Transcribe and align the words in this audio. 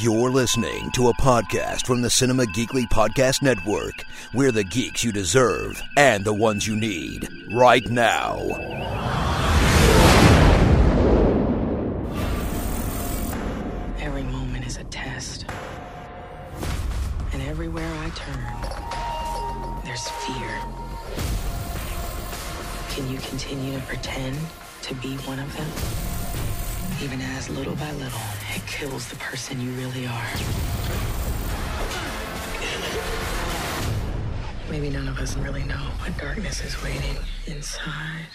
You're 0.00 0.30
listening 0.30 0.92
to 0.92 1.08
a 1.08 1.14
podcast 1.14 1.86
from 1.86 2.02
the 2.02 2.10
Cinema 2.10 2.44
Geekly 2.44 2.88
Podcast 2.88 3.42
Network. 3.42 4.04
We're 4.32 4.52
the 4.52 4.62
geeks 4.62 5.02
you 5.02 5.10
deserve 5.10 5.82
and 5.96 6.24
the 6.24 6.32
ones 6.32 6.68
you 6.68 6.76
need 6.76 7.26
right 7.52 7.84
now. 7.88 8.36
Every 13.98 14.22
moment 14.22 14.66
is 14.68 14.76
a 14.76 14.84
test. 14.84 15.46
And 17.32 17.42
everywhere 17.42 17.92
I 17.98 18.10
turn, 18.10 19.82
there's 19.84 20.08
fear. 20.08 20.60
Can 22.94 23.10
you 23.10 23.18
continue 23.28 23.72
to 23.76 23.84
pretend 23.86 24.38
to 24.82 24.94
be 24.94 25.16
one 25.26 25.40
of 25.40 25.56
them? 25.56 25.66
Even 27.02 27.20
as 27.20 27.48
little 27.50 27.74
by 27.74 27.90
little, 27.92 28.20
it 28.54 28.66
kills 28.66 29.08
the 29.08 29.16
person 29.16 29.60
you 29.60 29.70
really 29.72 30.06
are. 30.06 30.30
Maybe 34.70 34.90
none 34.90 35.08
of 35.08 35.18
us 35.18 35.36
really 35.36 35.64
know 35.64 35.90
what 36.00 36.16
darkness 36.18 36.64
is 36.64 36.82
waiting 36.82 37.16
inside. 37.46 38.26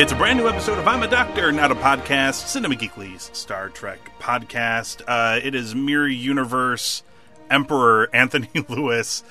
It's 0.00 0.12
a 0.12 0.16
brand 0.16 0.38
new 0.38 0.48
episode 0.48 0.78
of 0.78 0.88
I'm 0.88 1.02
a 1.02 1.06
Doctor, 1.08 1.52
Not 1.52 1.70
a 1.70 1.74
Podcast, 1.74 2.46
Cinema 2.46 2.74
Geekly's 2.74 3.28
Star 3.36 3.68
Trek 3.68 3.98
podcast. 4.18 5.02
Uh, 5.06 5.38
it 5.42 5.54
is 5.54 5.74
Mirror 5.74 6.08
Universe 6.08 7.02
Emperor 7.50 8.08
Anthony 8.14 8.48
Lewis 8.70 9.22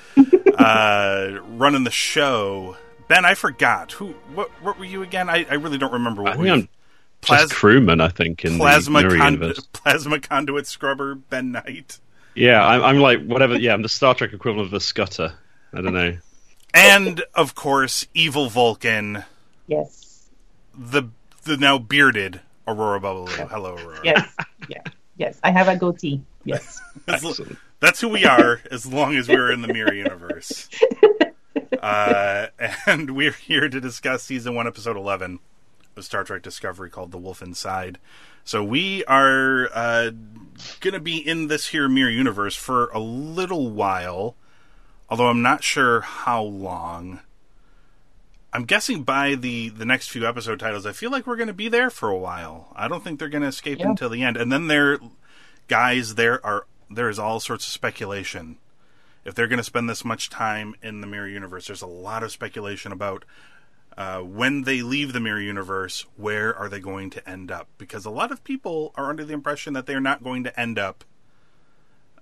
uh, 0.60 1.40
running 1.56 1.86
the 1.86 1.92
show. 1.92 2.78
Ben, 3.08 3.26
I 3.26 3.34
forgot 3.34 3.94
who. 3.94 4.10
What? 4.36 4.50
What 4.62 4.78
were 4.78 4.86
you 4.86 5.02
again? 5.02 5.28
I, 5.28 5.46
I 5.50 5.56
really 5.56 5.80
don't 5.80 5.94
remember. 5.94 6.22
What 6.22 6.34
I 6.34 6.36
think 6.38 6.50
I'm 6.50 6.70
Plas- 7.22 7.42
just 7.42 7.54
crewman, 7.56 8.00
I 8.00 8.10
think, 8.10 8.46
in 8.46 8.58
plasma 8.58 9.02
the 9.02 9.08
Mirror 9.08 9.18
con- 9.18 9.54
plasma 9.74 10.20
conduit 10.20 10.68
scrubber 10.68 11.16
Ben 11.16 11.52
Knight, 11.52 12.00
Yeah, 12.36 12.64
I'm, 12.66 12.84
I'm 12.84 13.00
like 13.00 13.26
whatever. 13.26 13.58
Yeah, 13.58 13.74
I'm 13.74 13.82
the 13.82 13.90
Star 13.90 14.14
Trek 14.14 14.34
equivalent 14.34 14.68
of 14.68 14.72
the 14.72 14.78
Skutter. 14.78 15.34
I 15.74 15.82
don't 15.82 15.94
know. 15.96 16.16
and 16.76 17.24
of 17.34 17.56
course, 17.56 18.06
evil 18.14 18.50
Vulcan, 18.50 19.24
Yes. 19.66 20.09
The 20.80 21.04
the 21.44 21.58
now 21.58 21.78
bearded 21.78 22.42
Aurora 22.68 23.00
Babalu. 23.00 23.50
Hello, 23.50 23.76
Aurora. 23.76 24.00
Yes. 24.04 24.36
yeah. 24.70 24.82
Yes. 25.18 25.40
I 25.44 25.52
have 25.52 25.68
a 25.68 25.76
goatee. 25.76 26.22
Yes. 26.46 26.82
Excellent. 27.08 27.58
That's 27.82 28.02
who 28.02 28.10
we 28.10 28.26
are, 28.26 28.62
as 28.72 28.86
long 28.86 29.16
as 29.16 29.28
we're 29.28 29.52
in 29.52 29.62
the 29.62 29.72
Mirror 29.72 29.94
Universe. 29.94 30.70
Uh, 31.82 32.48
and 32.88 33.16
we're 33.16 33.32
here 33.32 33.70
to 33.70 33.80
discuss 33.80 34.24
season 34.24 34.54
one, 34.54 34.68
episode 34.68 34.98
eleven 34.98 35.40
of 35.96 36.04
Star 36.04 36.26
Trek 36.26 36.42
Discovery, 36.42 36.90
called 36.90 37.12
"The 37.12 37.18
Wolf 37.18 37.42
Inside." 37.42 38.00
So 38.44 38.64
we 38.64 39.06
are 39.06 39.70
uh, 39.74 40.12
going 40.82 40.94
to 40.94 41.00
be 41.00 41.18
in 41.18 41.48
this 41.48 41.68
here 41.68 41.88
Mirror 41.88 42.10
Universe 42.10 42.56
for 42.56 42.90
a 42.90 43.00
little 43.00 43.70
while, 43.70 44.36
although 45.10 45.28
I'm 45.28 45.42
not 45.42 45.64
sure 45.64 46.02
how 46.02 46.44
long. 46.44 47.22
I'm 48.52 48.66
guessing 48.66 49.04
by 49.04 49.36
the 49.36 49.70
the 49.70 49.86
next 49.86 50.10
few 50.10 50.28
episode 50.28 50.60
titles, 50.60 50.86
I 50.86 50.92
feel 50.92 51.12
like 51.12 51.28
we're 51.28 51.36
going 51.36 51.48
to 51.48 51.54
be 51.54 51.68
there 51.70 51.90
for 51.90 52.10
a 52.10 52.18
while. 52.18 52.72
I 52.76 52.88
don't 52.88 53.04
think 53.04 53.20
they're 53.20 53.30
going 53.30 53.44
to 53.44 53.48
escape 53.48 53.80
Yeah. 53.80 53.90
until 53.90 54.10
the 54.10 54.24
end. 54.24 54.38
And 54.38 54.52
then 54.52 54.68
there, 54.68 54.98
guys, 55.68 56.16
there 56.16 56.44
are 56.46 56.66
there 56.90 57.10
is 57.10 57.20
all 57.20 57.40
sorts 57.40 57.68
of 57.68 57.74
speculation. 57.74 58.58
If 59.24 59.36
they're 59.36 59.48
going 59.48 59.58
to 59.58 59.64
spend 59.64 59.88
this 59.90 60.04
much 60.04 60.30
time 60.30 60.74
in 60.82 61.02
the 61.02 61.08
mirror 61.08 61.28
universe, 61.28 61.68
there's 61.68 61.84
a 61.84 61.88
lot 61.88 62.24
of 62.24 62.32
speculation 62.32 62.92
about 62.92 63.26
uh, 63.98 64.22
when 64.22 64.64
they 64.64 64.82
leave 64.82 65.14
the 65.14 65.20
mirror 65.20 65.42
universe, 65.42 66.06
where 66.16 66.56
are 66.56 66.70
they 66.70 66.80
going 66.80 67.10
to 67.12 67.30
end 67.30 67.52
up? 67.52 67.68
Because 67.78 68.06
a 68.06 68.10
lot 68.10 68.32
of 68.32 68.44
people 68.44 68.94
are 68.96 69.10
under 69.10 69.26
the 69.26 69.34
impression 69.34 69.74
that 69.74 69.86
they're 69.86 70.00
not 70.00 70.24
going 70.24 70.44
to 70.46 70.60
end 70.60 70.80
up 70.80 71.04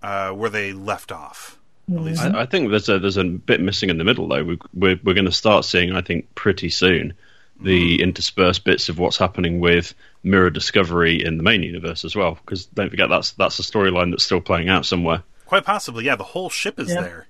uh, 0.02 0.32
where 0.32 0.50
they 0.50 0.74
left 0.74 1.12
off. 1.12 1.60
At 1.90 2.02
least, 2.02 2.22
I, 2.22 2.42
I 2.42 2.46
think 2.46 2.70
there's 2.70 2.90
a 2.90 3.00
there's 3.00 3.18
a 3.18 3.24
bit 3.24 3.62
missing 3.62 3.90
in 3.90 3.98
the 3.98 4.04
middle 4.04 4.28
though. 4.28 4.44
We, 4.44 4.60
we're 4.74 5.00
we're 5.04 5.14
going 5.14 5.26
to 5.26 5.32
start 5.32 5.64
seeing, 5.66 5.94
I 5.96 6.02
think, 6.02 6.34
pretty 6.36 6.70
soon 6.70 7.14
the 7.60 8.02
interspersed 8.04 8.64
bits 8.66 8.88
of 8.90 9.00
what's 9.00 9.18
happening 9.18 9.60
with 9.60 9.96
Mirror 10.22 10.52
Discovery 10.52 11.24
in 11.26 11.38
the 11.38 11.44
main 11.44 11.64
universe 11.64 12.06
as 12.06 12.16
well. 12.16 12.36
Because 12.46 12.66
don't 12.68 12.90
forget 12.90 13.10
that's 13.10 13.32
that's 13.32 13.58
a 13.60 13.64
storyline 13.64 14.12
that's 14.12 14.24
still 14.26 14.42
playing 14.42 14.70
out 14.70 14.86
somewhere. 14.86 15.24
quite 15.46 15.64
possibly, 15.64 16.04
yeah, 16.06 16.16
the 16.16 16.24
whole 16.24 16.50
ship 16.50 16.78
is 16.80 16.90
Yeah. 16.90 17.02
there. 17.02 17.28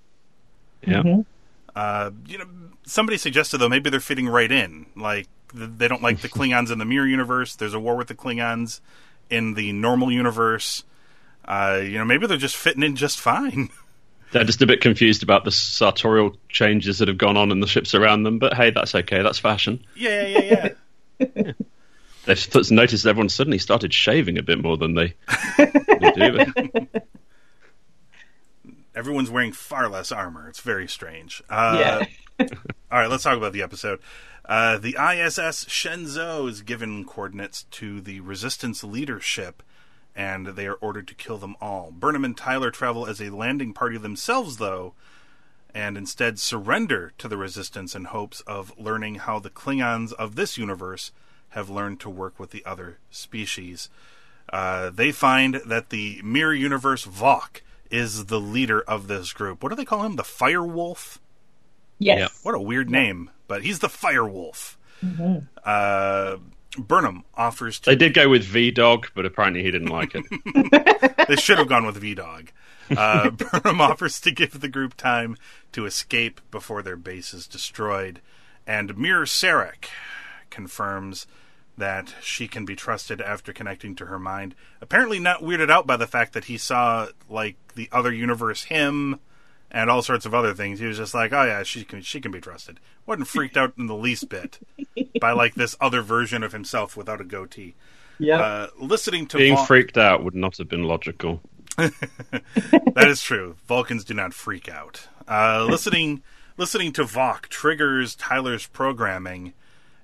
Yeah. 0.85 1.03
Mhm. 1.03 1.25
Uh, 1.75 2.09
you 2.28 2.40
know, 2.40 2.46
somebody 2.85 3.17
suggested 3.19 3.59
though 3.59 3.69
maybe 3.69 3.90
they're 3.91 4.00
fitting 4.00 4.28
right 4.28 4.51
in. 4.51 4.88
Like 4.96 5.28
they 5.53 5.88
don't 5.88 6.01
like 6.01 6.22
the 6.22 6.29
Klingons 6.35 6.72
in 6.72 6.79
the 6.79 6.85
mirror 6.85 7.06
universe. 7.07 7.56
There's 7.56 7.75
a 7.75 7.79
war 7.79 7.96
with 7.96 8.07
the 8.07 8.16
Klingons 8.16 8.79
in 9.29 9.53
the 9.53 9.72
normal 9.72 10.12
universe. 10.12 10.84
Uh, 11.46 11.79
you 11.84 11.97
know, 12.00 12.06
maybe 12.06 12.25
they're 12.28 12.38
just 12.38 12.57
fitting 12.57 12.81
in 12.84 12.96
just 12.96 13.19
fine. 13.19 13.69
They're 14.32 14.44
just 14.44 14.62
a 14.62 14.68
bit 14.68 14.82
confused 14.82 15.24
about 15.24 15.46
the 15.46 15.52
sartorial 15.52 16.36
changes 16.50 17.00
that 17.00 17.08
have 17.08 17.18
gone 17.18 17.38
on 17.38 17.52
in 17.52 17.60
the 17.62 17.68
ships 17.68 17.96
around 17.96 18.24
them. 18.24 18.40
But 18.40 18.54
hey, 18.54 18.72
that's 18.72 18.94
okay. 18.94 19.22
That's 19.22 19.40
fashion. 19.40 19.86
yeah, 19.96 20.28
yeah, 20.28 20.40
yeah, 20.40 20.70
yeah. 21.36 21.52
They've 22.26 22.72
noticed 22.72 23.06
everyone 23.06 23.30
suddenly 23.30 23.58
started 23.58 23.94
shaving 23.94 24.38
a 24.38 24.44
bit 24.44 24.62
more 24.62 24.76
than 24.76 24.96
they, 24.96 25.14
they 25.58 26.12
do. 26.14 26.88
Everyone's 28.96 29.30
wearing 29.30 29.54
far 29.54 29.88
less 29.88 30.12
armor. 30.12 30.50
It's 30.50 30.59
very 30.59 30.88
strange. 30.88 31.42
Uh, 31.50 32.04
Yeah. 32.40 32.48
All 32.92 33.00
right, 33.00 33.09
let's 33.09 33.24
talk 33.24 33.38
about 33.38 33.54
the 33.54 33.62
episode. 33.62 34.00
Uh, 34.44 34.78
the 34.78 34.90
ISS 35.00 35.66
Shenzhou 35.66 36.50
is 36.50 36.62
given 36.62 37.04
coordinates 37.06 37.64
to 37.64 38.02
the 38.02 38.20
Resistance 38.22 38.84
leadership, 38.84 39.64
and 40.17 40.47
they 40.47 40.66
are 40.66 40.73
ordered 40.73 41.08
to 41.08 41.14
kill 41.14 41.37
them 41.37 41.55
all. 41.61 41.91
Burnham 41.91 42.25
and 42.25 42.35
Tyler 42.35 42.72
travel 42.72 43.05
as 43.05 43.22
a 43.22 43.29
landing 43.29 43.72
party 43.72 43.99
themselves, 43.99 44.58
though, 44.58 44.96
and 45.75 45.96
instead 45.96 46.40
surrender 46.40 47.14
to 47.19 47.28
the 47.28 47.37
Resistance 47.37 47.96
in 47.96 48.05
hopes 48.05 48.41
of 48.41 48.78
learning 48.79 49.16
how 49.16 49.37
the 49.37 49.52
Klingons 49.52 50.14
of 50.14 50.35
this 50.35 50.58
universe 50.58 51.11
have 51.49 51.69
learned 51.69 51.99
to 51.99 52.09
work 52.09 52.40
with 52.40 52.49
the 52.49 52.66
other 52.66 52.97
species. 53.11 53.90
Uh, 54.52 54.90
they 54.90 55.11
find 55.11 55.61
that 55.66 55.91
the 55.91 56.20
Mirror 56.23 56.55
Universe 56.55 57.05
Voq 57.05 57.61
is 57.91 58.25
the 58.25 58.40
leader 58.40 58.81
of 58.81 59.08
this 59.08 59.31
group. 59.34 59.61
What 59.61 59.70
do 59.70 59.75
they 59.75 59.85
call 59.85 60.03
him? 60.03 60.16
The 60.16 60.23
Fire 60.23 60.66
Wolf? 60.66 61.22
Yes. 61.99 62.40
What 62.43 62.55
a 62.55 62.59
weird 62.59 62.90
name, 62.90 63.29
but 63.47 63.63
he's 63.63 63.79
the 63.79 63.90
Fire 63.90 64.28
Wolf. 64.28 64.79
Uh, 65.63 66.37
Burnham 66.78 67.24
offers 67.35 67.79
to. 67.82 67.90
They 67.90 67.96
did 67.96 68.14
go 68.14 68.29
with 68.29 68.44
V 68.44 68.72
Dog, 68.72 69.08
but 69.16 69.26
apparently 69.26 69.64
he 69.64 69.72
didn't 69.72 69.90
like 69.90 70.16
it. 70.16 70.26
They 71.28 71.35
should 71.35 71.58
have 71.58 71.68
gone 71.68 71.85
with 71.85 71.97
V 71.97 72.16
Dog. 72.16 72.52
Uh, 72.96 73.29
Burnham 73.32 73.82
offers 73.82 74.22
to 74.22 74.32
give 74.32 74.62
the 74.62 74.70
group 74.70 74.96
time 74.96 75.35
to 75.74 75.85
escape 75.85 76.40
before 76.52 76.82
their 76.82 76.96
base 76.96 77.34
is 77.34 77.47
destroyed, 77.47 78.22
and 78.66 78.97
Mir 78.97 79.24
Sarek 79.24 79.90
confirms 80.50 81.28
that 81.78 82.16
she 82.22 82.47
can 82.47 82.66
be 82.66 82.76
trusted 82.76 83.22
after 83.22 83.52
connecting 83.53 83.94
to 83.96 84.06
her 84.06 84.18
mind. 84.18 84.56
Apparently, 84.82 85.20
not 85.20 85.41
weirded 85.41 85.70
out 85.70 85.85
by 85.85 85.97
the 85.97 86.08
fact 86.08 86.34
that 86.34 86.46
he 86.46 86.58
saw 86.58 87.08
like 87.30 87.56
the 87.76 87.90
other 87.91 88.12
universe 88.12 88.64
him 88.64 89.20
and 89.72 89.90
all 89.90 90.02
sorts 90.02 90.25
of 90.25 90.34
other 90.34 90.53
things. 90.53 90.79
He 90.79 90.85
was 90.85 90.97
just 90.97 91.14
like, 91.14 91.34
"Oh 91.34 91.43
yeah, 91.43 91.64
she 91.64 91.84
can 91.84 92.02
she 92.02 92.22
can 92.22 92.31
be 92.31 92.41
trusted." 92.41 92.79
wasn't 93.05 93.28
freaked 93.28 93.55
out 93.55 93.73
in 93.78 93.87
the 93.87 93.96
least 93.96 94.28
bit 94.28 94.59
by 95.22 95.31
like 95.31 95.55
this 95.55 95.75
other 95.79 96.02
version 96.02 96.43
of 96.43 96.52
himself 96.52 96.97
without 96.97 97.22
a 97.22 97.23
goatee. 97.23 97.73
Yeah. 98.19 98.41
Uh, 98.41 98.67
listening 98.78 99.28
to 99.28 99.37
Being 99.37 99.55
Vaughn- 99.55 99.66
freaked 99.66 99.97
out 99.97 100.23
would 100.23 100.35
not 100.35 100.58
have 100.58 100.67
been 100.67 100.84
logical. 100.84 101.41
that 101.78 103.08
is 103.08 103.22
true. 103.22 103.55
Vulcans 103.67 104.03
do 104.03 104.14
not 104.14 104.34
freak 104.34 104.67
out. 104.67 105.08
Uh, 105.28 105.66
listening 105.70 106.23
listening 106.58 106.91
to 106.93 107.03
Voq 107.03 107.43
triggers 107.43 108.16
Tyler's 108.16 108.67
programming, 108.67 109.53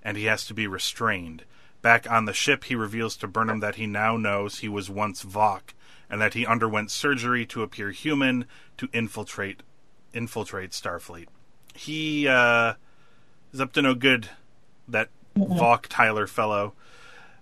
and 0.03 0.15
he 0.17 0.25
has 0.25 0.45
to 0.45 0.53
be 0.53 0.67
restrained. 0.67 1.43
Back 1.81 2.09
on 2.09 2.25
the 2.25 2.33
ship, 2.33 2.65
he 2.65 2.75
reveals 2.75 3.17
to 3.17 3.27
Burnham 3.27 3.59
that 3.59 3.75
he 3.75 3.87
now 3.87 4.15
knows 4.15 4.59
he 4.59 4.69
was 4.69 4.89
once 4.89 5.25
Voq, 5.25 5.73
and 6.13 6.21
that 6.21 6.35
he 6.35 6.45
underwent 6.45 6.91
surgery 6.91 7.43
to 7.43 7.63
appear 7.63 7.89
human 7.89 8.45
to 8.77 8.87
infiltrate 8.93 9.63
infiltrate 10.13 10.69
Starfleet. 10.69 11.25
He 11.73 12.27
uh, 12.27 12.75
is 13.51 13.59
up 13.59 13.73
to 13.73 13.81
no 13.81 13.95
good. 13.95 14.29
That 14.87 15.09
Voq 15.35 15.87
Tyler 15.89 16.27
fellow. 16.27 16.73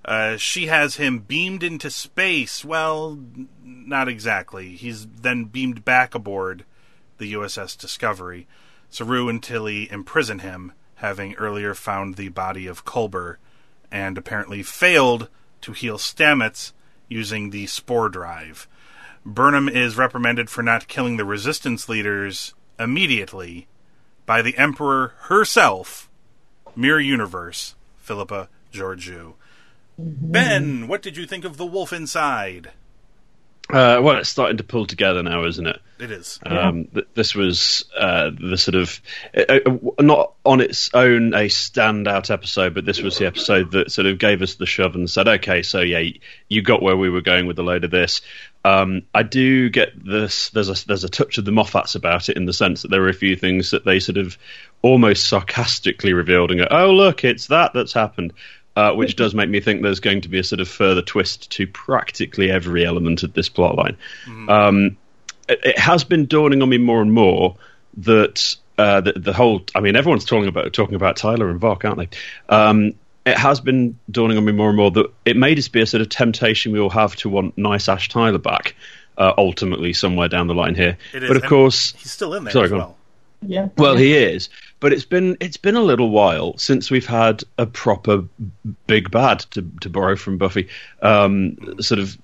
Uh, 0.05 0.37
she 0.37 0.67
has 0.67 0.95
him 0.95 1.19
beamed 1.19 1.63
into 1.63 1.89
space. 1.89 2.63
Well, 2.63 3.19
not 3.61 4.07
exactly. 4.07 4.77
He's 4.77 5.05
then 5.05 5.45
beamed 5.45 5.83
back 5.83 6.15
aboard 6.15 6.63
the 7.17 7.33
USS 7.33 7.77
Discovery. 7.77 8.47
Saru 8.89 9.27
and 9.27 9.43
Tilly 9.43 9.91
imprison 9.91 10.39
him, 10.39 10.71
having 10.95 11.35
earlier 11.35 11.73
found 11.73 12.15
the 12.15 12.29
body 12.29 12.67
of 12.67 12.85
Culber, 12.85 13.35
and 13.91 14.17
apparently 14.17 14.63
failed 14.63 15.27
to 15.59 15.73
heal 15.73 15.97
Stamets 15.97 16.71
using 17.11 17.49
the 17.49 17.67
spore 17.67 18.09
drive. 18.09 18.67
Burnham 19.25 19.69
is 19.69 19.97
reprimanded 19.97 20.49
for 20.49 20.63
not 20.63 20.87
killing 20.87 21.17
the 21.17 21.25
resistance 21.25 21.87
leaders 21.87 22.53
immediately 22.79 23.67
by 24.25 24.41
the 24.41 24.57
Emperor 24.57 25.13
herself, 25.23 26.09
Mirror 26.75 27.01
Universe, 27.01 27.75
Philippa 27.97 28.49
Georgiou. 28.71 29.33
Ben, 29.97 30.87
what 30.87 31.01
did 31.01 31.17
you 31.17 31.27
think 31.27 31.45
of 31.45 31.57
The 31.57 31.65
Wolf 31.65 31.93
Inside? 31.93 32.71
Uh, 33.73 34.01
well, 34.01 34.17
it's 34.17 34.29
starting 34.29 34.57
to 34.57 34.63
pull 34.63 34.85
together 34.85 35.23
now, 35.23 35.45
isn't 35.45 35.65
it? 35.65 35.79
It 35.99 36.11
is. 36.11 36.39
Um, 36.45 36.85
th- 36.85 37.07
this 37.13 37.35
was 37.35 37.85
uh, 37.95 38.31
the 38.31 38.57
sort 38.57 38.73
of 38.73 38.99
uh, 39.37 39.59
uh, 39.65 40.01
not 40.01 40.33
on 40.43 40.59
its 40.59 40.89
own 40.95 41.35
a 41.35 41.47
standout 41.47 42.31
episode, 42.31 42.73
but 42.73 42.85
this 42.85 43.01
was 43.01 43.19
the 43.19 43.27
episode 43.27 43.71
that 43.73 43.91
sort 43.91 44.07
of 44.07 44.17
gave 44.17 44.41
us 44.41 44.55
the 44.55 44.65
shove 44.65 44.95
and 44.95 45.07
said, 45.07 45.27
"Okay, 45.27 45.61
so 45.61 45.79
yeah, 45.81 46.11
you 46.49 46.61
got 46.63 46.81
where 46.81 46.97
we 46.97 47.11
were 47.11 47.21
going 47.21 47.45
with 47.45 47.59
a 47.59 47.63
load 47.63 47.83
of 47.83 47.91
this." 47.91 48.21
Um, 48.65 49.03
I 49.13 49.21
do 49.23 49.69
get 49.69 49.91
this. 50.03 50.49
There's 50.49 50.69
a 50.69 50.87
there's 50.87 51.03
a 51.03 51.09
touch 51.09 51.37
of 51.37 51.45
the 51.45 51.51
Moffats 51.51 51.95
about 51.95 52.29
it 52.29 52.37
in 52.37 52.45
the 52.45 52.53
sense 52.53 52.81
that 52.81 52.89
there 52.89 53.03
are 53.03 53.09
a 53.09 53.13
few 53.13 53.35
things 53.35 53.71
that 53.71 53.85
they 53.85 53.99
sort 53.99 54.17
of 54.17 54.39
almost 54.81 55.29
sarcastically 55.29 56.13
revealed 56.13 56.49
and 56.49 56.61
go, 56.61 56.67
"Oh, 56.71 56.91
look, 56.91 57.23
it's 57.23 57.47
that 57.47 57.73
that's 57.73 57.93
happened." 57.93 58.33
Uh, 58.73 58.93
which 58.93 59.17
does 59.17 59.35
make 59.35 59.49
me 59.49 59.59
think 59.59 59.81
there's 59.81 59.99
going 59.99 60.21
to 60.21 60.29
be 60.29 60.39
a 60.39 60.43
sort 60.45 60.61
of 60.61 60.67
further 60.67 61.01
twist 61.01 61.51
to 61.51 61.67
practically 61.67 62.49
every 62.49 62.85
element 62.85 63.21
of 63.21 63.33
this 63.33 63.49
plotline. 63.49 63.97
Um, 64.47 64.95
it, 65.49 65.59
it 65.65 65.77
has 65.77 66.05
been 66.05 66.25
dawning 66.25 66.61
on 66.61 66.69
me 66.69 66.77
more 66.77 67.01
and 67.01 67.11
more 67.11 67.57
that 67.97 68.55
uh, 68.77 69.01
the, 69.01 69.11
the 69.13 69.33
whole. 69.33 69.63
I 69.75 69.81
mean, 69.81 69.97
everyone's 69.97 70.23
talking 70.23 70.47
about 70.47 70.71
talking 70.71 70.95
about 70.95 71.17
Tyler 71.17 71.49
and 71.49 71.59
Voq, 71.59 71.83
aren't 71.83 71.97
they? 72.11 72.17
Um, 72.47 72.93
it 73.25 73.37
has 73.37 73.59
been 73.59 73.99
dawning 74.09 74.37
on 74.37 74.45
me 74.45 74.53
more 74.53 74.69
and 74.69 74.77
more 74.77 74.89
that 74.91 75.11
it 75.25 75.35
may 75.35 75.53
just 75.53 75.73
be 75.73 75.81
a 75.81 75.85
sort 75.85 75.99
of 76.01 76.07
temptation 76.07 76.71
we 76.71 76.79
all 76.79 76.89
have 76.89 77.15
to 77.17 77.29
want 77.29 77.57
nice 77.57 77.89
Ash 77.89 78.07
Tyler 78.07 78.37
back. 78.39 78.75
Uh, 79.17 79.33
ultimately, 79.37 79.91
somewhere 79.91 80.29
down 80.29 80.47
the 80.47 80.55
line 80.55 80.73
here, 80.73 80.97
It 81.13 81.23
is. 81.23 81.27
but 81.27 81.35
of 81.37 81.43
And 81.43 81.49
course, 81.49 81.93
He's 81.99 82.11
still 82.11 82.33
in 82.35 82.45
there 82.45 82.53
Sorry, 82.53 82.65
as 82.67 82.71
well. 82.71 82.97
Yeah. 83.43 83.69
well, 83.77 83.95
he 83.95 84.15
is, 84.15 84.49
but 84.79 84.93
it's 84.93 85.05
been 85.05 85.35
it's 85.39 85.57
been 85.57 85.75
a 85.75 85.81
little 85.81 86.11
while 86.11 86.57
since 86.57 86.91
we've 86.91 87.07
had 87.07 87.43
a 87.57 87.65
proper 87.65 88.23
big 88.85 89.09
bad 89.09 89.39
to 89.51 89.63
to 89.81 89.89
borrow 89.89 90.15
from 90.15 90.37
Buffy, 90.37 90.69
um, 91.01 91.57
sort 91.81 91.99
of, 91.99 92.17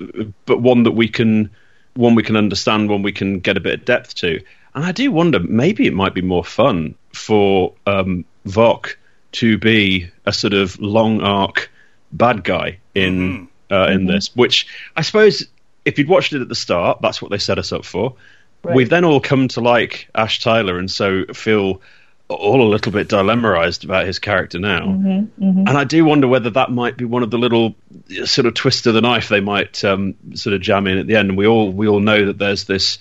but 0.45 0.61
one 0.61 0.83
that 0.83 0.91
we 0.91 1.07
can 1.07 1.49
one 1.95 2.13
we 2.13 2.23
can 2.23 2.35
understand, 2.35 2.89
one 2.89 3.01
we 3.01 3.11
can 3.11 3.39
get 3.39 3.57
a 3.57 3.59
bit 3.59 3.79
of 3.79 3.85
depth 3.85 4.13
to. 4.15 4.39
And 4.75 4.85
I 4.85 4.91
do 4.91 5.11
wonder, 5.11 5.39
maybe 5.39 5.87
it 5.87 5.93
might 5.93 6.13
be 6.13 6.21
more 6.21 6.43
fun 6.43 6.93
for 7.11 7.73
um, 7.87 8.25
Voq 8.45 8.95
to 9.33 9.57
be 9.57 10.09
a 10.25 10.31
sort 10.31 10.53
of 10.53 10.79
long 10.79 11.21
arc 11.21 11.71
bad 12.11 12.43
guy 12.43 12.77
in 12.93 13.47
uh, 13.71 13.87
in 13.89 14.05
this, 14.05 14.35
which 14.35 14.67
I 14.95 15.01
suppose 15.01 15.45
if 15.83 15.97
you'd 15.97 16.07
watched 16.07 16.33
it 16.33 16.41
at 16.41 16.49
the 16.49 16.55
start, 16.55 17.01
that's 17.01 17.21
what 17.21 17.31
they 17.31 17.37
set 17.37 17.57
us 17.57 17.71
up 17.71 17.85
for. 17.85 18.15
Right. 18.63 18.75
We've 18.75 18.89
then 18.89 19.05
all 19.05 19.19
come 19.21 19.47
to 19.49 19.61
like 19.61 20.09
Ash 20.15 20.39
Tyler, 20.41 20.77
and 20.77 20.89
so 20.91 21.25
feel 21.33 21.81
all 22.29 22.61
a 22.61 22.67
little 22.69 22.91
bit 22.91 23.07
dilemmaized 23.07 23.85
about 23.85 24.05
his 24.05 24.19
character 24.19 24.59
now. 24.59 24.83
And 24.83 25.69
I 25.69 25.85
do 25.85 26.03
wonder 26.03 26.27
whether 26.27 26.49
that 26.49 26.69
might 26.69 26.97
be 26.97 27.05
one 27.05 27.23
of 27.23 27.31
the 27.31 27.37
little 27.37 27.75
uh, 28.21 28.25
sort 28.25 28.47
of 28.47 28.53
twist 28.53 28.85
of 28.87 28.93
the 28.93 28.99
knife 28.99 29.29
they 29.29 29.39
might 29.39 29.81
um, 29.85 30.15
sort 30.33 30.53
of 30.53 30.59
jam 30.61 30.87
in 30.87 30.97
at 30.97 31.07
the 31.07 31.15
end. 31.15 31.29
And 31.29 31.37
we 31.37 31.47
all 31.47 31.71
we 31.71 31.87
all 31.87 32.01
know 32.01 32.25
that 32.25 32.37
there's 32.37 32.65
this 32.65 32.99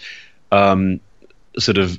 um, 0.53 1.01
sort 1.59 1.79
of 1.79 1.99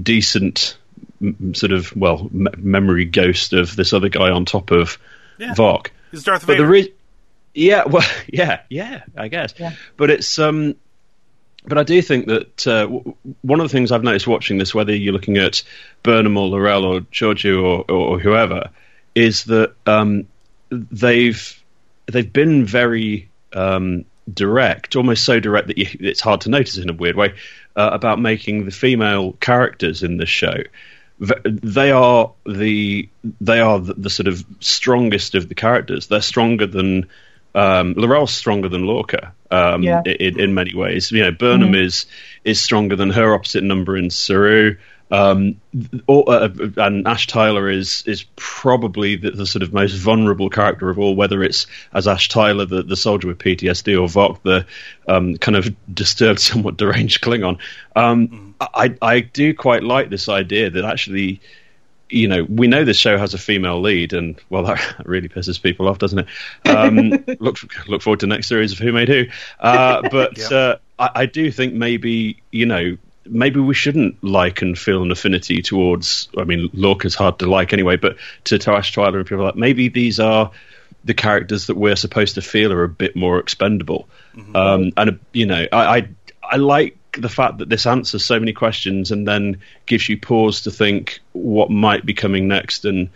decent 0.00 0.76
m- 1.20 1.54
sort 1.54 1.72
of 1.72 1.94
well 1.96 2.28
me- 2.32 2.50
memory 2.58 3.04
ghost 3.04 3.52
of 3.52 3.76
this 3.76 3.92
other 3.92 4.08
guy 4.08 4.30
on 4.30 4.44
top 4.44 4.70
of 4.70 4.98
Yeah. 5.38 5.54
Voq. 5.54 5.88
He's 6.10 6.24
Darth 6.24 6.42
But 6.46 6.54
Vader. 6.54 6.64
the 6.64 6.68
re- 6.68 6.94
yeah, 7.54 7.84
well, 7.84 8.06
yeah, 8.26 8.60
yeah, 8.68 9.02
I 9.16 9.28
guess. 9.28 9.54
Yeah. 9.58 9.72
But 9.96 10.10
it's 10.10 10.38
um, 10.38 10.74
but 11.64 11.78
I 11.78 11.84
do 11.84 12.02
think 12.02 12.26
that 12.26 12.66
uh, 12.66 12.82
w- 12.82 13.14
one 13.42 13.60
of 13.60 13.64
the 13.64 13.72
things 13.72 13.92
I've 13.92 14.02
noticed 14.02 14.26
watching 14.26 14.58
this, 14.58 14.74
whether 14.74 14.94
you're 14.94 15.12
looking 15.12 15.36
at 15.36 15.62
Burnham 16.02 16.36
or 16.36 16.48
L'Rell 16.48 16.84
or 16.84 17.00
Georgiou 17.00 17.62
or, 17.62 17.90
or, 17.90 18.18
whoever, 18.18 18.70
is 19.14 19.44
that 19.44 19.74
um, 19.86 20.26
they've 20.70 21.62
they've 22.06 22.32
been 22.32 22.64
very 22.64 23.30
um, 23.52 24.04
direct, 24.32 24.96
almost 24.96 25.24
so 25.24 25.38
direct 25.38 25.68
that 25.68 25.78
you, 25.78 25.86
it's 26.00 26.20
hard 26.20 26.42
to 26.42 26.50
notice 26.50 26.78
in 26.78 26.90
a 26.90 26.94
weird 26.94 27.16
way 27.16 27.34
uh, 27.76 27.90
about 27.92 28.18
making 28.18 28.64
the 28.64 28.72
female 28.72 29.32
characters 29.34 30.02
in 30.02 30.16
this 30.16 30.28
show. 30.28 30.56
They 31.20 31.92
are 31.92 32.32
the 32.44 33.08
they 33.40 33.60
are 33.60 33.78
the, 33.78 33.94
the 33.94 34.10
sort 34.10 34.26
of 34.26 34.44
strongest 34.58 35.36
of 35.36 35.48
the 35.48 35.54
characters. 35.54 36.08
They're 36.08 36.20
stronger 36.20 36.66
than 36.66 37.08
um, 37.54 37.94
L'Rell's 37.96 38.32
stronger 38.32 38.68
than 38.68 38.84
Lorca 38.86 39.32
um, 39.52 39.82
Yeah. 39.82 40.02
in, 40.04 40.40
in 40.40 40.54
many 40.54 40.74
ways. 40.74 41.10
You 41.12 41.22
know, 41.22 41.32
Burnham 41.32 41.74
is 41.74 42.06
is 42.44 42.60
stronger 42.60 42.96
than 42.96 43.10
her 43.10 43.34
opposite 43.34 43.62
number 43.62 43.96
in 43.96 44.10
Saru. 44.10 44.76
Um, 45.10 45.60
or, 46.06 46.24
uh, 46.26 46.48
and 46.78 47.06
Ash 47.06 47.26
Tyler 47.26 47.68
is 47.68 48.02
is 48.06 48.24
probably 48.34 49.16
the, 49.16 49.30
the 49.32 49.46
sort 49.46 49.62
of 49.62 49.70
most 49.70 49.92
vulnerable 49.94 50.48
character 50.48 50.88
of 50.88 50.98
all. 50.98 51.14
Whether 51.14 51.42
it's 51.42 51.66
as 51.92 52.08
Ash 52.08 52.30
Tyler, 52.30 52.64
the, 52.64 52.82
the 52.82 52.96
soldier 52.96 53.28
with 53.28 53.36
PTSD, 53.36 53.94
or 54.00 54.08
Voq, 54.08 54.42
the 54.42 54.64
um, 55.06 55.36
kind 55.36 55.56
of 55.56 55.68
disturbed, 55.94 56.40
somewhat 56.40 56.78
deranged 56.78 57.20
Klingon. 57.20 57.58
Um, 57.94 58.54
I 58.58 58.94
I 59.02 59.20
do 59.20 59.52
quite 59.54 59.82
like 59.82 60.08
this 60.08 60.30
idea 60.30 60.70
that 60.70 60.84
actually 60.86 61.42
you 62.12 62.28
know, 62.28 62.44
we 62.44 62.66
know 62.68 62.84
this 62.84 62.98
show 62.98 63.16
has 63.16 63.34
a 63.34 63.38
female 63.38 63.80
lead, 63.80 64.12
and 64.12 64.38
well, 64.50 64.64
that 64.64 64.96
really 65.04 65.28
pisses 65.28 65.60
people 65.60 65.88
off, 65.88 65.98
doesn't 65.98 66.20
it? 66.20 66.26
Um, 66.68 67.10
look, 67.40 67.58
look 67.88 68.02
forward 68.02 68.20
to 68.20 68.26
next 68.26 68.48
series 68.48 68.72
of 68.72 68.78
Who 68.78 68.92
Made 68.92 69.08
Who. 69.08 69.24
Uh, 69.58 70.08
but 70.10 70.36
Yep. 70.38 70.52
uh, 70.52 70.76
I, 70.98 71.10
I 71.22 71.26
do 71.26 71.50
think 71.50 71.74
maybe 71.74 72.42
you 72.50 72.66
know, 72.66 72.96
maybe 73.24 73.60
we 73.60 73.74
shouldn't 73.74 74.22
like 74.22 74.62
and 74.62 74.78
feel 74.78 75.02
an 75.02 75.10
affinity 75.10 75.62
towards. 75.62 76.28
I 76.36 76.44
mean, 76.44 76.68
Lorca's 76.74 77.14
hard 77.14 77.38
to 77.38 77.46
like 77.46 77.72
anyway, 77.72 77.96
but 77.96 78.16
to, 78.44 78.58
to 78.58 78.72
Ash 78.72 78.92
Tyler 78.92 79.18
and 79.18 79.26
people 79.26 79.44
like 79.44 79.56
maybe 79.56 79.88
these 79.88 80.20
are 80.20 80.50
the 81.04 81.14
characters 81.14 81.66
that 81.66 81.76
we're 81.76 81.96
supposed 81.96 82.34
to 82.36 82.42
feel 82.42 82.72
are 82.72 82.84
a 82.84 82.88
bit 82.88 83.16
more 83.16 83.38
expendable. 83.40 84.08
Um, 84.54 84.92
and 84.96 85.18
you 85.32 85.46
know, 85.46 85.66
I, 85.72 85.96
I 85.98 86.08
I 86.42 86.56
like 86.56 86.96
the 87.18 87.28
fact 87.28 87.58
that 87.58 87.68
this 87.68 87.86
answers 87.86 88.24
so 88.24 88.38
many 88.38 88.52
questions 88.52 89.10
and 89.10 89.26
then 89.26 89.60
gives 89.86 90.08
you 90.08 90.18
pause 90.18 90.62
to 90.62 90.70
think 90.70 91.20
what 91.32 91.70
might 91.70 92.06
be 92.06 92.14
coming 92.14 92.48
next. 92.48 92.84
And 92.84 93.10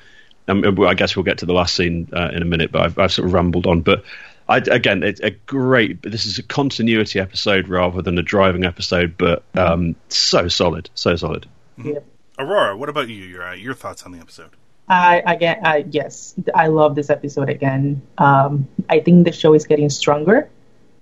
um, 0.48 0.64
I 0.84 0.94
guess 0.94 1.16
we'll 1.16 1.24
get 1.24 1.38
to 1.38 1.46
the 1.46 1.52
last 1.52 1.74
scene 1.74 2.08
uh, 2.12 2.30
in 2.32 2.42
a 2.42 2.46
minute, 2.46 2.72
but 2.72 2.82
I've, 2.82 2.98
I've 2.98 3.12
sort 3.12 3.26
of 3.26 3.32
rambled 3.32 3.66
on. 3.66 3.80
But 3.80 4.04
I, 4.48 4.58
again, 4.58 5.02
it's 5.02 5.20
a 5.20 5.30
great. 5.30 6.02
This 6.02 6.26
is 6.26 6.38
a 6.38 6.42
continuity 6.42 7.18
episode 7.18 7.68
rather 7.68 8.02
than 8.02 8.18
a 8.18 8.22
driving 8.22 8.64
episode, 8.64 9.16
but 9.16 9.42
um, 9.54 9.96
so 10.08 10.48
solid, 10.48 10.90
so 10.94 11.16
solid. 11.16 11.46
yeah. 11.76 12.00
Aurora, 12.38 12.76
what 12.76 12.88
about 12.88 13.08
you? 13.08 13.24
Your 13.24 13.48
uh, 13.48 13.54
your 13.54 13.74
thoughts 13.74 14.02
on 14.02 14.12
the 14.12 14.18
episode? 14.18 14.50
I 14.88 15.22
again, 15.26 15.60
I 15.64 15.84
yes, 15.90 16.34
I 16.54 16.68
love 16.68 16.94
this 16.94 17.10
episode 17.10 17.48
again. 17.48 18.02
Um, 18.18 18.68
I 18.88 19.00
think 19.00 19.24
the 19.24 19.32
show 19.32 19.54
is 19.54 19.66
getting 19.66 19.90
stronger. 19.90 20.48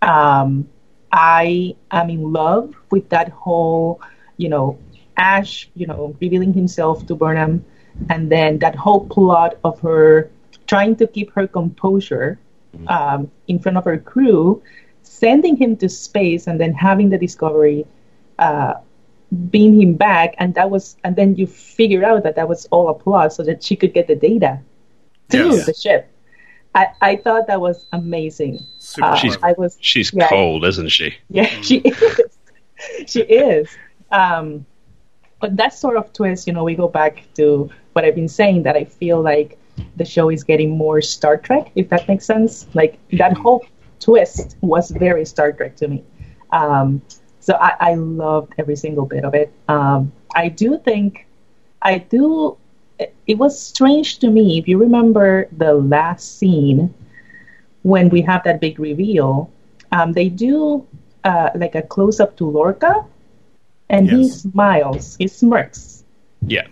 Um, 0.01 0.69
I 1.15 1.77
am 1.93 2.11
in 2.11 2.33
love 2.33 2.75
with 2.91 3.09
that 3.11 3.29
whole, 3.31 4.01
you 4.37 4.49
know, 4.51 4.79
Ash, 5.17 5.71
you 5.75 5.87
know, 5.87 6.17
revealing 6.21 6.53
himself 6.53 7.07
to 7.07 7.15
Burnham, 7.15 7.65
and 8.11 8.31
then 8.31 8.59
that 8.59 8.75
whole 8.75 9.07
plot 9.07 9.59
of 9.65 9.81
her 9.81 10.31
trying 10.67 10.97
to 10.97 11.07
keep 11.07 11.31
her 11.33 11.47
composure 11.47 12.39
um, 12.89 13.31
in 13.47 13.59
front 13.61 13.79
of 13.79 13.85
her 13.85 13.99
crew, 13.99 14.63
sending 15.03 15.57
him 15.57 15.77
to 15.77 15.89
space, 15.89 16.49
and 16.49 16.61
then 16.61 16.75
having 16.75 17.11
the 17.11 17.19
discovery. 17.19 17.87
Uh, 18.39 18.75
beam 19.51 19.81
him 19.81 19.95
back, 19.95 20.35
and 20.39 20.55
that 20.55 20.71
was, 20.71 20.97
and 21.05 21.17
then 21.17 21.35
you 21.37 21.47
figure 21.47 22.05
out 22.05 22.23
that 22.25 22.37
that 22.37 22.49
was 22.49 22.67
all 22.71 22.89
a 22.89 22.95
plot 22.95 23.33
so 23.33 23.43
that 23.43 23.63
she 23.63 23.77
could 23.77 23.93
get 23.93 24.07
the 24.07 24.15
data 24.15 24.61
to 25.31 25.39
Yes. 25.39 25.67
the 25.67 25.75
ship. 25.75 26.09
I, 26.75 26.89
I 27.01 27.17
thought 27.17 27.47
that 27.47 27.61
was 27.61 27.87
amazing. 27.93 28.67
Super 28.79 29.07
Uh, 29.09 29.21
clever. 29.21 29.39
I 29.43 29.53
was 29.57 29.77
She's 29.81 30.13
Yeah. 30.13 30.29
cold, 30.29 30.65
isn't 30.65 30.89
she? 30.91 31.15
yeah, 31.31 31.45
she 31.63 31.79
is. 31.79 32.39
she 33.07 33.21
is. 33.23 33.69
Um, 34.11 34.67
but 35.41 35.57
that 35.57 35.75
sort 35.75 35.97
of 35.97 36.13
twist, 36.13 36.47
you 36.47 36.53
know, 36.53 36.65
we 36.65 36.75
go 36.75 36.89
back 36.89 37.25
to 37.35 37.71
what 37.93 38.05
I've 38.05 38.15
been 38.15 38.29
saying 38.29 38.63
that 38.65 38.77
I 38.77 38.85
feel 38.85 39.21
like 39.21 39.59
the 39.97 40.05
show 40.05 40.31
is 40.31 40.43
getting 40.45 40.71
more 40.77 41.01
Star 41.03 41.37
Trek, 41.37 41.71
if 41.75 41.89
that 41.91 42.07
makes 42.09 42.25
sense. 42.25 42.67
Like 42.75 42.99
that 43.13 43.37
whole 43.37 43.65
twist 44.01 44.57
was 44.61 44.91
very 44.91 45.25
Star 45.25 45.53
Trek 45.53 45.77
to 45.77 45.89
me. 45.89 46.05
Um, 46.51 47.03
so 47.41 47.55
I, 47.55 47.75
I 47.81 47.95
loved 47.95 48.55
every 48.59 48.77
single 48.77 49.07
bit 49.07 49.25
of 49.25 49.35
it. 49.35 49.53
Um, 49.69 50.13
I 50.35 50.49
do 50.49 50.79
think, 50.79 51.27
I 51.83 51.99
do. 51.99 52.57
It- 52.99 53.15
It 53.27 53.39
was 53.39 53.59
strange 53.59 54.19
to 54.21 54.29
me 54.31 54.59
if 54.59 54.69
you 54.69 54.77
remember 54.79 55.49
the 55.57 55.75
last 55.75 56.39
scene 56.39 56.93
when 57.83 58.09
we 58.11 58.21
have 58.23 58.43
that 58.45 58.61
big 58.61 58.79
reveal. 58.79 59.51
Um, 59.93 60.13
they 60.13 60.29
do 60.29 60.87
uh, 61.25 61.51
like 61.55 61.75
a 61.75 61.83
close 61.83 62.21
up 62.21 62.37
to 62.37 62.45
Lorca, 62.45 63.05
and 63.89 64.11
he 64.11 64.29
smiles, 64.29 65.17
he 65.17 65.27
smirks, 65.29 66.05
Yeah, 66.47 66.67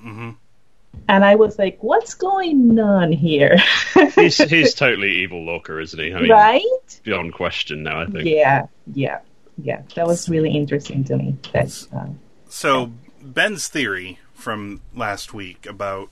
and 1.09 1.25
I 1.25 1.35
was 1.37 1.59
like, 1.59 1.79
"What's 1.83 2.15
going 2.15 2.79
on 2.79 3.13
here?" 3.13 3.57
he's 4.15 4.37
he's 4.39 4.75
totally 4.75 5.11
evil 5.23 5.43
Lorca, 5.45 5.79
isn't 5.81 5.99
he? 5.99 6.13
I 6.15 6.21
mean, 6.21 6.31
right? 6.31 7.01
beyond 7.03 7.33
question 7.33 7.83
now. 7.83 8.01
I 8.03 8.07
think. 8.07 8.25
Yeah, 8.29 8.67
yeah, 8.95 9.21
yeah. 9.57 9.83
That 9.95 10.07
was 10.07 10.29
really 10.29 10.51
interesting 10.51 11.03
to 11.05 11.17
me. 11.17 11.37
That 11.53 11.69
uh, 11.97 12.07
So 12.49 12.93
Ben's 13.23 13.69
theory 13.69 14.19
from 14.43 14.83
last 14.95 15.33
week 15.33 15.65
about 15.67 16.11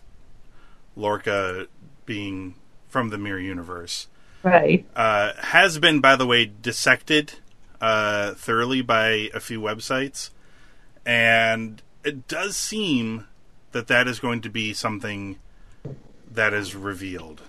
Lorca 0.96 1.66
being 2.06 2.54
from 2.88 3.10
the 3.10 3.18
mirror 3.18 3.38
universe 3.40 4.06
right. 4.42 4.86
uh, 4.96 5.32
has 5.38 5.78
been, 5.78 6.00
by 6.00 6.16
the 6.16 6.26
way, 6.26 6.46
dissected 6.46 7.34
uh, 7.80 8.34
thoroughly 8.34 8.82
by 8.82 9.30
a 9.34 9.40
few 9.40 9.60
websites, 9.60 10.30
and 11.04 11.82
it 12.04 12.28
does 12.28 12.56
seem 12.56 13.26
that 13.72 13.88
that 13.88 14.06
is 14.08 14.18
going 14.18 14.40
to 14.40 14.50
be 14.50 14.72
something 14.72 15.38
that 16.30 16.52
is 16.52 16.74
revealed. 16.74 17.42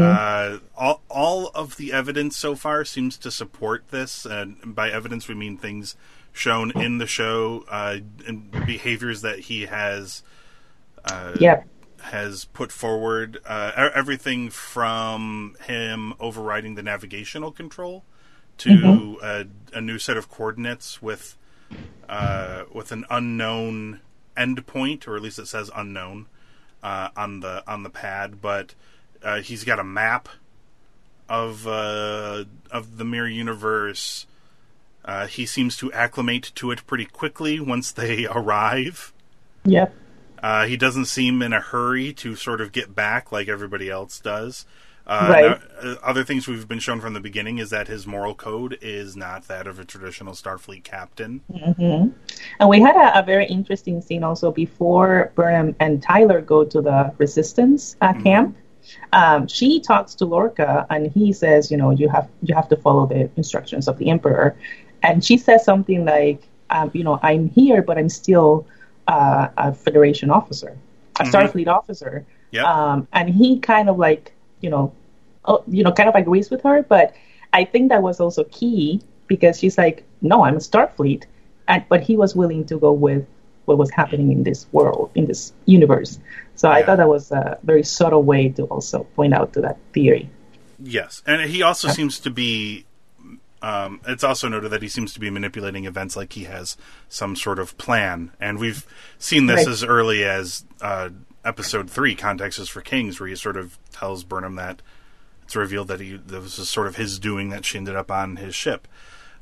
Uh, 0.00 0.58
all, 0.76 1.02
all 1.10 1.50
of 1.54 1.76
the 1.76 1.92
evidence 1.92 2.36
so 2.36 2.54
far 2.54 2.84
seems 2.84 3.18
to 3.18 3.30
support 3.30 3.88
this, 3.90 4.24
and 4.24 4.74
by 4.74 4.90
evidence 4.90 5.28
we 5.28 5.34
mean 5.34 5.58
things 5.58 5.96
shown 6.36 6.70
in 6.72 6.98
the 6.98 7.06
show 7.06 7.64
uh, 7.68 7.98
and 8.26 8.50
behaviors 8.66 9.22
that 9.22 9.38
he 9.40 9.62
has 9.66 10.22
uh, 11.04 11.34
Yep. 11.40 11.66
has 12.02 12.44
put 12.46 12.70
forward 12.70 13.38
uh, 13.46 13.90
everything 13.94 14.50
from 14.50 15.56
him 15.66 16.14
overriding 16.20 16.74
the 16.74 16.82
navigational 16.82 17.50
control 17.52 18.04
to 18.58 19.18
uh, 19.22 19.44
a 19.72 19.80
new 19.80 19.98
set 19.98 20.16
of 20.16 20.30
coordinates 20.30 21.00
with 21.02 21.36
uh, 22.08 22.64
with 22.72 22.92
an 22.92 23.04
unknown 23.10 24.00
endpoint, 24.36 25.06
or 25.08 25.16
at 25.16 25.22
least 25.22 25.38
it 25.38 25.46
says 25.48 25.70
unknown 25.74 26.26
uh, 26.82 27.08
on 27.16 27.40
the 27.40 27.62
on 27.70 27.82
the 27.82 27.90
pad. 27.90 28.40
But 28.40 28.74
uh, 29.22 29.40
he's 29.40 29.64
got 29.64 29.78
a 29.78 29.84
map 29.84 30.28
of 31.28 31.66
uh, 31.66 32.44
of 32.70 32.96
the 32.98 33.04
mirror 33.04 33.28
universe. 33.28 34.26
Uh, 35.06 35.26
he 35.26 35.46
seems 35.46 35.76
to 35.76 35.92
acclimate 35.92 36.50
to 36.56 36.70
it 36.72 36.86
pretty 36.86 37.04
quickly 37.06 37.60
once 37.60 37.92
they 37.92 38.26
arrive. 38.30 39.12
Yep. 39.64 39.94
Uh, 40.42 40.66
he 40.66 40.76
doesn't 40.76 41.06
seem 41.06 41.40
in 41.42 41.52
a 41.52 41.60
hurry 41.60 42.12
to 42.12 42.36
sort 42.36 42.60
of 42.60 42.72
get 42.72 42.94
back 42.94 43.32
like 43.32 43.48
everybody 43.48 43.88
else 43.88 44.18
does. 44.18 44.66
Uh, 45.06 45.28
Right. 45.30 45.60
now, 45.84 45.90
uh, 45.90 45.94
other 46.02 46.24
things 46.24 46.48
we've 46.48 46.66
been 46.66 46.80
shown 46.80 47.00
from 47.00 47.14
the 47.14 47.20
beginning 47.20 47.58
is 47.58 47.70
that 47.70 47.86
his 47.86 48.08
moral 48.08 48.34
code 48.34 48.76
is 48.82 49.16
not 49.16 49.46
that 49.46 49.68
of 49.68 49.78
a 49.78 49.84
traditional 49.84 50.34
Starfleet 50.34 50.82
captain. 50.82 51.42
And 52.58 52.68
we 52.68 52.80
had 52.80 52.96
a, 52.96 53.20
a 53.20 53.22
very 53.22 53.46
interesting 53.46 54.02
scene 54.02 54.24
also 54.24 54.50
before 54.50 55.30
Burnham 55.36 55.76
and 55.78 56.02
Tyler 56.02 56.40
go 56.40 56.64
to 56.64 56.80
the 56.82 57.14
Resistance 57.18 57.96
uh, 58.00 58.14
camp. 58.14 58.56
Um, 59.12 59.46
she 59.46 59.80
talks 59.80 60.16
to 60.16 60.26
Lorca, 60.26 60.86
and 60.90 61.10
he 61.10 61.32
says, 61.32 61.70
"You 61.72 61.76
know, 61.76 61.90
you 61.90 62.08
have 62.08 62.28
you 62.42 62.54
have 62.54 62.68
to 62.68 62.76
follow 62.76 63.06
the 63.06 63.30
instructions 63.36 63.88
of 63.88 63.98
the 63.98 64.10
Emperor." 64.10 64.56
And 65.02 65.24
she 65.24 65.36
says 65.36 65.64
something 65.64 66.04
like, 66.04 66.42
um, 66.70 66.90
"You 66.94 67.04
know, 67.04 67.18
I'm 67.22 67.48
here, 67.50 67.82
but 67.82 67.98
I'm 67.98 68.08
still 68.08 68.66
uh, 69.06 69.48
a 69.56 69.72
Federation 69.72 70.30
officer, 70.30 70.76
a 71.20 71.24
Starfleet 71.24 71.68
officer." 71.68 72.24
Yep. 72.52 72.64
Um, 72.64 73.08
and 73.12 73.28
he 73.28 73.58
kind 73.58 73.88
of 73.88 73.98
like, 73.98 74.32
you 74.60 74.70
know, 74.70 74.92
oh, 75.44 75.62
you 75.68 75.82
know, 75.82 75.92
kind 75.92 76.08
of 76.08 76.14
agrees 76.14 76.50
with 76.50 76.62
her. 76.62 76.82
But 76.82 77.14
I 77.52 77.64
think 77.64 77.90
that 77.90 78.02
was 78.02 78.20
also 78.20 78.44
key 78.44 79.00
because 79.26 79.58
she's 79.58 79.76
like, 79.78 80.04
"No, 80.22 80.44
I'm 80.44 80.56
a 80.56 80.60
Starfleet," 80.60 81.24
and 81.68 81.84
but 81.88 82.02
he 82.02 82.16
was 82.16 82.34
willing 82.34 82.64
to 82.66 82.78
go 82.78 82.92
with 82.92 83.26
what 83.66 83.78
was 83.78 83.90
happening 83.90 84.32
in 84.32 84.44
this 84.44 84.66
world, 84.72 85.10
in 85.14 85.26
this 85.26 85.52
universe. 85.66 86.18
So 86.54 86.70
I 86.70 86.82
thought 86.82 86.96
that 86.96 87.08
was 87.08 87.30
a 87.32 87.58
very 87.64 87.82
subtle 87.82 88.22
way 88.22 88.48
to 88.50 88.64
also 88.64 89.04
point 89.14 89.34
out 89.34 89.52
to 89.54 89.60
that 89.60 89.76
theory. 89.92 90.30
Yes, 90.78 91.22
and 91.26 91.42
he 91.50 91.62
also 91.62 91.88
seems 91.88 92.18
to 92.20 92.30
be. 92.30 92.85
Um, 93.66 94.00
it's 94.06 94.22
also 94.22 94.46
noted 94.48 94.68
that 94.70 94.82
he 94.82 94.88
seems 94.88 95.12
to 95.14 95.20
be 95.20 95.28
manipulating 95.28 95.86
events 95.86 96.14
like 96.14 96.34
he 96.34 96.44
has 96.44 96.76
some 97.08 97.34
sort 97.34 97.58
of 97.58 97.76
plan, 97.78 98.30
and 98.40 98.60
we've 98.60 98.86
seen 99.18 99.46
this 99.46 99.66
Right. 99.66 99.72
as 99.72 99.82
early 99.82 100.22
as 100.24 100.64
uh, 100.80 101.08
episode 101.44 101.90
three, 101.90 102.14
"Context 102.14 102.60
is 102.60 102.68
for 102.68 102.80
Kings," 102.80 103.18
where 103.18 103.28
he 103.28 103.34
sort 103.34 103.56
of 103.56 103.76
tells 103.90 104.22
Burnham 104.22 104.54
that 104.54 104.82
it's 105.42 105.56
revealed 105.56 105.88
that 105.88 105.98
he 105.98 106.12
that 106.12 106.40
this 106.40 106.58
was 106.58 106.70
sort 106.70 106.86
of 106.86 106.94
his 106.94 107.18
doing 107.18 107.48
that 107.48 107.64
she 107.64 107.76
ended 107.78 107.96
up 107.96 108.08
on 108.10 108.36
his 108.36 108.54
ship. 108.54 108.86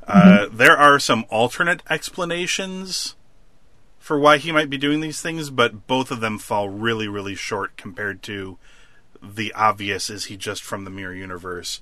Uh, 0.07 0.47
there 0.51 0.77
are 0.77 0.99
some 0.99 1.25
alternate 1.29 1.83
explanations 1.91 3.17
for 3.99 4.19
why 4.19 4.39
he 4.39 4.53
might 4.53 4.71
be 4.71 4.79
doing 4.79 5.01
these 5.01 5.21
things, 5.21 5.51
but 5.51 5.87
both 5.87 6.11
of 6.11 6.21
them 6.21 6.39
fall 6.39 6.69
really, 6.71 7.09
really 7.09 7.35
short 7.35 7.77
compared 7.77 8.23
to 8.23 8.59
the 9.23 9.53
obvious 9.55 10.09
is 10.11 10.27
he 10.27 10.37
just 10.37 10.63
from 10.63 10.85
the 10.85 10.91
mirror 10.91 11.15
universe. 11.15 11.81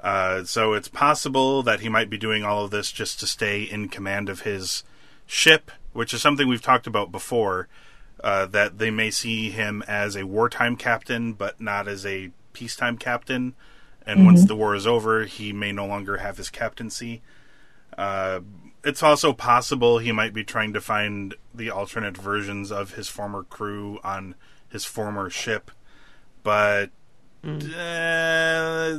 Uh, 0.00 0.44
so 0.44 0.74
it's 0.74 0.88
possible 0.88 1.62
that 1.62 1.80
he 1.80 1.88
might 1.88 2.10
be 2.10 2.18
doing 2.18 2.44
all 2.44 2.64
of 2.64 2.70
this 2.70 2.92
just 2.92 3.18
to 3.20 3.26
stay 3.26 3.62
in 3.62 3.88
command 3.88 4.28
of 4.28 4.42
his 4.42 4.84
ship, 5.26 5.70
which 5.92 6.14
is 6.14 6.22
something 6.22 6.46
we've 6.46 6.62
talked 6.62 6.86
about 6.86 7.10
before. 7.10 7.68
Uh, 8.22 8.46
that 8.46 8.78
they 8.78 8.90
may 8.90 9.10
see 9.10 9.50
him 9.50 9.82
as 9.86 10.16
a 10.16 10.26
wartime 10.26 10.76
captain, 10.76 11.32
but 11.32 11.60
not 11.60 11.86
as 11.86 12.04
a 12.04 12.30
peacetime 12.52 12.98
captain. 12.98 13.54
And 14.04 14.24
once 14.24 14.44
the 14.44 14.56
war 14.56 14.74
is 14.74 14.86
over, 14.86 15.24
he 15.24 15.52
may 15.52 15.70
no 15.70 15.86
longer 15.86 16.16
have 16.16 16.38
his 16.38 16.48
captaincy. 16.48 17.22
Uh, 17.96 18.40
it's 18.82 19.02
also 19.02 19.32
possible 19.32 19.98
he 19.98 20.12
might 20.12 20.32
be 20.32 20.44
trying 20.44 20.72
to 20.72 20.80
find 20.80 21.34
the 21.54 21.70
alternate 21.70 22.16
versions 22.16 22.72
of 22.72 22.94
his 22.94 23.08
former 23.08 23.42
crew 23.42 23.98
on 24.02 24.34
his 24.68 24.84
former 24.84 25.28
ship, 25.30 25.70
but 26.42 26.90
uh, 27.44 28.98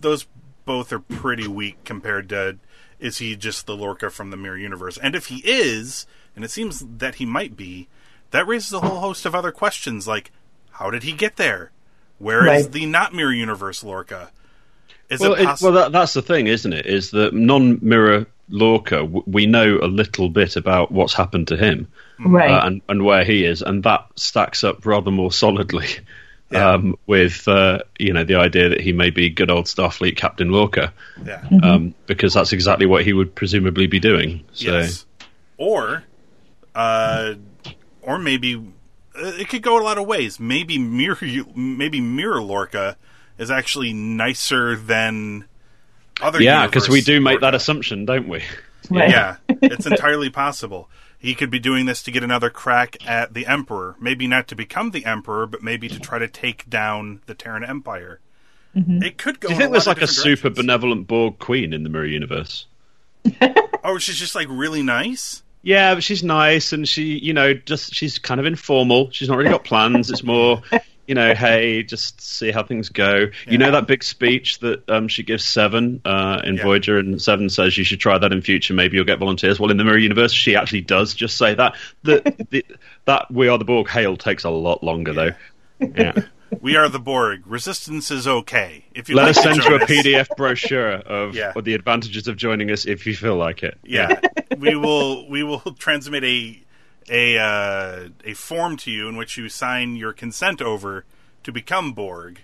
those 0.00 0.26
both 0.64 0.92
are 0.92 0.98
pretty 1.00 1.48
weak 1.48 1.82
compared 1.84 2.28
to 2.30 2.58
is 2.98 3.18
he 3.18 3.34
just 3.34 3.66
the 3.66 3.76
Lorca 3.76 4.10
from 4.10 4.30
the 4.30 4.36
Mirror 4.36 4.58
Universe? 4.58 4.98
And 4.98 5.14
if 5.16 5.26
he 5.26 5.38
is, 5.38 6.06
and 6.36 6.44
it 6.44 6.50
seems 6.50 6.84
that 6.98 7.14
he 7.16 7.24
might 7.26 7.56
be, 7.56 7.88
that 8.30 8.46
raises 8.46 8.72
a 8.72 8.80
whole 8.80 9.00
host 9.00 9.24
of 9.26 9.34
other 9.34 9.52
questions 9.52 10.06
like 10.06 10.30
how 10.72 10.90
did 10.90 11.02
he 11.02 11.12
get 11.12 11.36
there? 11.36 11.70
Where 12.18 12.46
is 12.54 12.64
Right. 12.64 12.72
the 12.72 12.86
not 12.86 13.14
Mirror 13.14 13.32
Universe 13.32 13.82
Lorca? 13.82 14.30
Is 15.08 15.20
Well, 15.20 15.32
it 15.34 15.40
it, 15.40 15.44
possible? 15.46 15.72
well, 15.72 15.82
that, 15.84 15.92
that's 15.92 16.12
the 16.12 16.22
thing, 16.22 16.46
isn't 16.46 16.72
it? 16.72 16.86
Is 16.86 17.10
that 17.12 17.34
non-mirror 17.34 18.26
Lorca? 18.50 18.96
w- 18.98 19.24
We 19.26 19.46
know 19.46 19.78
a 19.82 19.86
little 19.88 20.28
bit 20.28 20.56
about 20.56 20.92
what's 20.92 21.14
happened 21.14 21.48
to 21.48 21.56
him, 21.56 21.88
Right. 22.18 22.50
uh, 22.50 22.66
and 22.66 22.82
and 22.88 23.02
where 23.04 23.24
he 23.24 23.44
is, 23.44 23.62
and 23.62 23.82
that 23.84 24.06
stacks 24.16 24.62
up 24.62 24.84
rather 24.86 25.10
more 25.10 25.32
solidly 25.32 25.86
Yeah. 26.50 26.72
um, 26.72 26.96
with 27.06 27.46
uh, 27.46 27.78
you 27.98 28.12
know 28.12 28.24
the 28.24 28.34
idea 28.34 28.70
that 28.70 28.80
he 28.80 28.92
may 28.92 29.10
be 29.10 29.30
good 29.30 29.50
old 29.50 29.66
Starfleet 29.66 30.16
Captain 30.16 30.50
Lorca, 30.50 30.92
yeah. 31.24 31.44
um, 31.62 31.94
because 32.06 32.34
that's 32.34 32.52
exactly 32.52 32.86
what 32.86 33.04
he 33.04 33.12
would 33.12 33.34
presumably 33.34 33.86
be 33.86 34.00
doing. 34.00 34.44
So 34.52 34.72
Yes. 34.72 35.06
Or, 35.58 36.04
uh, 36.74 37.34
or 38.02 38.18
maybe 38.18 38.56
uh, 38.56 39.32
it 39.38 39.48
could 39.48 39.62
go 39.62 39.80
a 39.80 39.84
lot 39.84 39.98
of 39.98 40.06
ways. 40.06 40.40
Maybe 40.40 40.78
mirror, 40.78 41.18
maybe 41.54 42.00
mirror 42.00 42.42
Lorca 42.42 42.96
is 43.38 43.50
actually 43.50 43.92
nicer 43.92 44.74
than 44.74 45.44
other. 46.20 46.42
yeah, 46.42 46.66
because 46.66 46.88
we 46.88 47.00
do 47.00 47.20
make 47.20 47.40
that 47.40 47.54
assumption, 47.54 48.06
don't 48.06 48.28
we? 48.28 48.42
Right. 48.90 49.10
Yeah, 49.10 49.36
it's 49.48 49.86
entirely 49.86 50.30
possible. 50.30 50.88
He 51.20 51.34
could 51.34 51.50
be 51.50 51.58
doing 51.58 51.84
this 51.86 52.02
to 52.04 52.10
get 52.10 52.24
another 52.24 52.48
crack 52.48 52.96
at 53.06 53.34
the 53.34 53.46
Emperor. 53.46 53.94
Maybe 54.00 54.26
not 54.26 54.48
to 54.48 54.56
become 54.56 54.90
the 54.90 55.04
Emperor, 55.04 55.46
but 55.46 55.62
maybe 55.62 55.86
to 55.88 56.00
try 56.00 56.18
to 56.18 56.26
take 56.26 56.68
down 56.68 57.20
the 57.26 57.34
Terran 57.34 57.62
Empire. 57.62 58.20
Mm-hmm. 58.74 59.02
It 59.02 59.18
could 59.18 59.38
go. 59.38 59.48
Do 59.48 59.54
you 59.54 59.60
think 59.60 59.72
there's 59.72 59.86
like 59.86 59.98
a 59.98 60.06
different 60.06 60.38
super 60.38 60.50
benevolent 60.50 61.06
Borg 61.06 61.38
queen 61.38 61.72
in 61.74 61.82
the 61.82 61.90
Mirror 61.90 62.06
Universe? 62.06 62.66
Oh, 63.82 63.96
she's 63.96 64.16
just 64.16 64.34
like 64.34 64.46
really 64.50 64.82
nice. 64.82 65.42
Yeah, 65.62 65.94
but 65.94 66.04
she's 66.04 66.22
nice 66.22 66.72
and 66.74 66.88
she, 66.88 67.18
you 67.18 67.32
know, 67.32 67.54
just 67.54 67.94
she's 67.94 68.18
kind 68.18 68.38
of 68.38 68.46
informal. 68.46 69.10
She's 69.10 69.28
not 69.28 69.38
really 69.38 69.50
got 69.50 69.64
plans. 69.64 70.10
It's 70.10 70.22
more, 70.22 70.62
you 71.10 71.14
know, 71.16 71.34
hey, 71.34 71.82
just 71.82 72.20
see 72.20 72.52
how 72.52 72.62
things 72.62 72.88
go. 72.88 73.26
You 73.48 73.58
know 73.58 73.72
that 73.72 73.88
big 73.88 74.04
speech 74.04 74.60
that 74.60 74.88
um, 74.88 75.08
she 75.08 75.24
gives 75.24 75.44
Seven 75.44 76.00
uh, 76.04 76.40
in 76.44 76.54
Yeah. 76.54 76.62
Voyager, 76.62 76.98
and 76.98 77.20
Seven 77.20 77.50
says 77.50 77.76
you 77.76 77.82
should 77.82 77.98
try 77.98 78.16
that 78.16 78.32
in 78.32 78.42
future. 78.42 78.74
Maybe 78.74 78.96
you'll 78.96 79.04
get 79.04 79.18
volunteers. 79.18 79.58
Well, 79.58 79.72
in 79.72 79.76
the 79.76 79.82
Mirror 79.82 79.98
Universe, 79.98 80.32
she 80.32 80.54
actually 80.54 80.82
does 80.82 81.12
just 81.14 81.36
say 81.36 81.52
that. 81.54 81.74
The, 82.04 82.22
the, 82.50 82.64
that 83.06 83.28
We 83.28 83.48
Are 83.48 83.58
the 83.58 83.64
Borg 83.64 83.88
hail 83.88 84.16
takes 84.16 84.44
a 84.44 84.50
lot 84.50 84.84
longer 84.84 85.12
though. 85.12 85.30
Yeah. 85.80 86.12
We 86.60 86.74
are 86.74 86.88
the 86.88 86.98
Borg. 86.98 87.46
Resistance 87.46 88.10
is 88.10 88.26
okay. 88.26 88.84
If 88.92 89.08
you 89.08 89.14
Let 89.14 89.22
like 89.22 89.36
us 89.36 89.42
send 89.44 89.56
you 89.64 89.76
a 89.76 89.84
us- 89.84 89.88
PDF 89.88 90.28
brochure 90.36 90.90
of, 90.94 91.32
Yeah. 91.36 91.52
of 91.54 91.62
the 91.64 91.74
advantages 91.74 92.26
of 92.26 92.36
joining 92.36 92.72
us 92.72 92.86
if 92.86 93.06
you 93.06 93.14
feel 93.14 93.36
like 93.36 93.62
it. 93.62 93.78
Yeah, 93.84 94.20
we 94.58 94.74
will. 94.74 95.28
We 95.28 95.44
will 95.44 95.60
transmit 95.78 96.24
a 96.24 96.60
a 97.10 97.36
uh, 97.38 98.08
a 98.24 98.34
form 98.34 98.76
to 98.78 98.90
you 98.90 99.08
in 99.08 99.16
which 99.16 99.36
you 99.36 99.48
sign 99.48 99.96
your 99.96 100.12
consent 100.12 100.62
over 100.62 101.04
to 101.42 101.52
become 101.52 101.92
Borg. 101.92 102.40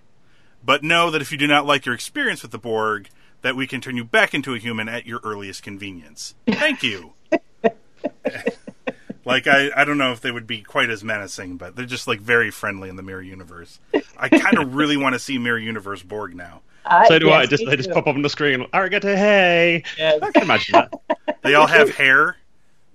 But 0.64 0.82
know 0.82 1.11
that 1.11 1.23
if 1.23 1.30
you 1.30 1.38
do 1.38 1.46
not 1.46 1.64
like 1.64 1.87
your 1.87 1.94
experience 1.94 2.42
with 2.42 2.50
the 2.50 2.58
Borg, 2.58 3.08
that 3.42 3.54
we 3.54 3.66
can 3.66 3.80
turn 3.80 3.96
you 3.96 4.04
back 4.04 4.35
into 4.35 4.54
a 4.54 4.58
human 4.58 4.88
at 4.88 5.06
your 5.06 5.20
earliest 5.23 5.62
convenience. 5.62 6.35
Thank 6.49 6.82
you. 6.82 7.12
like 9.25 9.46
I, 9.46 9.70
I 9.76 9.85
don't 9.85 9.99
know 9.99 10.11
if 10.11 10.20
they 10.20 10.32
would 10.32 10.49
be 10.49 10.62
quite 10.62 10.90
as 10.90 11.04
menacing, 11.04 11.56
but 11.56 11.76
they're 11.76 11.87
just 11.87 12.08
like 12.08 12.20
very 12.20 12.50
friendly 12.50 12.88
in 12.88 12.96
the 12.96 13.02
Mirror 13.04 13.23
Universe. 13.23 13.78
I 14.18 14.28
kind 14.28 14.58
of 14.58 14.75
really 14.75 14.96
want 14.96 15.14
to 15.14 15.20
see 15.20 15.38
Mirror 15.38 15.61
Universe 15.61 16.02
Borg 16.02 16.35
now. 16.35 16.62
I, 16.85 17.06
So 17.08 17.18
do 17.18 17.26
yes, 17.26 17.35
I. 17.35 17.46
Just 17.46 17.64
me 17.64 17.70
they 17.70 17.76
just 17.76 17.90
pop 17.90 18.06
up 18.06 18.14
on 18.14 18.23
the 18.23 18.30
screen. 18.30 18.64
Arigato, 18.73 19.14
hey. 19.14 19.85
Yes. 19.96 20.20
I 20.23 20.30
can 20.32 20.42
imagine 20.42 20.73
that. 20.73 21.38
They 21.42 21.54
all 21.54 21.66
have 21.66 21.90
hair. 21.90 22.37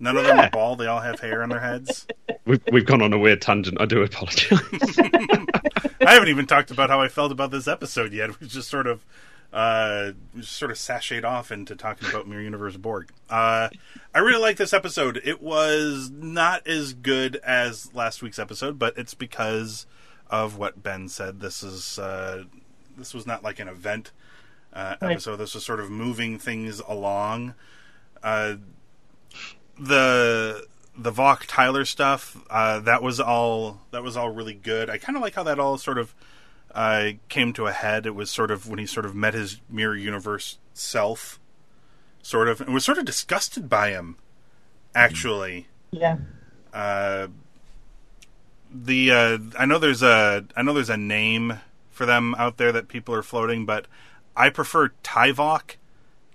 None 0.02 0.18
of 0.18 0.26
them 0.26 0.40
are 0.40 0.50
bald. 0.50 0.80
They 0.80 0.88
all 0.88 1.00
have 1.00 1.20
hair 1.20 1.44
on 1.44 1.50
their 1.50 1.60
heads. 1.60 2.06
We've 2.46 2.62
we've 2.72 2.86
gone 2.86 3.02
on 3.04 3.14
a 3.14 3.20
weird 3.20 3.40
tangent. 3.42 3.80
I 3.80 3.86
do 3.86 4.02
apologize. 4.02 4.60
I 6.02 6.14
haven't 6.14 6.30
even 6.30 6.48
talked 6.48 6.72
about 6.72 6.90
how 6.90 7.00
I 7.00 7.08
felt 7.08 7.32
about 7.32 7.52
this 7.52 7.68
episode 7.68 8.14
yet. 8.14 8.40
We 8.40 8.48
just 8.48 8.68
sort 8.68 8.88
of, 8.88 9.06
uh, 9.54 10.14
just 10.36 10.54
sort 10.54 10.72
of 10.72 10.78
sashayed 10.78 11.24
off 11.24 11.52
into 11.52 11.76
talking 11.76 12.10
about 12.10 12.28
Mirror 12.28 12.42
Universe 12.42 12.78
Borg. 12.78 13.12
Uh, 13.30 13.70
I 14.16 14.20
really 14.20 14.42
like 14.42 14.58
this 14.58 14.74
episode. 14.74 15.22
It 15.24 15.40
was 15.42 16.10
not 16.12 16.66
as 16.66 16.94
good 16.94 17.36
as 17.38 17.94
last 17.94 18.24
week's 18.24 18.40
episode, 18.40 18.80
but 18.80 18.98
it's 18.98 19.14
because 19.14 19.86
of 20.32 20.58
what 20.58 20.82
Ben 20.82 21.10
said. 21.10 21.42
This 21.42 21.62
is 21.62 22.00
uh, 22.00 22.46
this 22.98 23.14
was 23.14 23.28
not 23.28 23.44
like 23.44 23.60
an 23.60 23.68
event 23.68 24.12
uh, 24.74 24.96
Right. 25.00 25.12
episode. 25.12 25.36
This 25.36 25.54
was 25.54 25.64
sort 25.64 25.80
of 25.80 25.92
moving 25.92 26.40
things 26.40 26.80
along. 26.88 27.54
Uh, 28.24 28.56
the 29.82 30.66
the 30.98 31.12
Voq 31.12 31.46
Tyler 31.48 31.86
stuff 31.86 32.38
uh, 32.50 32.80
that 32.82 33.02
was 33.02 33.20
all 33.20 33.82
that 33.92 34.04
was 34.04 34.16
all 34.16 34.30
really 34.30 34.54
good. 34.54 34.90
I 34.90 34.98
kind 34.98 35.16
of 35.18 35.22
like 35.24 35.34
how 35.36 35.44
that 35.44 35.60
all 35.60 35.78
sort 35.78 35.98
of 35.98 36.14
uh, 36.76 37.12
came 37.30 37.52
to 37.54 37.66
a 37.68 37.72
head. 37.72 38.06
It 38.06 38.14
was 38.16 38.30
sort 38.30 38.52
of 38.52 38.70
when 38.70 38.78
he 38.80 38.86
sort 38.86 39.06
of 39.06 39.16
met 39.16 39.34
his 39.34 39.60
mirror 39.70 39.96
universe 39.96 40.58
self, 40.74 41.40
sort 42.22 42.48
of, 42.48 42.62
and 42.62 42.74
was 42.74 42.86
sort 42.86 42.98
of 42.98 43.06
disgusted 43.06 43.68
by 43.70 43.90
him. 43.90 44.18
Actually, 44.94 45.68
Yeah. 45.92 46.18
uh, 46.74 47.28
the 48.74 49.12
uh, 49.12 49.38
I 49.58 49.66
know 49.66 49.80
there's 49.80 50.04
a 50.04 50.46
I 50.56 50.62
know 50.62 50.74
there's 50.74 50.90
a 50.90 50.98
name 50.98 51.60
for 51.90 52.06
them 52.06 52.36
out 52.38 52.58
there 52.58 52.72
that 52.72 52.88
people 52.88 53.16
are 53.16 53.24
floating, 53.24 53.66
but 53.66 53.86
I 54.36 54.50
prefer 54.50 54.90
Tyvok 55.04 55.76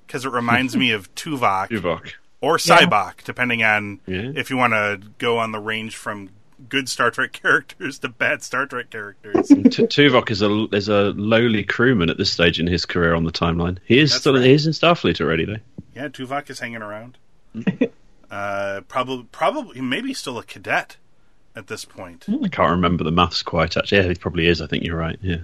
because 0.07 0.25
it 0.25 0.33
reminds 0.33 0.77
me 0.83 0.91
of 0.91 1.15
Tuvok 1.15 1.69
Tuvok. 1.69 2.13
Or 2.41 2.59
Sybok, 2.59 3.25
depending 3.25 3.63
on 3.63 4.01
Yeah. 4.07 4.33
if 4.35 4.51
you 4.51 4.57
want 4.57 4.73
to 4.75 5.01
go 5.19 5.39
on 5.39 5.53
the 5.53 5.59
range 5.59 5.97
from 5.97 6.29
good 6.69 6.89
Star 6.89 7.11
Trek 7.11 7.33
characters 7.43 7.99
to 8.01 8.09
bad 8.09 8.43
Star 8.43 8.67
Trek 8.67 8.91
characters. 8.91 9.49
T- 9.49 9.63
Tuvok 9.63 10.31
is 10.31 10.43
a 10.43 10.67
is 10.75 10.89
a 10.89 11.13
lowly 11.17 11.65
crewman 11.65 12.11
at 12.11 12.19
this 12.19 12.31
stage 12.33 12.61
in 12.61 12.67
his 12.67 12.85
career 12.85 13.15
on 13.15 13.25
the 13.25 13.33
timeline. 13.33 13.79
He 13.85 13.99
is 13.99 14.11
That's 14.11 14.21
still 14.21 14.35
right. 14.35 14.45
he 14.45 14.53
is 14.53 14.67
in 14.67 14.73
Starfleet 14.73 15.21
already 15.21 15.45
though. 15.47 15.57
yeah, 15.95 16.09
Tuvok 16.09 16.49
is 16.51 16.61
hanging 16.61 16.83
around. 16.83 17.17
uh, 18.31 18.81
probably, 18.89 19.27
probably, 19.33 19.81
maybe 19.81 20.13
still 20.15 20.39
a 20.39 20.43
cadet 20.45 20.97
at 21.55 21.69
this 21.69 21.85
point. 21.85 22.27
I 22.29 22.49
can't 22.49 22.71
remember 22.71 23.03
the 23.05 23.11
maths 23.13 23.43
quite. 23.43 23.77
Actually, 23.77 24.03
yeah, 24.03 24.09
he 24.09 24.15
probably 24.15 24.47
is. 24.47 24.61
I 24.61 24.67
think 24.67 24.85
you're 24.85 24.97
right. 24.97 25.19
Yeah. 25.23 25.39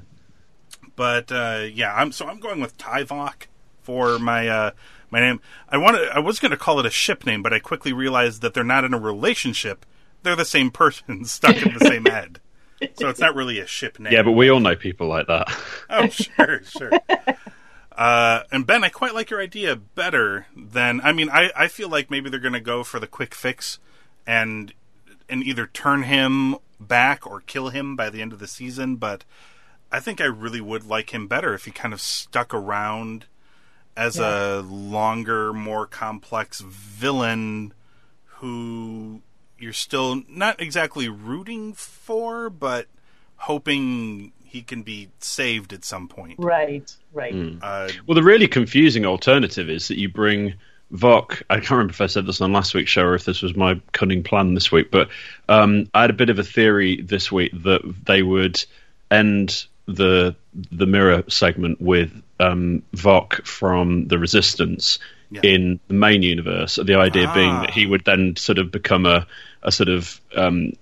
But 0.94 1.32
uh, 1.32 1.64
yeah, 1.72 1.94
I'm 1.94 2.12
so 2.12 2.26
I'm 2.26 2.38
going 2.38 2.60
with 2.60 2.76
Tyvok 2.76 3.46
for 3.82 4.18
my 4.18 4.46
uh, 4.48 4.70
my 5.12 5.20
name. 5.20 5.40
I 5.68 5.76
wanted 5.76 6.08
I 6.08 6.18
was 6.18 6.40
going 6.40 6.50
to 6.50 6.56
call 6.56 6.80
it 6.80 6.86
a 6.86 6.90
ship 6.90 7.24
name, 7.26 7.42
but 7.42 7.52
I 7.52 7.58
quickly 7.60 7.92
realized 7.92 8.42
that 8.42 8.54
they're 8.54 8.64
not 8.64 8.84
in 8.84 8.94
a 8.94 8.98
relationship. 8.98 9.86
They're 10.22 10.34
the 10.34 10.44
same 10.44 10.70
person 10.70 11.24
stuck 11.26 11.64
in 11.64 11.74
the 11.74 11.84
same 11.84 12.06
head. 12.06 12.40
So 12.94 13.08
it's 13.08 13.20
not 13.20 13.36
really 13.36 13.60
a 13.60 13.66
ship 13.66 14.00
name. 14.00 14.12
Yeah, 14.12 14.22
but 14.22 14.32
we 14.32 14.48
all 14.50 14.58
know 14.58 14.74
people 14.74 15.06
like 15.06 15.28
that. 15.28 15.48
Oh, 15.94 16.08
sure, 16.08 16.62
sure. 16.64 16.90
Uh, 17.92 18.42
and 18.50 18.66
Ben, 18.66 18.82
I 18.82 18.88
quite 18.88 19.14
like 19.14 19.28
your 19.28 19.40
idea 19.40 19.76
better 19.76 20.46
than. 20.56 21.00
I 21.02 21.12
mean, 21.12 21.28
I, 21.28 21.50
I 21.54 21.68
feel 21.68 21.90
like 21.90 22.10
maybe 22.10 22.30
they're 22.30 22.40
going 22.40 22.54
to 22.54 22.60
go 22.60 22.82
for 22.82 22.98
the 22.98 23.06
quick 23.06 23.34
fix 23.34 23.78
and 24.26 24.72
and 25.28 25.44
either 25.44 25.66
turn 25.66 26.04
him 26.04 26.56
back 26.80 27.26
or 27.26 27.42
kill 27.42 27.68
him 27.68 27.94
by 27.94 28.08
the 28.10 28.22
end 28.22 28.32
of 28.32 28.38
the 28.38 28.46
season. 28.48 28.96
But 28.96 29.24
I 29.92 30.00
think 30.00 30.20
I 30.20 30.24
really 30.24 30.62
would 30.62 30.84
like 30.84 31.10
him 31.10 31.28
better 31.28 31.52
if 31.52 31.66
he 31.66 31.70
kind 31.70 31.92
of 31.92 32.00
stuck 32.00 32.54
around 32.54 33.26
as 33.96 34.18
a 34.18 34.62
longer, 34.68 35.52
more 35.52 35.86
complex 35.86 36.60
villain 36.60 37.74
who 38.24 39.20
you're 39.58 39.72
still 39.72 40.22
not 40.28 40.60
exactly 40.60 41.08
rooting 41.08 41.72
for, 41.72 42.50
but 42.50 42.86
hoping 43.36 44.32
he 44.44 44.62
can 44.62 44.82
be 44.82 45.08
saved 45.18 45.72
at 45.72 45.84
some 45.84 46.08
point. 46.08 46.34
Right. 46.38 46.94
Right. 47.12 47.34
Uh, 47.62 47.88
Well, 48.06 48.14
the 48.14 48.22
really 48.22 48.48
confusing 48.48 49.06
alternative 49.06 49.70
is 49.70 49.88
that 49.88 49.98
you 49.98 50.08
bring 50.08 50.54
Voq. 50.92 51.42
I 51.48 51.56
can't 51.56 51.70
remember 51.70 51.92
if 51.92 52.00
I 52.00 52.06
said 52.06 52.26
this 52.26 52.40
on 52.40 52.52
last 52.52 52.74
week's 52.74 52.90
show 52.90 53.04
or 53.04 53.14
if 53.14 53.24
this 53.24 53.40
was 53.40 53.56
my 53.56 53.80
cunning 53.92 54.22
plan 54.22 54.54
this 54.54 54.70
week, 54.70 54.90
but 54.90 55.08
um, 55.48 55.88
I 55.94 56.02
had 56.02 56.10
a 56.10 56.14
bit 56.14 56.28
of 56.28 56.38
a 56.38 56.44
theory 56.44 57.00
this 57.00 57.32
week 57.32 57.52
that 57.62 57.80
they 58.04 58.22
would 58.22 58.62
end 59.10 59.66
the 59.92 60.34
the 60.70 60.86
mirror 60.86 61.22
segment 61.28 61.80
with 61.80 62.10
um, 62.40 62.82
Voq 62.94 63.46
from 63.46 64.08
the 64.08 64.18
Resistance 64.18 64.98
Yeah. 65.30 65.40
in 65.44 65.80
the 65.88 65.94
main 65.94 66.22
universe. 66.22 66.78
The 66.82 66.96
idea 66.96 67.30
being 67.32 67.50
Ah. 67.50 67.60
that 67.62 67.70
he 67.70 67.86
would 67.86 68.04
then 68.04 68.36
sort 68.36 68.58
of 68.58 68.70
become 68.70 69.06
a 69.06 69.26
a 69.62 69.70
sort 69.72 69.88
of 69.88 70.20
um, 70.36 70.72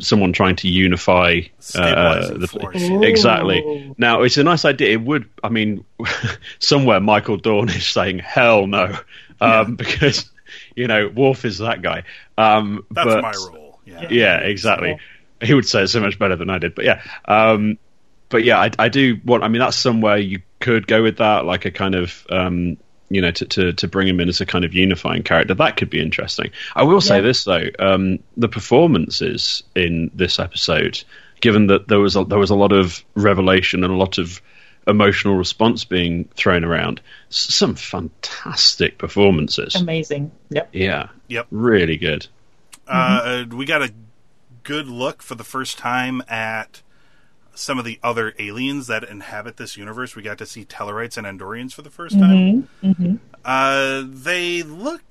someone 0.00 0.32
trying 0.32 0.56
to 0.56 0.68
unify 0.68 1.40
uh, 1.74 2.28
the 2.34 2.48
force. 2.48 2.82
Ooh. 2.82 3.02
exactly. 3.02 3.94
Now 3.98 4.22
it's 4.22 4.36
a 4.38 4.44
nice 4.44 4.64
idea. 4.64 4.90
It 4.92 5.00
would, 5.02 5.28
I 5.42 5.48
mean, 5.48 5.84
somewhere 6.58 7.00
Michael 7.00 7.36
Dorn 7.36 7.68
is 7.68 7.86
saying 7.86 8.18
hell 8.18 8.66
no, 8.66 8.96
um, 9.40 9.76
because 9.82 10.30
you 10.76 10.86
know 10.88 11.08
Worf 11.14 11.44
is 11.44 11.58
that 11.58 11.82
guy. 11.82 12.04
Um, 12.36 12.84
that's 12.90 13.06
but, 13.06 13.22
my 13.22 13.32
role. 13.48 13.80
Yeah. 13.86 14.08
Yeah, 14.10 14.36
exactly. 14.38 14.98
He 15.42 15.54
would 15.54 15.66
say 15.66 15.82
it 15.82 15.88
so 15.88 16.00
much 16.00 16.18
better 16.18 16.36
than 16.36 16.50
I 16.50 16.58
did. 16.58 16.74
But 16.74 16.84
yeah, 16.84 17.02
um, 17.26 17.78
but 18.32 18.42
yeah, 18.42 18.58
I, 18.58 18.70
I 18.80 18.88
do 18.88 19.20
want. 19.24 19.44
I 19.44 19.48
mean, 19.48 19.60
that's 19.60 19.76
somewhere 19.76 20.16
you 20.16 20.40
could 20.58 20.88
go 20.88 21.02
with 21.04 21.18
that, 21.18 21.44
like 21.44 21.64
a 21.66 21.70
kind 21.70 21.94
of. 21.94 22.26
Um, 22.28 22.78
you 23.10 23.20
know, 23.20 23.30
to, 23.30 23.44
to, 23.44 23.72
to 23.74 23.88
bring 23.88 24.08
him 24.08 24.20
in 24.20 24.30
as 24.30 24.40
a 24.40 24.46
kind 24.46 24.64
of 24.64 24.72
unifying 24.72 25.22
character, 25.22 25.52
that 25.52 25.76
could 25.76 25.90
be 25.90 26.00
interesting. 26.00 26.50
I 26.74 26.84
will 26.84 27.02
say 27.02 27.16
Yeah. 27.16 27.20
this 27.20 27.44
though: 27.44 27.66
um, 27.78 28.20
the 28.38 28.48
performances 28.48 29.62
in 29.74 30.10
this 30.14 30.38
episode, 30.38 31.04
given 31.42 31.66
that 31.66 31.88
there 31.88 32.00
was 32.00 32.16
a, 32.16 32.24
there 32.24 32.38
was 32.38 32.48
a 32.48 32.54
lot 32.54 32.72
of 32.72 33.04
revelation 33.14 33.84
and 33.84 33.92
a 33.92 33.96
lot 33.96 34.16
of 34.16 34.40
emotional 34.86 35.36
response 35.36 35.84
being 35.84 36.24
thrown 36.36 36.64
around, 36.64 37.02
some 37.28 37.74
fantastic 37.74 38.96
performances. 38.96 39.74
Amazing. 39.74 40.32
Yep. 40.48 40.70
Yeah, 40.72 41.08
Yep. 41.28 41.48
really 41.50 41.98
good. 41.98 42.26
Uh, 42.88 43.44
we 43.52 43.66
got 43.66 43.82
a 43.82 43.92
good 44.62 44.88
look 44.88 45.22
for 45.22 45.34
the 45.34 45.44
first 45.44 45.76
time 45.76 46.22
at 46.28 46.80
some 47.54 47.78
of 47.78 47.84
the 47.84 47.98
other 48.02 48.34
aliens 48.38 48.86
that 48.86 49.04
inhabit 49.04 49.56
this 49.56 49.76
universe. 49.76 50.16
We 50.16 50.22
got 50.22 50.38
to 50.38 50.46
see 50.46 50.64
Tellarites 50.64 51.16
and 51.16 51.26
Andorians 51.26 51.72
for 51.72 51.82
the 51.82 51.90
first 51.90 52.18
time. 52.18 52.68
Mm-hmm. 52.82 53.16
Uh, 53.44 54.04
they 54.06 54.62
look 54.62 55.02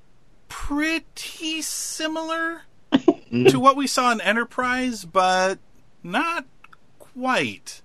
pretty 0.49 1.61
similar 1.61 2.63
to 2.91 3.59
what 3.59 3.75
we 3.75 3.87
saw 3.87 4.11
in 4.11 4.21
Enterprise, 4.21 5.05
but 5.05 5.59
not 6.03 6.45
quite. 6.99 7.81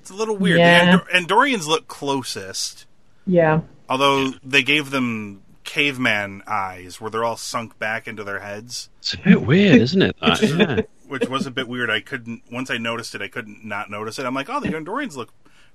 It's 0.00 0.10
a 0.10 0.14
little 0.14 0.36
weird. 0.36 0.58
Yeah. 0.58 0.96
The 0.96 1.14
Andor- 1.14 1.34
Andorians 1.34 1.66
look 1.66 1.86
closest. 1.88 2.86
Yeah. 3.26 3.60
Although 3.88 4.32
they 4.42 4.62
gave 4.62 4.90
them 4.90 5.42
caveman 5.64 6.42
eyes 6.46 7.00
where 7.00 7.10
they're 7.10 7.24
all 7.24 7.36
sunk 7.36 7.78
back 7.78 8.08
into 8.08 8.24
their 8.24 8.40
heads, 8.40 8.88
It's 8.98 9.14
a 9.14 9.18
bit 9.18 9.42
weird, 9.42 9.76
isn't 9.80 10.02
it? 10.02 10.16
That? 10.20 10.40
Yeah. 10.42 10.82
Which 11.12 11.28
was 11.28 11.46
a 11.46 11.50
bit 11.50 11.68
weird. 11.68 11.90
I 11.90 12.00
couldn't 12.00 12.42
once 12.50 12.70
I 12.70 12.78
noticed 12.78 13.14
it, 13.14 13.20
I 13.22 13.28
couldn't 13.28 13.64
not 13.64 13.90
notice 13.90 14.18
it. 14.18 14.24
I'm 14.24 14.34
like, 14.34 14.48
oh, 14.48 14.58
the 14.60 14.70
Andorians 14.70 15.14
look 15.14 15.32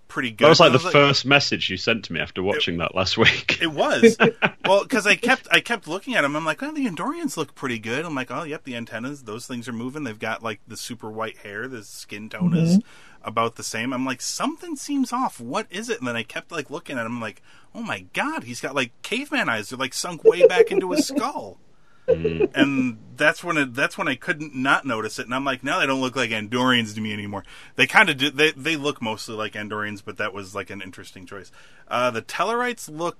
pretty 0.07 0.31
good. 0.31 0.45
That 0.45 0.49
was 0.49 0.59
like 0.59 0.71
I 0.71 0.73
the 0.73 0.79
first 0.79 1.25
message 1.25 1.69
you 1.69 1.77
sent 1.77 2.05
to 2.05 2.13
me 2.13 2.19
after 2.19 2.41
watching 2.41 2.77
that 2.77 2.95
last 2.95 3.17
week. 3.17 3.61
It 3.61 3.71
was 3.71 4.17
well 4.65 4.83
because 4.83 5.05
I 5.05 5.15
kept 5.15 5.47
I 5.51 5.59
kept 5.59 5.87
looking 5.87 6.15
at 6.15 6.21
them. 6.21 6.35
I'm 6.35 6.43
like, 6.43 6.61
oh, 6.63 6.71
the 6.71 6.87
Andorians 6.87 7.37
look 7.37 7.55
pretty 7.55 7.79
good. 7.79 8.03
I'm 8.03 8.15
like, 8.15 8.31
oh, 8.31 8.43
yep, 8.43 8.63
the 8.63 8.75
antennas, 8.75 9.23
those 9.23 9.45
things 9.45 9.67
are 9.67 9.73
moving. 9.73 10.03
They've 10.03 10.17
got 10.17 10.43
like 10.43 10.59
the 10.67 10.77
super 10.77 11.09
white 11.09 11.37
hair. 11.37 11.67
The 11.67 11.83
skin 11.83 12.29
tone 12.29 12.55
is 12.55 12.77
mm-hmm. 12.79 13.27
about 13.27 13.55
the 13.55 13.63
same. 13.63 13.93
I'm 13.93 14.05
like, 14.05 14.21
something 14.21 14.75
seems 14.75 15.13
off. 15.13 15.39
What 15.39 15.67
is 15.69 15.89
it? 15.89 15.99
And 15.99 16.07
then 16.07 16.15
I 16.15 16.23
kept 16.23 16.51
like 16.51 16.71
looking 16.71 16.97
at 16.97 17.05
him. 17.05 17.13
I'm 17.13 17.21
like, 17.21 17.43
oh 17.75 17.83
my 17.83 18.05
god, 18.13 18.45
he's 18.45 18.61
got 18.61 18.75
like 18.75 18.91
caveman 19.03 19.49
eyes. 19.49 19.69
They're 19.69 19.77
like 19.77 19.93
sunk 19.93 20.23
way 20.23 20.47
back 20.47 20.71
into 20.71 20.91
his 20.91 21.07
skull. 21.07 21.59
And 22.07 22.97
that's 23.15 23.43
when 23.43 23.57
it, 23.57 23.73
that's 23.73 23.97
when 23.97 24.07
I 24.07 24.15
couldn't 24.15 24.55
not 24.55 24.85
notice 24.85 25.19
it. 25.19 25.25
And 25.25 25.35
I'm 25.35 25.43
like, 25.45 25.63
now 25.63 25.79
they 25.79 25.85
don't 25.87 26.01
look 26.01 26.15
like 26.15 26.29
Andorians 26.31 26.93
to 26.95 27.01
me 27.01 27.13
anymore. 27.13 27.43
They 27.75 27.87
kind 27.87 28.09
of 28.09 28.17
do. 28.17 28.29
They 28.31 28.51
they 28.51 28.75
look 28.75 29.01
mostly 29.01 29.35
like 29.35 29.53
Andorians, 29.53 30.01
but 30.03 30.17
that 30.17 30.33
was 30.33 30.55
like 30.55 30.69
an 30.69 30.81
interesting 30.81 31.25
choice. 31.25 31.51
Uh, 31.87 32.11
the 32.11 32.21
Tellarites 32.21 32.89
look 32.89 33.17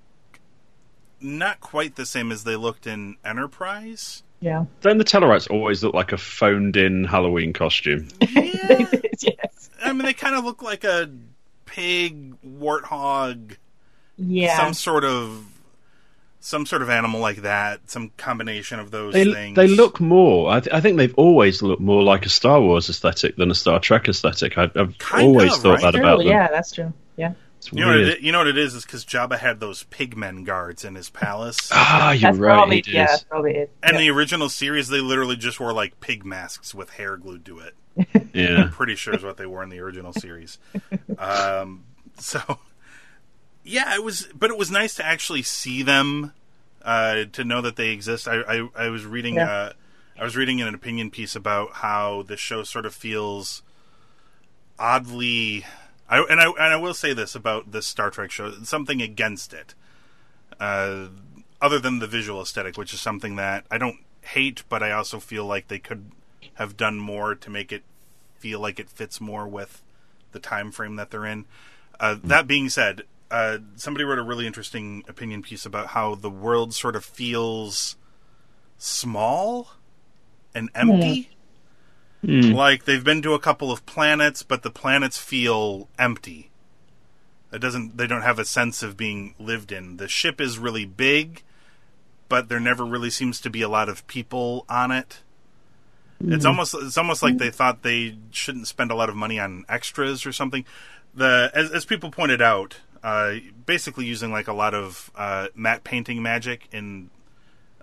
not 1.20 1.60
quite 1.60 1.96
the 1.96 2.06
same 2.06 2.32
as 2.32 2.44
they 2.44 2.56
looked 2.56 2.86
in 2.88 3.18
Enterprise. 3.26 4.24
Yeah. 4.40 4.66
Don't 4.82 5.00
the 5.00 5.04
Tellarites 5.04 5.50
always 5.50 5.84
look 5.84 5.96
like 5.96 6.12
a 6.12 6.18
phoned-in 6.18 7.06
Halloween 7.06 7.54
costume? 7.54 8.08
Yeah, 8.30 8.86
yes. 9.22 9.70
I 9.84 9.94
mean 9.94 10.04
they 10.06 10.14
kind 10.14 10.36
of 10.36 10.44
look 10.46 10.62
like 10.62 10.84
a 10.84 11.10
pig, 11.66 12.36
warthog, 12.44 13.56
Yeah. 14.18 14.58
some 14.58 14.74
sort 14.76 15.04
of 15.04 15.44
some 16.48 16.66
sort 16.66 16.82
of 16.82 16.90
animal 16.90 17.20
like 17.20 17.42
that. 17.42 17.90
Some 17.92 18.12
combination 18.16 18.80
of 18.80 18.90
those 18.90 19.14
They, 19.14 19.26
things. 19.26 19.58
they 19.58 19.68
look 19.68 20.00
more. 20.00 20.50
I, 20.50 20.62
th- 20.62 20.74
I 20.74 20.80
think 20.80 20.96
they've 20.96 21.14
always 21.16 21.62
looked 21.62 21.82
more 21.82 22.02
like 22.04 22.26
a 22.26 22.30
Star 22.30 22.62
Wars 22.62 22.90
aesthetic 22.90 23.36
than 23.36 23.52
a 23.52 23.56
Star 23.56 23.80
Trek 23.82 24.08
aesthetic. 24.08 24.58
I, 24.58 24.72
I've 24.74 24.96
always 25.14 25.54
of, 25.56 25.62
thought 25.62 25.70
right? 25.72 25.82
that 25.82 25.92
True, 25.96 26.00
about 26.02 26.18
them. 26.20 26.28
yeah, 26.28 26.48
that's 26.48 26.72
true. 26.72 26.94
Yeah. 27.18 27.34
It's 27.58 27.74
You 27.74 27.82
know, 27.82 27.88
what 27.88 27.96
weird. 27.98 28.08
it, 28.10 28.20
you 28.22 28.32
know 28.32 28.38
what 28.38 28.48
it 28.48 28.58
is? 28.58 28.76
Is 28.76 28.86
because 28.86 29.04
Jabba 29.04 29.38
had 29.40 29.60
those 29.60 29.84
pigmen 29.92 30.46
guards 30.46 30.86
in 30.86 30.96
his 30.96 31.10
palace. 31.10 31.70
Ah, 31.74 32.12
you're 32.14 32.32
That's 32.32 32.38
right. 32.38 32.54
probably 32.54 32.82
he 32.86 32.94
yeah, 32.94 33.18
probably 33.30 33.52
it. 33.56 33.72
And 33.84 33.94
yeah. 33.94 34.00
the 34.00 34.10
original 34.12 34.48
series, 34.48 34.88
they 34.88 35.02
literally 35.02 35.36
just 35.36 35.60
wore 35.60 35.74
like 35.74 36.00
pig 36.00 36.24
masks 36.24 36.74
with 36.74 36.92
hair 36.92 37.18
glued 37.18 37.44
to 37.46 37.60
it. 37.60 37.76
Yeah. 38.34 38.62
I'm 38.64 38.70
pretty 38.72 38.96
sure 38.96 39.16
is 39.16 39.24
what 39.24 39.36
they 39.38 39.48
wore 39.48 39.64
in 39.64 39.70
the 39.70 39.80
original 39.80 40.14
series. 40.14 40.60
Um, 41.18 41.84
so, 42.20 42.40
yeah, 43.64 43.96
it 43.96 44.04
was, 44.04 44.28
but 44.36 44.50
it 44.52 44.58
was 44.58 44.70
nice 44.72 44.94
to 44.96 45.06
actually 45.06 45.42
see 45.42 45.82
them, 45.84 46.32
uh, 46.88 47.26
to 47.34 47.44
know 47.44 47.62
that 47.62 47.76
they 47.76 47.90
exist. 47.90 48.28
I, 48.28 48.38
I, 48.42 48.70
I 48.76 48.90
was 48.90 49.06
reading, 49.06 49.36
Yeah. 49.36 49.52
uh, 49.52 49.74
I 50.18 50.24
was 50.24 50.36
reading 50.36 50.62
an 50.62 50.74
opinion 50.74 51.12
piece 51.12 51.36
about 51.36 51.74
how 51.74 52.24
the 52.24 52.38
show 52.38 52.64
sort 52.64 52.88
of 52.88 52.96
feels 52.96 53.62
oddly. 54.80 55.66
I, 56.10 56.20
and 56.30 56.40
I 56.40 56.46
and 56.46 56.74
I 56.74 56.78
will 56.78 56.94
say 56.94 57.14
this 57.14 57.36
about 57.36 57.72
this 57.72 57.86
Star 57.86 58.10
Trek 58.10 58.32
show: 58.32 58.52
something 58.64 59.02
against 59.02 59.54
it, 59.54 59.76
uh, 60.60 61.08
other 61.62 61.80
than 61.80 62.00
the 62.00 62.08
visual 62.08 62.42
aesthetic, 62.42 62.78
which 62.78 62.94
is 62.94 63.02
something 63.02 63.36
that 63.36 63.66
I 63.70 63.78
don't 63.78 63.98
hate, 64.22 64.64
but 64.70 64.82
I 64.82 64.92
also 64.92 65.20
feel 65.20 65.46
like 65.46 65.68
they 65.68 65.80
could 65.80 66.12
have 66.56 66.78
done 66.78 66.98
more 66.98 67.36
to 67.36 67.50
make 67.50 67.72
it 67.72 67.84
feel 68.40 68.60
like 68.60 68.80
it 68.80 68.90
fits 68.90 69.20
more 69.20 69.48
with 69.48 69.82
the 70.32 70.40
time 70.40 70.72
frame 70.72 70.96
that 70.96 71.12
they're 71.12 71.26
in. 71.26 71.46
Uh, 72.00 72.16
that 72.24 72.48
being 72.48 72.70
said, 72.70 73.04
uh, 73.32 73.58
somebody 73.76 74.04
wrote 74.04 74.20
a 74.20 74.24
really 74.24 74.48
interesting 74.48 75.04
opinion 75.08 75.42
piece 75.42 75.66
about 75.66 75.88
how 75.88 76.16
the 76.16 76.30
world 76.30 76.74
sort 76.74 76.96
of 76.96 77.04
feels 77.04 77.96
small 78.78 79.70
and 80.56 80.70
empty. 80.76 81.30
Like 82.54 82.86
they've 82.86 83.04
been 83.04 83.22
to 83.22 83.34
a 83.34 83.40
couple 83.40 83.72
of 83.72 83.86
planets, 83.86 84.44
but 84.44 84.64
the 84.64 84.72
planets 84.72 85.18
feel 85.18 85.88
empty. 86.00 86.50
It 87.52 87.60
doesn't. 87.60 87.98
They 87.98 88.08
don't 88.08 88.24
have 88.24 88.40
a 88.40 88.46
sense 88.46 88.84
of 88.84 88.98
being 88.98 89.36
lived 89.40 89.72
in. 89.72 89.98
The 89.98 90.08
ship 90.08 90.42
is 90.42 90.58
really 90.60 90.86
big, 90.86 91.44
but 92.28 92.50
there 92.50 92.60
never 92.60 92.86
really 92.86 93.10
seems 93.10 93.40
to 93.42 93.50
be 93.50 93.62
a 93.62 93.70
lot 93.70 93.88
of 93.88 94.06
people 94.08 94.66
on 94.68 94.92
it. 94.92 95.22
It's 96.20 96.46
almost 96.46 96.74
it's 96.74 96.98
almost 96.98 97.22
like 97.22 97.38
they 97.38 97.52
thought 97.52 97.84
they 97.84 98.18
shouldn't 98.32 98.68
spend 98.68 98.90
a 98.90 98.96
lot 98.96 99.10
of 99.10 99.16
money 99.16 99.40
on 99.40 99.66
extras 99.70 100.26
or 100.26 100.32
something. 100.32 100.66
The 101.14 101.52
as, 101.54 101.72
as 101.72 101.86
people 101.86 102.10
pointed 102.10 102.42
out, 102.42 102.78
uh, 103.08 103.36
basically 103.66 104.06
using 104.06 104.34
like 104.34 104.50
a 104.50 104.54
lot 104.54 104.74
of 104.74 105.10
uh, 105.16 105.48
matte 105.56 105.86
painting 105.86 106.22
magic 106.22 106.68
in 106.74 107.10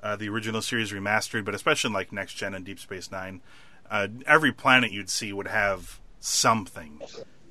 uh, 0.03 0.17
the 0.17 0.29
original 0.29 0.61
series 0.61 0.93
remastered, 0.93 1.47
but 1.47 1.55
especially 1.55 1.89
in 1.89 1.95
like 1.95 2.13
Next 2.13 2.35
Gen 2.35 2.53
and 2.53 2.63
Deep 2.63 2.79
Space 2.79 3.11
Nine, 3.11 3.41
uh, 3.91 4.09
every 4.27 4.53
planet 4.53 4.93
you'd 4.93 5.09
see 5.09 5.33
would 5.33 5.49
have 5.49 5.99
something. 6.21 7.01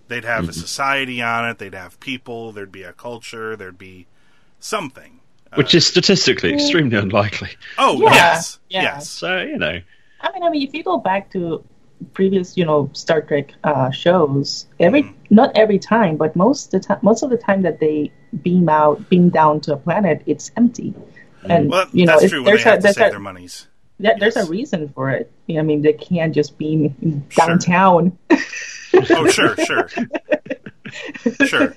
They'd 0.08 0.24
have 0.24 0.50
a 0.50 0.54
society 0.54 1.20
on 1.24 1.50
it. 1.50 1.58
They'd 1.58 1.74
have 1.74 2.00
people. 2.00 2.52
There'd 2.52 2.72
be 2.72 2.84
a 2.84 2.94
culture. 2.94 3.56
There'd 3.56 3.80
be 3.80 4.06
something. 4.60 5.22
Which 5.56 5.74
is 5.74 5.88
statistically 5.88 6.54
extremely 6.54 6.98
unlikely. 6.98 7.50
Oh 7.80 8.00
Yeah, 8.00 8.14
yes, 8.14 8.60
yeah. 8.70 8.82
yes. 8.84 9.10
So, 9.10 9.42
you 9.42 9.58
know. 9.58 9.82
I 10.22 10.32
mean, 10.32 10.44
I 10.44 10.50
mean, 10.52 10.62
if 10.62 10.76
you 10.76 10.84
go 10.84 11.00
back 11.00 11.32
to 11.32 11.64
previous, 12.14 12.58
you 12.58 12.66
know, 12.66 12.90
Star 12.94 13.22
Trek 13.22 13.54
uh, 13.64 13.92
shows, 13.92 14.68
every 14.80 15.04
Mm-hmm. 15.04 15.36
not 15.36 15.52
every 15.58 15.80
time, 15.80 16.18
but 16.18 16.36
most 16.36 16.72
the 16.72 16.80
time, 16.80 17.00
most 17.02 17.24
of 17.24 17.30
the 17.30 17.38
time 17.38 17.62
that 17.64 17.80
they 17.80 18.12
beam 18.42 18.68
out, 18.70 19.10
beam 19.10 19.30
down 19.30 19.62
to 19.62 19.74
a 19.74 19.78
planet, 19.78 20.22
it's 20.26 20.52
empty. 20.58 20.94
And 21.44 21.68
Mm. 21.68 21.72
Well, 21.72 21.86
you 21.92 22.06
know, 22.06 22.20
true 22.20 22.40
when 22.40 22.46
they 22.46 22.52
there's 22.52 22.64
have 22.64 22.74
a 22.74 22.78
to 22.78 22.82
there's 22.84 22.98
a 22.98 23.10
their 23.12 23.20
monies. 23.20 23.68
there- 24.00 24.16
there's 24.20 24.36
a 24.38 24.46
reason 24.46 24.90
for 24.90 25.10
it. 25.12 25.32
I 25.50 25.62
mean, 25.62 25.82
they 25.82 25.94
can't 25.94 26.34
just 26.34 26.58
beam 26.58 26.96
Sure. 27.30 27.48
downtown. 27.48 28.18
Oh, 28.32 29.28
sure, 29.28 29.56
sure, 29.58 29.88
sure. 31.46 31.74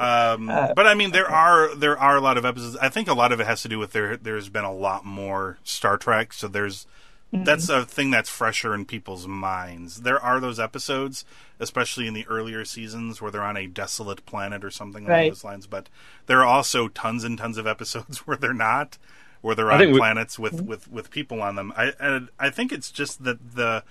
Um, 0.00 0.48
Uh, 0.48 0.72
but 0.74 0.86
I 0.86 0.94
mean, 0.94 1.12
there 1.12 1.30
are 1.30 1.74
there 1.74 1.96
are 1.98 2.16
a 2.16 2.20
lot 2.20 2.36
of 2.38 2.44
episodes. 2.44 2.76
I 2.80 2.88
think 2.88 3.08
a 3.08 3.14
lot 3.14 3.32
of 3.32 3.40
it 3.40 3.46
has 3.46 3.62
to 3.62 3.68
do 3.68 3.78
with 3.78 3.92
there. 3.92 4.16
There's 4.16 4.48
been 4.48 4.64
a 4.64 4.72
lot 4.72 5.04
more 5.04 5.58
Star 5.62 5.96
Trek, 5.96 6.32
so 6.32 6.48
there's 6.48 6.86
Mm-hmm. 7.32 7.44
that's 7.44 7.68
a 7.68 7.84
thing 7.84 8.10
that's 8.10 8.30
fresher 8.30 8.74
in 8.74 8.86
people's 8.86 9.26
minds. 9.26 10.00
There 10.00 10.18
are 10.18 10.40
those 10.40 10.58
episodes, 10.58 11.26
especially 11.60 12.06
in 12.06 12.14
the 12.14 12.26
earlier 12.26 12.64
seasons, 12.64 13.20
where 13.20 13.30
they're 13.30 13.42
on 13.42 13.56
a 13.58 13.66
desolate 13.66 14.24
planet 14.24 14.64
or 14.64 14.70
something 14.70 15.04
along 15.04 15.18
Right. 15.18 15.30
those 15.30 15.44
lines. 15.44 15.66
But 15.66 15.90
there 16.24 16.40
are 16.40 16.46
also 16.46 16.88
tons 16.88 17.24
and 17.24 17.36
tons 17.36 17.58
of 17.58 17.66
episodes 17.66 18.18
where 18.26 18.38
they're 18.38 18.54
not, 18.54 18.96
where 19.42 19.54
they're 19.54 19.70
I 19.70 19.74
on 19.74 19.80
think 19.80 19.92
we- 19.92 19.98
planets 19.98 20.38
with, 20.38 20.54
mm-hmm. 20.54 20.66
with, 20.66 20.90
with 20.90 21.10
people 21.10 21.42
on 21.42 21.54
them. 21.54 21.70
I 21.76 21.92
and 22.00 22.28
I 22.38 22.48
think 22.48 22.72
it's 22.72 22.90
just 22.90 23.22
that 23.24 23.54
the 23.56 23.84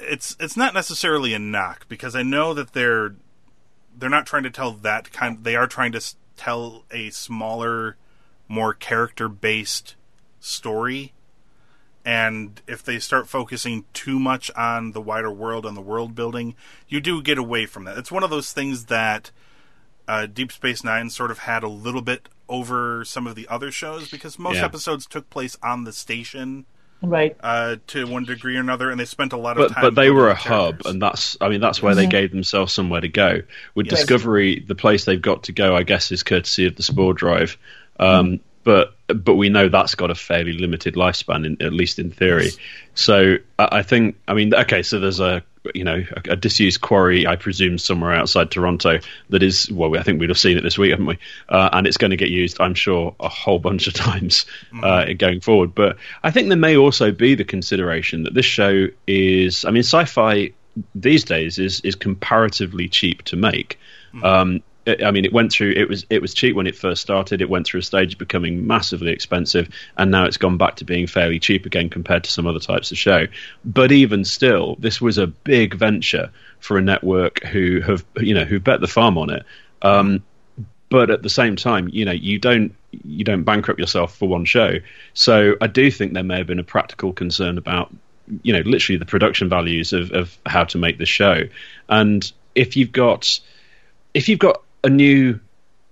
it's 0.00 0.34
it's 0.40 0.56
not 0.56 0.74
necessarily 0.74 1.34
a 1.34 1.38
knock 1.38 1.86
because 1.88 2.16
I 2.16 2.22
know 2.24 2.52
that 2.54 2.72
they're 2.72 3.14
they're 3.96 4.10
not 4.10 4.26
trying 4.26 4.42
to 4.44 4.50
tell 4.50 4.72
that 4.72 5.12
kind. 5.12 5.44
They 5.44 5.54
are 5.54 5.66
trying 5.68 5.92
to 5.92 6.14
tell 6.36 6.84
a 6.90 7.10
smaller, 7.10 7.96
more 8.48 8.74
character 8.74 9.28
based 9.28 9.94
story. 10.40 11.12
And 12.10 12.60
if 12.66 12.82
they 12.82 12.98
start 12.98 13.28
focusing 13.28 13.84
too 13.92 14.18
much 14.18 14.50
on 14.56 14.90
the 14.92 15.00
wider 15.00 15.30
world 15.30 15.64
and 15.64 15.76
the 15.76 15.80
world 15.80 16.16
building, 16.16 16.56
you 16.88 17.00
do 17.00 17.22
get 17.22 17.38
away 17.38 17.66
from 17.66 17.84
that. 17.84 17.96
It's 17.98 18.10
one 18.10 18.24
of 18.24 18.30
those 18.30 18.52
things 18.52 18.86
that 18.86 19.30
uh, 20.08 20.26
Deep 20.26 20.50
Space 20.50 20.82
Nine 20.82 21.08
sort 21.10 21.30
of 21.30 21.38
had 21.38 21.62
a 21.62 21.68
little 21.68 22.02
bit 22.02 22.28
over 22.48 23.04
some 23.04 23.28
of 23.28 23.36
the 23.36 23.46
other 23.46 23.70
shows 23.70 24.10
because 24.10 24.40
most 24.40 24.56
Yeah. 24.56 24.64
episodes 24.64 25.06
took 25.06 25.30
place 25.30 25.56
on 25.62 25.84
the 25.84 25.92
station 25.92 26.64
right. 27.00 27.36
uh, 27.44 27.76
to 27.86 28.08
one 28.08 28.24
degree 28.24 28.56
or 28.56 28.60
another, 28.60 28.90
and 28.90 28.98
they 28.98 29.04
spent 29.04 29.32
a 29.32 29.36
lot 29.36 29.56
of 29.56 29.68
But 29.68 29.74
time. 29.74 29.82
but 29.84 29.94
they 29.94 30.10
were 30.10 30.30
a 30.30 30.34
building 30.34 30.50
hub, 30.52 30.82
and 30.86 31.00
that's 31.00 31.36
I 31.40 31.48
mean 31.48 31.60
that's 31.60 31.80
where 31.80 31.94
they 31.94 32.08
gave 32.08 32.32
themselves 32.32 32.72
somewhere 32.72 33.02
to 33.02 33.08
go. 33.08 33.42
With 33.76 33.86
Yes. 33.86 34.00
Discovery, 34.00 34.64
the 34.66 34.74
place 34.74 35.04
they've 35.04 35.22
got 35.22 35.44
to 35.44 35.52
go, 35.52 35.76
I 35.76 35.84
guess, 35.84 36.10
is 36.10 36.24
courtesy 36.24 36.66
of 36.66 36.74
the 36.74 36.82
Spore 36.82 37.14
Drive. 37.14 37.56
Um, 38.00 38.40
But 38.62 38.94
but 39.06 39.36
we 39.36 39.48
know 39.48 39.68
that's 39.68 39.94
got 39.94 40.10
a 40.10 40.14
fairly 40.14 40.52
limited 40.52 40.94
lifespan, 40.94 41.46
in, 41.46 41.62
at 41.62 41.72
least 41.72 41.98
in 41.98 42.10
theory. 42.10 42.50
So 42.94 43.36
I, 43.58 43.68
I 43.72 43.82
think 43.82 44.16
I 44.28 44.34
mean 44.34 44.54
okay, 44.54 44.82
so 44.82 45.00
there's 45.00 45.20
a 45.20 45.42
you 45.74 45.84
know 45.84 46.04
a, 46.12 46.32
a 46.32 46.36
disused 46.36 46.80
quarry, 46.80 47.26
I 47.26 47.36
presume 47.36 47.78
somewhere 47.78 48.12
outside 48.12 48.50
Toronto 48.50 49.00
that 49.30 49.42
is 49.42 49.70
well, 49.70 49.96
I 49.98 50.02
think 50.02 50.20
we'd 50.20 50.30
have 50.30 50.38
seen 50.38 50.56
it 50.56 50.62
this 50.62 50.78
week, 50.78 50.90
haven't 50.90 51.06
we? 51.06 51.18
Uh, 51.48 51.70
and 51.72 51.86
it's 51.86 51.96
going 51.96 52.10
to 52.10 52.16
get 52.16 52.30
used, 52.30 52.60
I'm 52.60 52.74
sure, 52.74 53.14
a 53.20 53.28
whole 53.28 53.58
bunch 53.58 53.86
of 53.86 53.94
times 53.94 54.46
uh, 54.82 55.06
going 55.16 55.40
forward. 55.40 55.74
But 55.74 55.96
I 56.22 56.30
think 56.30 56.48
there 56.48 56.56
may 56.56 56.76
also 56.76 57.12
be 57.12 57.34
the 57.34 57.44
consideration 57.44 58.24
that 58.24 58.34
this 58.34 58.46
show 58.46 58.86
is, 59.06 59.64
I 59.64 59.70
mean, 59.70 59.82
sci-fi 59.82 60.52
these 60.94 61.24
days 61.24 61.58
is 61.58 61.80
is 61.80 61.94
comparatively 61.94 62.88
cheap 62.88 63.22
to 63.24 63.36
make. 63.36 63.78
Um, 64.24 64.62
I 65.04 65.10
mean, 65.10 65.24
it 65.24 65.32
went 65.32 65.52
through. 65.52 65.72
It 65.76 65.88
was 65.88 66.06
it 66.10 66.22
was 66.22 66.34
cheap 66.34 66.56
when 66.56 66.66
it 66.66 66.76
first 66.76 67.02
started. 67.02 67.40
It 67.40 67.50
went 67.50 67.66
through 67.66 67.80
a 67.80 67.82
stage 67.82 68.14
of 68.14 68.18
becoming 68.18 68.66
massively 68.66 69.12
expensive, 69.12 69.68
and 69.96 70.10
now 70.10 70.24
it's 70.24 70.36
gone 70.36 70.56
back 70.56 70.76
to 70.76 70.84
being 70.84 71.06
fairly 71.06 71.38
cheap 71.38 71.66
again 71.66 71.88
compared 71.88 72.24
to 72.24 72.30
some 72.30 72.46
other 72.46 72.60
types 72.60 72.90
of 72.90 72.98
show. 72.98 73.26
But 73.64 73.92
even 73.92 74.24
still, 74.24 74.76
this 74.78 75.00
was 75.00 75.18
a 75.18 75.26
big 75.26 75.74
venture 75.74 76.30
for 76.60 76.78
a 76.78 76.82
network 76.82 77.42
who 77.44 77.80
have 77.80 78.04
you 78.20 78.34
know 78.34 78.44
who 78.44 78.60
bet 78.60 78.80
the 78.80 78.88
farm 78.88 79.18
on 79.18 79.30
it. 79.30 79.44
Um, 79.82 80.22
but 80.90 81.10
at 81.10 81.22
the 81.22 81.30
same 81.30 81.56
time, 81.56 81.88
you 81.88 82.04
know, 82.04 82.12
you 82.12 82.38
don't 82.38 82.74
you 83.04 83.24
don't 83.24 83.44
bankrupt 83.44 83.78
yourself 83.78 84.16
for 84.16 84.28
one 84.28 84.44
show. 84.44 84.78
So 85.14 85.54
I 85.60 85.68
do 85.68 85.90
think 85.90 86.12
there 86.12 86.24
may 86.24 86.38
have 86.38 86.46
been 86.46 86.58
a 86.58 86.64
practical 86.64 87.12
concern 87.12 87.58
about 87.58 87.94
you 88.42 88.52
know 88.52 88.60
literally 88.60 88.98
the 88.98 89.06
production 89.06 89.48
values 89.48 89.92
of, 89.92 90.12
of 90.12 90.36
how 90.46 90.64
to 90.64 90.78
make 90.78 90.98
the 90.98 91.06
show. 91.06 91.44
And 91.88 92.30
if 92.54 92.76
you've 92.76 92.92
got 92.92 93.40
if 94.14 94.28
you've 94.28 94.38
got 94.38 94.62
a 94.84 94.88
new 94.88 95.40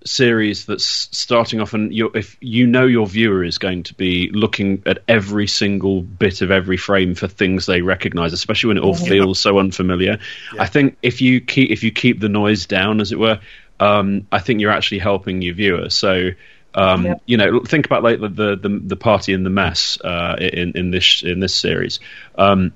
series 0.04 0.64
that's 0.66 0.86
starting 0.86 1.60
off 1.60 1.74
and 1.74 1.92
you 1.92 2.10
if 2.14 2.36
you 2.40 2.66
know 2.66 2.86
your 2.86 3.06
viewer 3.06 3.42
is 3.42 3.58
going 3.58 3.82
to 3.82 3.94
be 3.94 4.30
looking 4.32 4.82
at 4.86 5.02
every 5.08 5.46
single 5.46 6.02
bit 6.02 6.40
of 6.40 6.50
every 6.50 6.76
frame 6.76 7.14
for 7.14 7.26
things 7.26 7.66
they 7.66 7.82
recognize 7.82 8.32
especially 8.32 8.68
when 8.68 8.76
it 8.78 8.82
all 8.82 8.94
feels 8.94 9.38
so 9.38 9.58
unfamiliar. 9.58 10.18
I 10.58 10.66
think 10.66 10.96
if 11.02 11.20
you 11.20 11.40
keep 11.40 11.70
if 11.70 11.82
you 11.82 11.90
keep 11.90 12.20
the 12.20 12.28
noise 12.28 12.66
down 12.66 13.00
as 13.00 13.12
it 13.12 13.18
were 13.18 13.40
um, 13.80 14.26
i 14.32 14.38
think 14.38 14.60
you're 14.60 14.70
actually 14.70 14.98
helping 14.98 15.42
your 15.42 15.54
viewer. 15.54 15.90
So 15.90 16.30
um, 16.74 17.16
you 17.26 17.36
know 17.36 17.60
think 17.60 17.86
about 17.86 18.02
like 18.02 18.20
the 18.20 18.28
the, 18.28 18.56
the, 18.56 18.80
the 18.84 18.96
party 18.96 19.32
in 19.32 19.42
the 19.42 19.50
mess 19.50 19.98
uh, 20.02 20.36
in 20.38 20.72
in 20.76 20.90
this 20.90 21.22
in 21.22 21.40
this 21.40 21.54
series. 21.54 21.98
Um, 22.36 22.72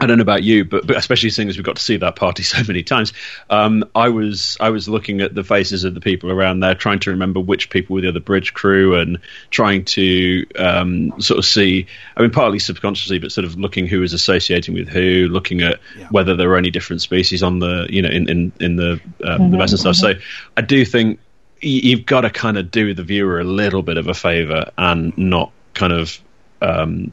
I 0.00 0.06
don't 0.06 0.16
know 0.16 0.22
about 0.22 0.42
you, 0.42 0.64
but, 0.64 0.86
but 0.86 0.96
especially 0.96 1.30
seeing 1.30 1.48
as 1.48 1.56
we've 1.56 1.64
got 1.64 1.76
to 1.76 1.82
see 1.82 1.98
that 1.98 2.16
party 2.16 2.42
so 2.54 2.62
many 2.66 2.82
times, 2.82 3.12
um, 3.50 3.84
I 3.94 4.08
was 4.08 4.56
I 4.60 4.70
was 4.70 4.88
looking 4.88 5.20
at 5.20 5.34
the 5.34 5.44
faces 5.44 5.84
of 5.84 5.94
the 5.94 6.00
people 6.00 6.30
around 6.30 6.60
there, 6.60 6.74
trying 6.74 6.98
to 7.00 7.10
remember 7.10 7.38
which 7.40 7.70
people 7.70 7.94
were 7.94 8.00
the 8.00 8.08
other 8.08 8.20
bridge 8.20 8.54
crew, 8.54 8.96
and 8.98 9.18
trying 9.50 9.84
to 9.84 10.46
um, 10.58 11.20
sort 11.20 11.38
of 11.38 11.44
see. 11.44 11.86
I 12.16 12.22
mean, 12.22 12.30
partly 12.30 12.58
subconsciously, 12.58 13.18
but 13.18 13.30
sort 13.30 13.44
of 13.44 13.56
looking 13.58 13.86
who 13.86 14.00
was 14.00 14.12
associating 14.12 14.74
with 14.74 14.88
who, 14.88 15.28
looking 15.30 15.60
at 15.62 15.80
Yeah. 15.98 16.08
whether 16.10 16.34
there 16.34 16.48
were 16.48 16.56
any 16.56 16.70
different 16.70 17.02
species 17.02 17.42
on 17.42 17.58
the 17.58 17.86
you 17.90 18.02
know 18.02 18.08
in 18.08 18.28
in, 18.28 18.52
in 18.58 18.76
the 18.76 19.00
um, 19.24 19.50
the 19.50 19.58
mess 19.58 19.72
and 19.72 19.80
stuff. 19.80 19.96
So 19.96 20.14
I 20.56 20.62
do 20.62 20.84
think 20.84 21.20
you've 21.60 22.06
got 22.06 22.22
to 22.22 22.30
kind 22.30 22.56
of 22.56 22.70
do 22.70 22.94
the 22.94 23.02
viewer 23.02 23.38
a 23.38 23.44
little 23.44 23.82
bit 23.82 23.98
of 23.98 24.08
a 24.08 24.14
favor 24.14 24.70
and 24.78 25.16
not 25.18 25.52
kind 25.74 25.92
of 25.92 26.18
um, 26.62 27.12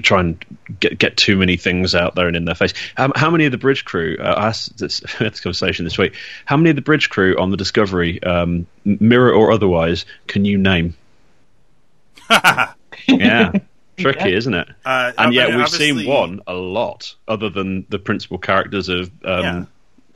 try 0.00 0.20
and 0.20 0.42
get 0.80 0.96
get 0.98 1.16
too 1.16 1.36
many 1.36 1.56
things 1.56 1.94
out 1.94 2.14
there 2.14 2.26
and 2.28 2.36
in 2.36 2.44
their 2.46 2.54
face. 2.54 2.72
How, 2.96 3.12
how 3.14 3.30
many 3.30 3.44
of 3.44 3.52
the 3.52 3.58
bridge 3.58 3.84
crew? 3.84 4.16
Uh, 4.18 4.22
I 4.36 4.46
asked 4.48 4.78
this, 4.78 5.00
this 5.18 5.40
conversation 5.40 5.84
this 5.84 5.98
week. 5.98 6.14
How 6.46 6.56
many 6.56 6.70
of 6.70 6.76
the 6.76 6.82
bridge 6.82 7.10
crew 7.10 7.36
on 7.38 7.50
the 7.50 7.56
Discovery, 7.56 8.22
um, 8.22 8.66
mirror 8.84 9.32
or 9.32 9.52
otherwise, 9.52 10.06
can 10.26 10.44
you 10.44 10.56
name? 10.56 10.94
yeah, 13.08 13.52
tricky, 13.96 14.30
Yeah. 14.30 14.36
isn't 14.36 14.54
it? 14.54 14.68
Uh, 14.84 15.12
and 15.18 15.28
I 15.28 15.30
yet 15.30 15.48
mean, 15.50 15.58
we've 15.58 15.68
seen 15.68 16.06
one 16.08 16.40
a 16.46 16.54
lot, 16.54 17.14
other 17.28 17.50
than 17.50 17.86
the 17.88 17.98
principal 17.98 18.38
characters 18.38 18.88
of. 18.88 19.10
Um, 19.24 19.68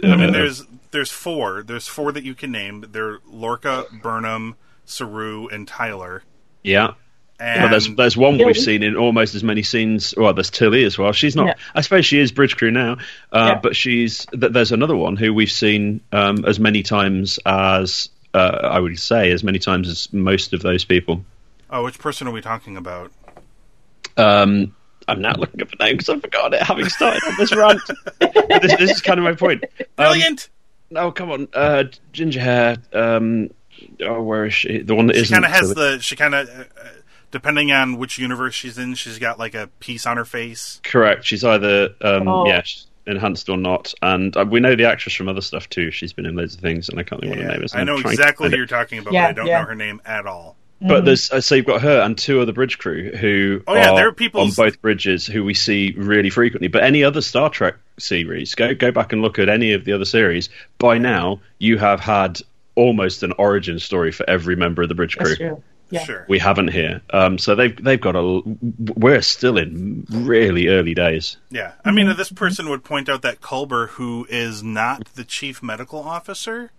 I 0.03 0.09
mean, 0.17 0.31
uh, 0.31 0.33
there's 0.33 0.63
there's 0.93 1.11
four. 1.11 1.63
There's 1.63 1.87
four 1.87 2.13
that 2.13 2.25
you 2.25 2.35
can 2.35 2.53
name. 2.53 2.85
They're 2.91 3.19
Lorca, 3.27 3.85
Burnham, 4.03 4.57
Saru, 4.85 5.49
and 5.49 5.67
Tyler. 5.67 6.23
yeah. 6.63 6.95
And 7.39 7.63
But 7.63 7.69
there's 7.71 7.95
there's 7.95 8.17
one 8.17 8.39
we've 8.39 8.57
seen 8.57 8.83
in 8.83 8.97
almost 8.97 9.35
as 9.35 9.45
many 9.45 9.63
scenes. 9.63 10.15
Well, 10.17 10.33
there's 10.33 10.51
Tilly 10.51 10.85
as 10.85 10.97
well. 10.97 11.13
She's 11.13 11.37
not. 11.37 11.49
Yeah. 11.49 11.55
I 11.75 11.83
suppose 11.83 12.07
she 12.07 12.19
is 12.19 12.33
bridge 12.33 12.57
crew 12.57 12.71
now, 12.71 12.93
uh, 13.33 13.53
Yeah. 13.55 13.61
but 13.63 13.77
she's. 13.77 14.27
There's 14.33 14.73
another 14.73 14.97
one 14.97 15.17
who 15.17 15.35
we've 15.35 15.51
seen 15.51 16.01
um, 16.13 16.45
as 16.47 16.59
many 16.59 16.83
times 16.83 17.39
as 17.45 18.09
uh, 18.33 18.59
I 18.63 18.81
would 18.81 18.99
say 18.99 19.31
as 19.33 19.45
many 19.45 19.59
times 19.59 19.89
as 19.89 20.11
most 20.13 20.53
of 20.55 20.63
those 20.63 20.85
people. 20.85 21.25
oh, 21.71 21.85
which 21.85 21.99
person 21.99 22.27
are 22.27 22.31
we 22.33 22.41
talking 22.41 22.77
about? 22.79 23.13
Um, 24.17 24.75
I'm 25.09 25.21
now 25.21 25.35
looking 25.37 25.61
up 25.63 25.69
a 25.79 25.85
name 25.85 25.95
because 25.97 26.09
I 26.09 26.19
forgot 26.19 26.55
it, 26.55 26.63
having 26.63 26.89
started 26.89 27.23
on 27.27 27.35
this 27.39 27.55
rant. 27.55 27.81
This, 28.63 28.77
this 28.79 28.91
is 28.93 29.01
kind 29.03 29.19
of 29.19 29.25
my 29.25 29.35
point. 29.35 29.65
Um, 29.79 29.87
Brilliant. 29.97 30.49
oh, 30.95 31.11
come 31.13 31.31
on, 31.31 31.49
uh, 31.53 31.85
ginger 32.13 32.41
hair. 32.41 32.77
Um, 32.93 33.51
oh, 34.01 34.23
where 34.23 34.47
is 34.47 34.55
she? 34.55 34.79
The 34.79 34.95
one 34.95 35.09
that 35.09 35.17
she 35.17 35.23
isn't 35.23 35.35
kind 35.35 35.45
of 35.45 35.51
has 35.51 35.75
Tilly. 35.75 35.97
the. 35.97 36.03
She 36.03 36.17
kind 36.17 36.35
of, 36.35 36.49
uh, 36.49 36.65
depending 37.31 37.73
on 37.73 37.97
which 37.99 38.19
universe 38.19 38.55
she's 38.55 38.79
in, 38.79 38.95
she's 38.95 39.19
got 39.19 39.39
like 39.39 39.55
a 39.55 39.69
piece 39.81 40.07
on 40.07 40.17
her 40.17 40.25
face. 40.25 40.81
Correct. 40.83 41.25
She's 41.25 41.45
either 41.45 41.91
um, 42.01 42.29
Oh. 42.29 42.47
yeah 42.47 42.63
enhanced 43.09 43.49
or 43.49 43.57
not, 43.57 43.95
and 44.03 44.37
uh, 44.37 44.45
we 44.45 44.59
know 44.59 44.75
the 44.75 44.85
actress 44.85 45.15
from 45.15 45.29
other 45.29 45.41
stuff 45.41 45.69
too. 45.69 45.93
She's 45.93 46.13
been 46.13 46.27
in 46.27 46.35
loads 46.35 46.57
of 46.57 46.61
things, 46.61 46.89
and 46.89 46.99
I 46.99 47.05
can't 47.05 47.21
think 47.21 47.31
what 47.37 47.41
her 47.41 47.49
name 47.53 47.63
is. 47.63 47.73
I 47.73 47.85
know 47.85 47.99
exactly 47.99 48.47
find 48.47 48.53
who 48.55 48.57
you're 48.59 48.67
talking 48.67 48.99
about, 48.99 49.13
Yeah, 49.13 49.27
but 49.27 49.29
I 49.29 49.33
don't 49.35 49.47
yeah. 49.47 49.61
know 49.61 49.67
her 49.69 49.75
name 49.77 50.01
at 50.05 50.27
all. 50.27 50.57
But 50.81 51.05
there's 51.05 51.31
uh, 51.31 51.41
so 51.41 51.55
you've 51.55 51.67
got 51.67 51.83
her 51.83 52.01
and 52.01 52.19
two 52.19 52.41
other 52.41 52.53
bridge 52.53 52.79
crew 52.79 53.13
who 53.17 53.63
Oh, 53.69 53.75
yeah, 53.75 53.91
are 53.93 53.97
there 53.97 54.09
are 54.09 54.13
people- 54.13 54.41
on 54.41 54.51
both 54.51 54.83
bridges 54.83 55.25
who 55.25 55.45
we 55.45 55.55
see 55.55 55.95
really 55.97 56.31
frequently. 56.31 56.67
But 56.67 56.83
any 56.83 57.05
other 57.05 57.21
Star 57.21 57.49
Trek 57.49 57.77
series, 57.99 58.57
go 58.57 58.75
go 58.75 58.91
back 58.91 59.13
and 59.13 59.23
look 59.23 59.39
at 59.39 59.49
any 59.49 59.73
of 59.73 59.85
the 59.85 59.93
other 59.93 60.05
series. 60.05 60.49
By 60.79 60.99
now, 60.99 61.41
you 61.61 61.79
have 61.79 62.01
had 62.01 62.41
almost 62.75 63.23
an 63.23 63.33
origin 63.39 63.79
story 63.79 64.11
for 64.11 64.29
every 64.29 64.57
member 64.57 64.83
of 64.83 64.89
the 64.89 64.95
bridge 64.97 65.17
crew. 65.17 65.63
That's 65.91 66.05
true. 66.05 66.15
Yeah. 66.15 66.19
Sure. 66.19 66.27
We 66.29 66.39
haven't 66.39 66.69
here, 66.69 67.01
um, 67.11 67.39
so 67.39 67.55
they've 67.55 67.77
they've 67.83 68.01
got 68.01 68.17
a. 68.17 68.43
We're 68.97 69.23
still 69.23 69.57
in 69.57 70.05
really 70.11 70.69
early 70.69 70.95
days. 70.95 71.37
Yeah, 71.51 71.73
I 71.85 71.91
mean, 71.93 72.15
this 72.17 72.33
person 72.33 72.69
would 72.71 72.83
point 72.85 73.09
out 73.09 73.23
that 73.23 73.41
Culber, 73.41 73.91
who 73.91 74.27
is 74.29 74.63
not 74.63 75.05
the 75.15 75.25
chief 75.25 75.63
medical 75.63 76.01
officer, 76.01 76.71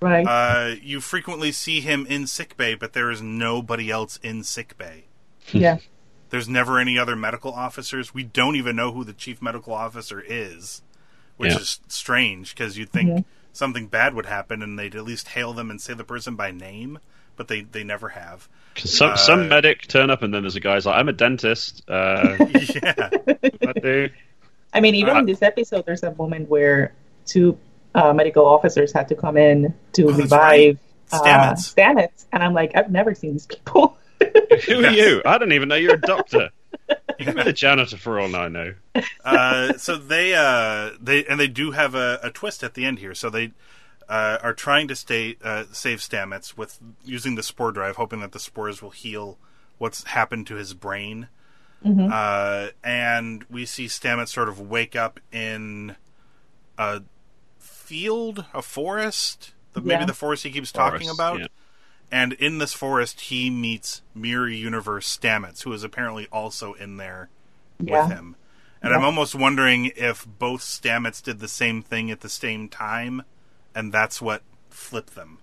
Right. 0.00 0.26
uh, 0.26 0.74
you 0.82 1.00
frequently 1.00 1.52
see 1.52 1.80
him 1.80 2.04
in 2.06 2.26
sickbay, 2.26 2.74
but 2.74 2.92
there 2.92 3.10
is 3.10 3.22
nobody 3.22 3.90
else 3.90 4.18
in 4.22 4.42
sickbay. 4.44 5.04
yeah. 5.52 5.78
There's 6.30 6.48
never 6.48 6.80
any 6.80 6.98
other 6.98 7.14
medical 7.14 7.52
officers. 7.52 8.12
We 8.12 8.24
don't 8.24 8.56
even 8.56 8.74
know 8.74 8.90
who 8.90 9.04
the 9.04 9.12
chief 9.12 9.40
medical 9.40 9.72
officer 9.72 10.20
is, 10.26 10.82
which 11.36 11.52
Yeah. 11.52 11.58
is 11.60 11.80
strange 11.86 12.52
because 12.54 12.76
you'd 12.76 12.90
think 12.90 13.24
something 13.52 13.86
bad 13.86 14.12
would 14.14 14.26
happen 14.26 14.60
and 14.60 14.76
they'd 14.76 14.96
at 14.96 15.04
least 15.04 15.28
hail 15.28 15.52
them 15.52 15.70
and 15.70 15.80
say 15.80 15.94
the 15.94 16.02
person 16.02 16.34
by 16.34 16.50
name, 16.50 16.98
but 17.36 17.48
they, 17.48 17.62
they 17.62 17.84
never 17.84 18.08
have. 18.08 18.48
'Cause 18.74 18.96
Some 18.96 19.10
Uh, 19.12 19.16
some 19.16 19.48
medic 19.48 19.86
turn 19.88 20.10
up 20.10 20.22
and 20.22 20.34
then 20.34 20.42
there's 20.42 20.56
a 20.56 20.60
guy's 20.60 20.84
like, 20.86 20.96
I'm 20.96 21.08
a 21.08 21.12
dentist. 21.12 21.82
Uh, 21.88 22.36
yeah. 22.50 23.10
I 23.66 23.72
do. 23.80 24.08
I 24.74 24.80
mean, 24.80 24.94
even 24.96 25.16
Uh, 25.16 25.20
in 25.20 25.26
this 25.26 25.40
episode, 25.42 25.86
there's 25.86 26.02
a 26.02 26.14
moment 26.14 26.48
where 26.50 26.92
two 27.24 27.58
uh, 27.94 28.12
medical 28.12 28.44
officers 28.46 28.92
had 28.92 29.08
to 29.08 29.14
come 29.14 29.36
in 29.38 29.74
to 29.94 30.08
Oh, 30.08 30.12
revive 30.12 30.78
uh, 31.12 31.18
Stamets. 31.22 31.74
Stamets, 31.74 32.26
and 32.32 32.42
I'm 32.42 32.52
like, 32.52 32.72
I've 32.76 32.90
never 32.90 33.14
seen 33.14 33.32
these 33.32 33.46
people. 33.46 33.96
Who 34.66 34.84
are 34.84 34.90
you? 34.90 35.22
I 35.24 35.38
don't 35.38 35.52
even 35.52 35.68
know 35.70 35.76
you're 35.76 35.94
a 35.94 36.00
doctor. 36.00 36.50
You're 37.18 37.38
a 37.40 37.52
janitor 37.52 37.96
for 37.96 38.20
all 38.20 38.34
I 38.36 38.48
know. 38.48 38.74
uh, 39.24 39.74
so 39.78 39.96
they 39.96 40.34
uh, 40.34 40.90
they 41.00 41.24
and 41.24 41.40
they 41.40 41.48
do 41.48 41.70
have 41.70 41.94
a, 41.94 42.20
a 42.22 42.30
twist 42.30 42.62
at 42.62 42.74
the 42.74 42.84
end 42.84 42.98
here. 42.98 43.14
So 43.14 43.30
they 43.30 43.52
uh, 44.08 44.38
are 44.42 44.54
trying 44.54 44.88
to 44.88 44.96
stay 44.96 45.36
uh, 45.42 45.64
save 45.72 45.98
Stamets 45.98 46.56
with 46.56 46.78
using 47.04 47.34
the 47.34 47.42
spore 47.42 47.72
drive, 47.72 47.96
hoping 47.96 48.20
that 48.20 48.32
the 48.32 48.38
spores 48.40 48.80
will 48.82 48.90
heal 48.90 49.38
what's 49.78 50.04
happened 50.04 50.46
to 50.48 50.54
his 50.54 50.74
brain. 50.74 51.28
Uh, 51.84 52.68
and 52.82 53.44
we 53.48 53.64
see 53.64 53.86
Stamets 53.86 54.28
sort 54.30 54.48
of 54.48 54.58
wake 54.58 54.96
up 54.96 55.20
in 55.30 55.94
a 56.76 57.02
field, 57.60 58.44
a 58.52 58.60
forest, 58.62 59.52
the, 59.72 59.80
maybe 59.80 60.04
the 60.04 60.12
forest 60.14 60.42
he 60.42 60.50
keeps 60.50 60.72
talking 60.72 61.08
about. 61.08 61.38
yeah. 61.38 61.46
And 62.10 62.32
in 62.34 62.58
this 62.58 62.72
forest, 62.72 63.20
he 63.22 63.50
meets 63.50 64.02
Mirror 64.14 64.48
Universe 64.48 65.16
Stamets, 65.16 65.62
who 65.62 65.72
is 65.72 65.84
apparently 65.84 66.26
also 66.32 66.72
in 66.74 66.96
there 66.96 67.28
Yeah. 67.78 68.02
with 68.02 68.10
him. 68.16 68.36
And 68.82 68.92
I'm 68.94 69.04
almost 69.04 69.34
wondering 69.34 69.86
if 69.96 70.26
both 70.26 70.60
Stamets 70.62 71.22
did 71.22 71.38
the 71.40 71.48
same 71.48 71.82
thing 71.82 72.10
at 72.10 72.20
the 72.20 72.28
same 72.28 72.68
time, 72.68 73.22
and 73.76 73.92
that's 73.92 74.20
what 74.20 74.42
flipped 74.70 75.14
them. 75.14 75.38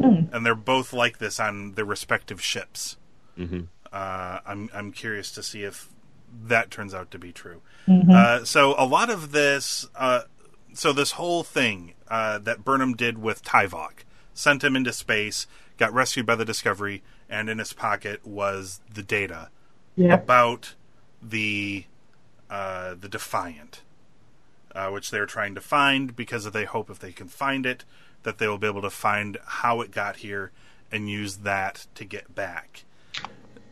And 0.00 0.44
they're 0.44 0.56
both 0.56 0.92
like 0.92 1.18
this 1.18 1.38
on 1.38 1.74
their 1.74 1.84
respective 1.84 2.42
ships. 2.42 2.96
Mhm. 3.38 3.68
Uh, 3.92 4.40
I'm 4.44 4.68
I'm 4.74 4.90
curious 4.90 5.30
to 5.32 5.42
see 5.44 5.62
if 5.62 5.88
that 6.48 6.70
turns 6.72 6.92
out 6.92 7.10
to 7.12 7.18
be 7.20 7.30
true. 7.30 7.60
Uh, 7.88 8.42
so 8.44 8.74
a 8.78 8.86
lot 8.86 9.10
of 9.10 9.30
this, 9.32 9.86
uh, 9.94 10.22
so 10.72 10.92
this 10.92 11.12
whole 11.12 11.44
thing 11.44 11.92
uh, 12.08 12.38
that 12.38 12.64
Burnham 12.64 12.94
did 12.96 13.18
with 13.18 13.44
Tyvok, 13.44 14.04
sent 14.34 14.64
him 14.64 14.74
into 14.74 14.92
space, 14.92 15.46
got 15.76 15.92
rescued 15.94 16.26
by 16.26 16.34
the 16.34 16.44
Discovery, 16.44 17.02
and 17.28 17.48
in 17.50 17.58
his 17.58 17.72
pocket 17.72 18.26
was 18.26 18.80
the 18.92 19.02
data 19.02 19.50
Yeah. 19.94 20.14
about 20.14 20.74
the 21.22 21.84
uh, 22.50 22.94
the 22.98 23.08
Defiant, 23.08 23.82
uh, 24.74 24.88
which 24.90 25.10
they're 25.10 25.26
trying 25.26 25.54
to 25.54 25.60
find 25.60 26.14
because 26.16 26.50
they 26.50 26.64
hope 26.64 26.90
if 26.90 26.98
they 26.98 27.12
can 27.12 27.28
find 27.28 27.66
it, 27.66 27.84
that 28.22 28.38
they 28.38 28.48
will 28.48 28.58
be 28.58 28.66
able 28.66 28.82
to 28.82 28.90
find 28.90 29.38
how 29.44 29.80
it 29.80 29.90
got 29.90 30.16
here 30.16 30.50
and 30.90 31.10
use 31.10 31.38
that 31.38 31.86
to 31.94 32.04
get 32.04 32.34
back. 32.34 32.84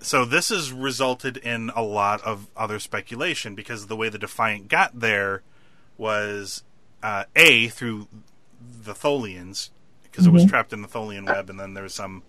So 0.01 0.25
this 0.25 0.49
has 0.49 0.73
resulted 0.73 1.37
in 1.37 1.71
a 1.77 1.83
lot 1.83 2.23
of 2.23 2.49
other 2.57 2.79
speculation 2.79 3.55
because 3.55 3.87
the 3.87 3.97
way 3.97 4.09
the 4.09 4.19
Defiant 4.19 4.69
got 4.69 4.99
there 4.99 5.43
was 5.99 6.63
uh, 7.03 7.25
a 7.37 7.69
through 7.69 8.09
the 8.61 8.95
Tholians 8.95 9.71
because 10.05 10.27
it 10.27 10.33
was 10.33 10.45
trapped 10.45 10.73
in 10.73 10.83
the 10.83 10.89
Tholian 10.89 11.25
web, 11.27 11.49
and 11.49 11.61
then 11.61 11.75
there 11.75 11.85
was 11.85 11.95
some 11.95 12.23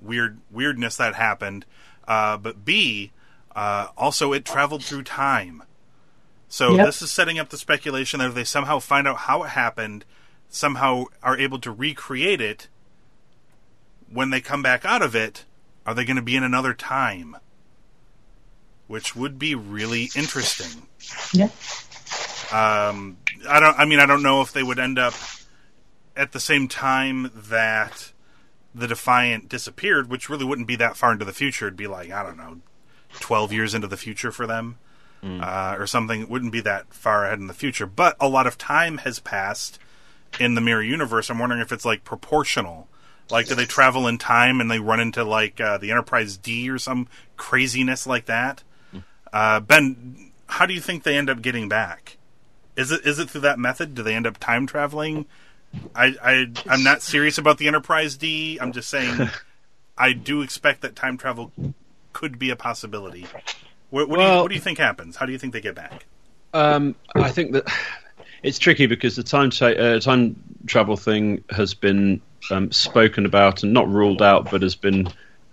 weird 0.00 0.38
weirdness 0.50 0.96
that 0.96 1.14
happened. 1.14 1.64
Uh, 2.06 2.36
but 2.36 2.64
B, 2.64 3.10
uh, 3.56 3.88
also 3.96 4.32
it 4.32 4.44
traveled 4.44 4.84
through 4.84 5.02
time. 5.02 5.62
So 6.52 6.76
Yep. 6.76 6.84
this 6.84 7.00
is 7.00 7.10
setting 7.10 7.38
up 7.38 7.48
the 7.48 7.56
speculation 7.56 8.20
that 8.20 8.28
if 8.28 8.34
they 8.34 8.44
somehow 8.44 8.78
find 8.78 9.08
out 9.08 9.20
how 9.20 9.42
it 9.42 9.48
happened, 9.48 10.04
somehow 10.50 11.06
are 11.22 11.38
able 11.38 11.58
to 11.60 11.70
recreate 11.72 12.42
it, 12.42 12.68
when 14.10 14.28
they 14.28 14.42
come 14.42 14.60
back 14.60 14.84
out 14.84 15.00
of 15.00 15.16
it, 15.16 15.46
are 15.86 15.94
they 15.94 16.04
going 16.04 16.16
to 16.16 16.22
be 16.22 16.36
in 16.36 16.42
another 16.42 16.74
time? 16.74 17.38
Which 18.86 19.16
would 19.16 19.38
be 19.38 19.54
really 19.54 20.10
interesting. 20.14 20.88
Yeah. 21.32 21.48
Um, 22.52 23.16
I 23.48 23.58
don't. 23.58 23.78
I 23.78 23.86
mean, 23.86 23.98
I 23.98 24.04
don't 24.04 24.22
know 24.22 24.42
if 24.42 24.52
they 24.52 24.62
would 24.62 24.78
end 24.78 24.98
up 24.98 25.14
at 26.14 26.32
the 26.32 26.40
same 26.40 26.68
time 26.68 27.30
that 27.34 28.12
the 28.74 28.86
Defiant 28.86 29.48
disappeared, 29.48 30.10
which 30.10 30.28
really 30.28 30.44
wouldn't 30.44 30.68
be 30.68 30.76
that 30.76 30.98
far 30.98 31.12
into 31.12 31.24
the 31.24 31.32
future. 31.32 31.68
It'd 31.68 31.78
be 31.78 31.86
like 31.86 32.10
I 32.10 32.22
don't 32.22 32.36
know, 32.36 32.60
twelve 33.20 33.54
years 33.54 33.72
into 33.72 33.88
the 33.88 33.96
future 33.96 34.30
for 34.30 34.46
them, 34.46 34.76
uh, 35.22 35.76
or 35.78 35.86
something. 35.86 36.22
It 36.22 36.30
wouldn't 36.30 36.52
be 36.52 36.60
that 36.62 36.92
far 36.92 37.24
ahead 37.24 37.38
in 37.38 37.46
the 37.46 37.54
future. 37.54 37.86
But 37.86 38.16
a 38.20 38.28
lot 38.28 38.46
of 38.46 38.58
time 38.58 38.98
has 38.98 39.18
passed 39.18 39.78
in 40.40 40.54
the 40.54 40.60
mirror 40.60 40.82
universe. 40.82 41.30
I'm 41.30 41.38
wondering 41.38 41.60
if 41.60 41.72
it's 41.72 41.84
like 41.84 42.04
proportional. 42.04 42.88
Like, 43.30 43.46
do 43.46 43.54
they 43.54 43.64
travel 43.64 44.08
in 44.08 44.18
time 44.18 44.60
and 44.60 44.70
they 44.70 44.78
run 44.78 45.00
into 45.00 45.24
like 45.24 45.60
uh, 45.60 45.78
the 45.78 45.90
Enterprise 45.90 46.36
D 46.36 46.68
or 46.68 46.78
some 46.78 47.08
craziness 47.36 48.06
like 48.06 48.26
that? 48.26 48.62
Uh, 49.32 49.60
ben, 49.60 50.32
how 50.46 50.66
do 50.66 50.74
you 50.74 50.80
think 50.80 51.02
they 51.02 51.16
end 51.16 51.30
up 51.30 51.40
getting 51.40 51.68
back? 51.68 52.18
Is 52.76 52.90
it 52.90 53.06
is 53.06 53.18
it 53.18 53.30
through 53.30 53.42
that 53.42 53.58
method? 53.58 53.94
Do 53.94 54.02
they 54.02 54.14
end 54.14 54.26
up 54.26 54.38
time 54.38 54.66
traveling? 54.66 55.26
I, 55.94 56.14
I 56.22 56.46
I'm 56.68 56.82
not 56.82 57.00
serious 57.02 57.38
about 57.38 57.58
the 57.58 57.68
Enterprise 57.68 58.16
D. 58.16 58.58
I'm 58.60 58.72
just 58.72 58.90
saying 58.90 59.30
I 59.98 60.12
do 60.12 60.42
expect 60.42 60.82
that 60.82 60.96
time 60.96 61.16
travel 61.16 61.52
could 62.12 62.38
be 62.38 62.50
a 62.50 62.56
possibility. 62.56 63.26
What, 63.92 64.08
what, 64.08 64.16
do, 64.16 64.22
you, 64.22 64.28
what 64.30 64.48
do 64.48 64.54
you 64.54 64.60
think 64.60 64.78
happens? 64.78 65.16
How 65.16 65.26
do 65.26 65.32
you 65.32 65.38
think 65.38 65.52
they 65.52 65.60
get 65.60 65.74
back? 65.74 66.06
Um, 66.54 66.94
I 67.14 67.30
think 67.30 67.52
that 67.52 67.64
it's 68.42 68.58
tricky 68.58 68.86
because 68.86 69.16
the 69.16 69.22
time 69.22 69.50
ta- 69.50 69.66
uh, 69.66 70.00
time 70.00 70.42
travel 70.66 70.96
thing 70.96 71.44
has 71.50 71.74
been 71.74 72.22
um, 72.50 72.72
spoken 72.72 73.26
about 73.26 73.62
and 73.62 73.74
not 73.74 73.86
ruled 73.88 74.22
out, 74.22 74.50
but 74.50 74.62
has 74.62 74.74
been, 74.76 75.08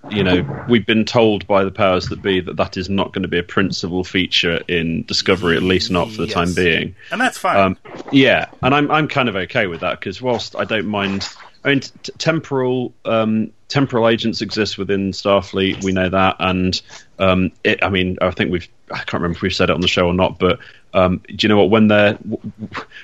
you 0.10 0.24
know, 0.24 0.66
we've 0.70 0.86
been 0.86 1.04
told 1.04 1.48
by 1.48 1.66
the 1.66 1.72
powers 1.72 2.08
that 2.08 2.22
be 2.22 2.40
that 2.40 2.56
that 2.56 2.78
is 2.78 2.90
not 2.90 3.12
going 3.12 3.24
to 3.24 3.28
be 3.28 3.40
a 3.40 3.44
principal 3.44 4.06
feature 4.06 4.62
in 4.70 5.04
Discovery, 5.04 5.58
at 5.58 5.64
least 5.64 5.92
not 5.92 6.10
for 6.10 6.22
the 6.22 6.28
Yes. 6.28 6.34
time 6.34 6.54
being. 6.54 6.96
And 7.12 7.20
that's 7.20 7.38
fine. 7.38 7.58
Um, 7.58 7.78
yeah, 8.14 8.50
and 8.64 8.74
I'm 8.74 8.90
I'm 8.90 9.10
kind 9.10 9.28
of 9.28 9.36
okay 9.36 9.68
with 9.68 9.82
that 9.82 10.00
because 10.00 10.22
whilst 10.22 10.56
I 10.56 10.64
don't 10.64 10.88
mind, 10.88 11.28
I 11.64 11.70
mean, 11.70 11.80
t- 11.82 12.12
temporal 12.18 12.94
um, 13.06 13.52
temporal 13.68 14.08
agents 14.08 14.42
exist 14.42 14.78
within 14.78 15.12
Starfleet. 15.12 15.84
We 15.84 15.92
know 15.92 16.10
that, 16.10 16.38
and 16.40 16.82
um, 17.20 17.52
it, 17.64 17.84
I 17.84 17.90
mean, 17.90 18.18
I 18.22 18.32
think 18.32 18.52
we've 18.52 18.68
I 18.92 18.98
can't 18.98 19.14
remember 19.16 19.36
if 19.38 19.42
we've 19.42 19.54
said 19.54 19.70
it 19.70 19.74
on 19.74 19.82
the 19.82 19.88
show 19.88 20.08
or 20.08 20.14
not, 20.14 20.40
but 20.40 20.60
um, 20.94 21.22
do 21.28 21.36
you 21.42 21.50
know 21.50 21.58
what? 21.58 21.70
When 21.70 21.88
they're 21.88 22.14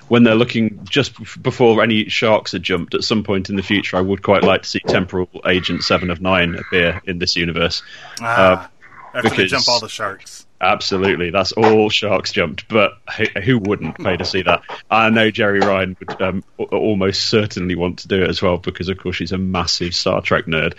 when 0.08 0.24
they're 0.24 0.36
looking 0.36 0.80
just 0.86 1.14
before 1.44 1.84
any 1.84 2.08
sharks 2.10 2.54
are 2.54 2.60
jumped 2.60 2.94
at 2.96 3.04
some 3.04 3.24
point 3.24 3.50
in 3.50 3.56
the 3.56 3.64
future, 3.64 3.98
I 3.98 4.02
would 4.02 4.24
quite 4.24 4.44
like 4.44 4.64
to 4.64 4.70
see 4.70 4.80
temporal 4.88 5.30
agent 5.46 5.84
Seven 5.84 6.10
of 6.10 6.22
Nine 6.22 6.56
appear 6.56 7.02
in 7.06 7.20
this 7.20 7.36
universe. 7.36 7.84
ah, 8.22 8.70
after 9.14 9.30
they 9.30 9.36
because- 9.36 9.52
jump 9.52 9.68
all 9.68 9.80
the 9.80 9.90
sharks. 9.90 10.45
Absolutely, 10.62 11.32
that's 11.32 11.52
all 11.52 11.90
sharks 11.90 12.32
jumped. 12.32 12.68
But 12.68 12.94
who, 13.18 13.26
who 13.42 13.60
wouldn't 13.60 13.98
pay 13.98 14.18
to 14.18 14.26
see 14.26 14.42
that? 14.44 14.62
I 14.90 15.10
know 15.10 15.30
Jeri 15.30 15.62
Ryan 15.62 15.98
would 16.00 16.22
um, 16.22 16.44
almost 16.58 17.28
certainly 17.28 17.76
want 17.76 18.00
to 18.00 18.08
do 18.08 18.24
it 18.24 18.30
as 18.30 18.42
well 18.42 18.58
because, 18.58 18.88
of 18.90 18.98
course, 18.98 19.18
she's 19.18 19.34
a 19.34 19.38
massive 19.38 19.94
Star 19.94 20.22
Trek 20.22 20.46
nerd. 20.46 20.76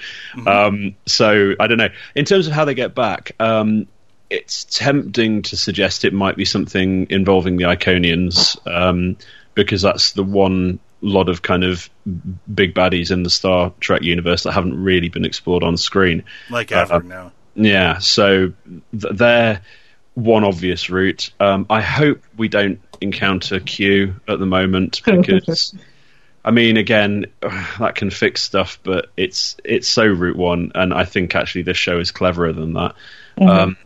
Um, 0.46 0.96
so 1.04 1.54
I 1.60 1.66
don't 1.66 1.78
know. 1.78 1.90
In 2.14 2.24
terms 2.24 2.46
of 2.46 2.52
how 2.52 2.64
they 2.64 2.74
get 2.74 2.94
back, 2.94 3.32
um, 3.38 3.86
it's 4.30 4.64
tempting 4.64 5.42
to 5.42 5.56
suggest 5.56 6.04
it 6.04 6.12
might 6.12 6.36
be 6.36 6.44
something 6.44 7.08
involving 7.10 7.56
the 7.56 7.64
Iconians 7.64 8.56
um, 8.66 9.16
because 9.54 9.82
that's 9.82 10.12
the 10.12 10.24
one 10.24 10.80
lot 11.00 11.28
of 11.28 11.42
kind 11.42 11.62
of 11.62 11.88
big 12.52 12.74
baddies 12.74 13.10
in 13.10 13.22
the 13.22 13.30
Star 13.30 13.72
Trek 13.80 14.02
universe 14.02 14.44
that 14.44 14.52
haven't 14.52 14.82
really 14.82 15.08
been 15.08 15.24
explored 15.24 15.62
on 15.62 15.76
screen. 15.76 16.24
Like 16.50 16.72
Uh, 16.72 16.98
now. 17.04 17.32
Yeah, 17.56 17.98
so 17.98 18.52
th- 18.92 19.14
they're 19.14 19.62
one 20.14 20.44
obvious 20.44 20.88
route. 20.90 21.30
Um, 21.40 21.66
I 21.70 21.80
hope 21.80 22.22
we 22.36 22.48
don't 22.48 22.80
encounter 23.00 23.60
Q 23.60 24.14
at 24.28 24.38
the 24.38 24.46
moment 24.46 25.00
because, 25.38 25.74
I 26.44 26.50
mean, 26.50 26.76
again, 26.76 27.26
that 27.40 27.94
can 27.96 28.10
fix 28.10 28.42
stuff, 28.42 28.78
but 28.82 29.06
it's 29.16 29.56
it's 29.64 29.88
so 29.88 30.06
Route 30.06 30.36
One, 30.36 30.72
and 30.74 30.92
I 30.94 31.04
think 31.04 31.34
actually 31.34 31.62
this 31.62 31.76
show 31.76 31.98
is 31.98 32.10
cleverer 32.10 32.52
than 32.52 32.74
that. 32.74 32.94
Um, 33.40 33.76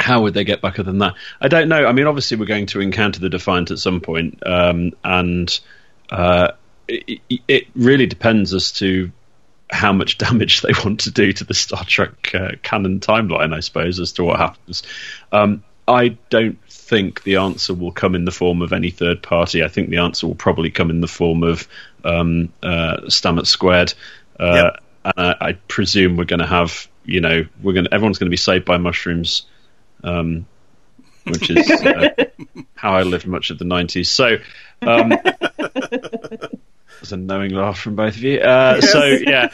how 0.00 0.22
would 0.22 0.34
they 0.34 0.44
get 0.44 0.60
back 0.60 0.78
other 0.78 0.90
than 0.90 0.98
that? 0.98 1.14
I 1.40 1.48
don't 1.48 1.68
know. 1.68 1.86
I 1.86 1.92
mean, 1.92 2.06
obviously, 2.06 2.36
we're 2.36 2.46
going 2.46 2.66
to 2.66 2.80
encounter 2.80 3.20
the 3.20 3.28
Defiant 3.30 3.70
at 3.70 3.78
some 3.78 4.00
point, 4.00 4.42
um, 4.46 4.92
and 5.04 5.58
uh, 6.10 6.52
it, 6.88 7.20
it- 7.28 7.40
it 7.48 7.64
really 7.74 8.06
depends 8.06 8.52
as 8.54 8.72
to 8.72 9.10
how 9.70 9.92
much 9.92 10.18
damage 10.18 10.62
they 10.62 10.72
want 10.84 11.00
to 11.00 11.10
do 11.10 11.32
to 11.32 11.44
the 11.44 11.54
Star 11.54 11.84
Trek 11.84 12.34
uh, 12.34 12.52
canon 12.62 13.00
timeline, 13.00 13.54
I 13.54 13.60
suppose, 13.60 13.98
as 14.00 14.12
to 14.12 14.24
what 14.24 14.38
happens. 14.38 14.82
Um, 15.32 15.62
I 15.86 16.16
don't 16.30 16.58
think 16.70 17.22
the 17.24 17.36
answer 17.36 17.74
will 17.74 17.92
come 17.92 18.14
in 18.14 18.24
the 18.24 18.30
form 18.30 18.62
of 18.62 18.72
any 18.72 18.90
third 18.90 19.22
party. 19.22 19.62
I 19.62 19.68
think 19.68 19.90
the 19.90 19.98
answer 19.98 20.26
will 20.26 20.34
probably 20.34 20.70
come 20.70 20.88
in 20.90 21.00
the 21.02 21.08
form 21.08 21.42
of 21.42 21.68
um, 22.04 22.52
uh, 22.62 22.98
Stamets 23.08 23.48
Squared. 23.48 23.92
Uh, 24.40 24.70
Yep. 24.72 24.82
and 25.04 25.14
I, 25.18 25.36
I 25.48 25.52
presume 25.68 26.16
we're 26.16 26.24
going 26.24 26.40
to 26.40 26.46
have, 26.46 26.88
you 27.04 27.20
know, 27.20 27.44
we're 27.62 27.74
going 27.74 27.86
everyone's 27.92 28.18
going 28.18 28.28
to 28.28 28.30
be 28.30 28.38
saved 28.38 28.64
by 28.64 28.78
mushrooms, 28.78 29.42
um, 30.02 30.46
which 31.24 31.50
is 31.50 31.70
uh, 31.70 32.08
how 32.74 32.94
I 32.94 33.02
lived 33.02 33.26
much 33.26 33.50
of 33.50 33.58
the 33.58 33.66
'90s. 33.66 34.06
So. 34.06 34.38
Um, 34.82 35.12
there's 37.00 37.12
a 37.12 37.16
knowing 37.16 37.52
laugh 37.52 37.78
from 37.78 37.96
both 37.96 38.16
of 38.16 38.22
you. 38.22 38.40
Uh, 38.40 38.80
So 38.80 39.04
yeah, 39.04 39.48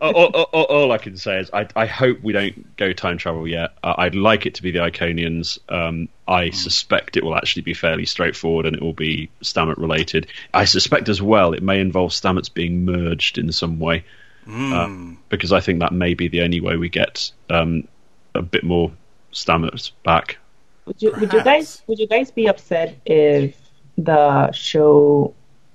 all, 0.00 0.14
all, 0.14 0.42
all, 0.52 0.64
all 0.64 0.92
I 0.92 0.98
can 0.98 1.16
say 1.16 1.38
is 1.38 1.50
I, 1.52 1.66
I 1.76 1.86
hope 1.86 2.22
we 2.22 2.32
don't 2.32 2.76
go 2.76 2.92
time 2.92 3.18
travel 3.18 3.46
yet. 3.46 3.72
Uh, 3.82 3.94
I'd 3.98 4.14
like 4.14 4.46
it 4.46 4.54
to 4.54 4.62
be 4.62 4.70
the 4.70 4.78
Iconians. 4.80 5.58
Um, 5.68 6.08
I 6.26 6.50
suspect 6.50 7.16
it 7.16 7.24
will 7.24 7.36
actually 7.36 7.62
be 7.62 7.74
fairly 7.74 8.06
straightforward 8.06 8.66
and 8.66 8.76
it 8.76 8.82
will 8.82 8.92
be 8.92 9.30
Stammet 9.42 9.78
related. 9.78 10.28
I 10.52 10.64
suspect 10.64 11.08
as 11.08 11.20
well 11.20 11.52
it 11.52 11.62
may 11.62 11.80
involve 11.80 12.10
Stamets 12.12 12.52
being 12.52 12.84
merged 12.84 13.38
in 13.38 13.52
some 13.52 13.78
way 13.78 14.04
uh, 14.48 14.88
because 15.28 15.52
I 15.52 15.60
think 15.60 15.80
that 15.80 15.92
may 15.92 16.14
be 16.14 16.28
the 16.28 16.42
only 16.42 16.60
way 16.60 16.76
we 16.76 16.88
get 16.88 17.30
um, 17.50 17.88
a 18.34 18.42
bit 18.42 18.64
more 18.64 18.92
Stamets 19.32 19.90
back. 20.04 20.38
Would 20.86 21.00
you, 21.00 21.12
would 21.12 21.32
you 21.32 21.42
guys 21.42 21.82
would 21.86 21.98
you 21.98 22.06
guys 22.06 22.30
be 22.30 22.46
upset 22.46 22.94
if 23.06 23.56
the 23.96 24.52
show 24.52 25.34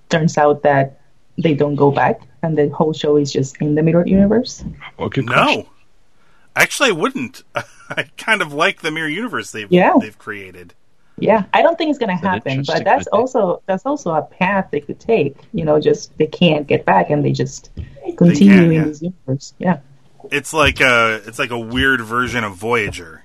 turns 0.10 0.38
out 0.38 0.64
that 0.64 0.99
they 1.41 1.54
don't 1.54 1.75
go 1.75 1.91
back 1.91 2.21
and 2.43 2.58
the 2.58 2.69
whole 2.69 2.93
show 2.93 3.17
is 3.17 3.32
just 3.32 3.58
in 3.62 3.75
the 3.75 3.84
mirror 3.84 4.06
universe? 4.06 4.63
What 4.97 5.17
a 5.17 5.23
question. 5.23 5.25
No, 5.25 5.69
actually, 6.56 6.89
I 6.89 6.93
wouldn't. 6.93 7.43
I 7.89 8.04
kind 8.17 8.41
of 8.41 8.54
like 8.54 8.82
the 8.82 8.91
mirror 8.91 9.08
universe 9.10 9.52
they've 9.52 9.71
Yeah. 9.71 9.93
they've 9.99 10.17
created. 10.17 10.73
Yeah, 11.21 11.43
I 11.54 11.62
don't 11.62 11.78
think 11.78 11.89
it's 11.89 11.99
gonna 11.99 12.15
happen, 12.15 12.63
but 12.65 12.86
that's 12.86 13.08
idea. 13.08 13.12
also 13.12 13.62
that's 13.65 13.86
also 13.86 14.13
a 14.13 14.21
path 14.21 14.69
they 14.71 14.80
could 14.80 14.99
take. 14.99 15.36
You 15.54 15.65
know, 15.65 15.80
just 15.80 16.17
they 16.17 16.28
can't 16.28 16.65
get 16.65 16.86
back 16.86 17.10
and 17.10 17.25
they 17.25 17.34
just 17.34 17.71
continue 18.17 18.54
can, 18.54 18.63
in 18.65 18.71
yeah. 18.71 18.84
this 18.86 19.02
universe. 19.02 19.54
Yeah. 19.58 19.80
It's 20.32 20.54
like 20.54 20.80
a 20.80 21.21
it's 21.25 21.39
like 21.39 21.52
a 21.52 21.60
weird 21.60 22.02
version 22.02 22.43
of 22.43 22.56
Voyager. 22.56 23.23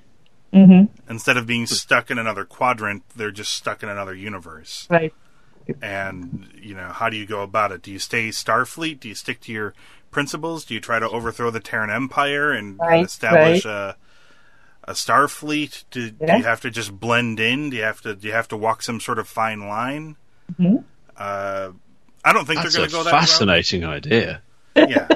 hmm 0.52 0.84
Instead 1.08 1.36
of 1.36 1.46
being 1.46 1.66
stuck 1.66 2.10
in 2.10 2.18
another 2.18 2.44
quadrant, 2.44 3.04
they're 3.14 3.30
just 3.30 3.52
stuck 3.52 3.82
in 3.82 3.88
another 3.88 4.14
universe. 4.14 4.88
Right. 4.90 5.12
And 5.82 6.48
you 6.60 6.74
know, 6.74 6.88
how 6.88 7.08
do 7.08 7.16
you 7.16 7.26
go 7.26 7.42
about 7.42 7.72
it? 7.72 7.82
Do 7.82 7.90
you 7.90 7.98
stay 7.98 8.28
Starfleet? 8.28 9.00
Do 9.00 9.08
you 9.08 9.14
stick 9.14 9.40
to 9.42 9.52
your 9.52 9.74
principles? 10.10 10.64
Do 10.64 10.74
you 10.74 10.80
try 10.80 10.98
to 10.98 11.08
overthrow 11.08 11.50
the 11.50 11.60
Terran 11.60 11.90
Empire 11.90 12.52
and, 12.52 12.78
and 12.80 12.80
Right, 12.80 13.04
establish 13.04 13.64
a 13.64 13.96
a 14.86 14.92
Starfleet? 14.92 15.84
Do, 15.90 16.10
do 16.10 16.36
you 16.36 16.42
have 16.44 16.60
to 16.62 16.70
just 16.70 16.98
blend 16.98 17.40
in? 17.40 17.70
Do 17.70 17.76
you 17.76 17.82
have 17.82 18.00
to 18.02 18.14
do 18.14 18.28
you 18.28 18.34
have 18.34 18.48
to 18.48 18.56
walk 18.56 18.82
some 18.82 19.00
sort 19.00 19.18
of 19.18 19.26
fine 19.28 19.66
line? 19.68 20.16
Mhm. 20.60 20.84
Uh, 21.16 21.70
I 22.24 22.32
don't 22.32 22.46
think 22.46 22.62
That's 22.62 22.74
they're 22.74 22.84
a 22.84 22.88
going 22.88 22.90
to 22.90 22.96
go 22.96 23.04
that 23.04 23.12
route. 23.12 23.20
fascinating 23.20 23.84
idea. 23.84 24.42
Yeah, 24.76 25.08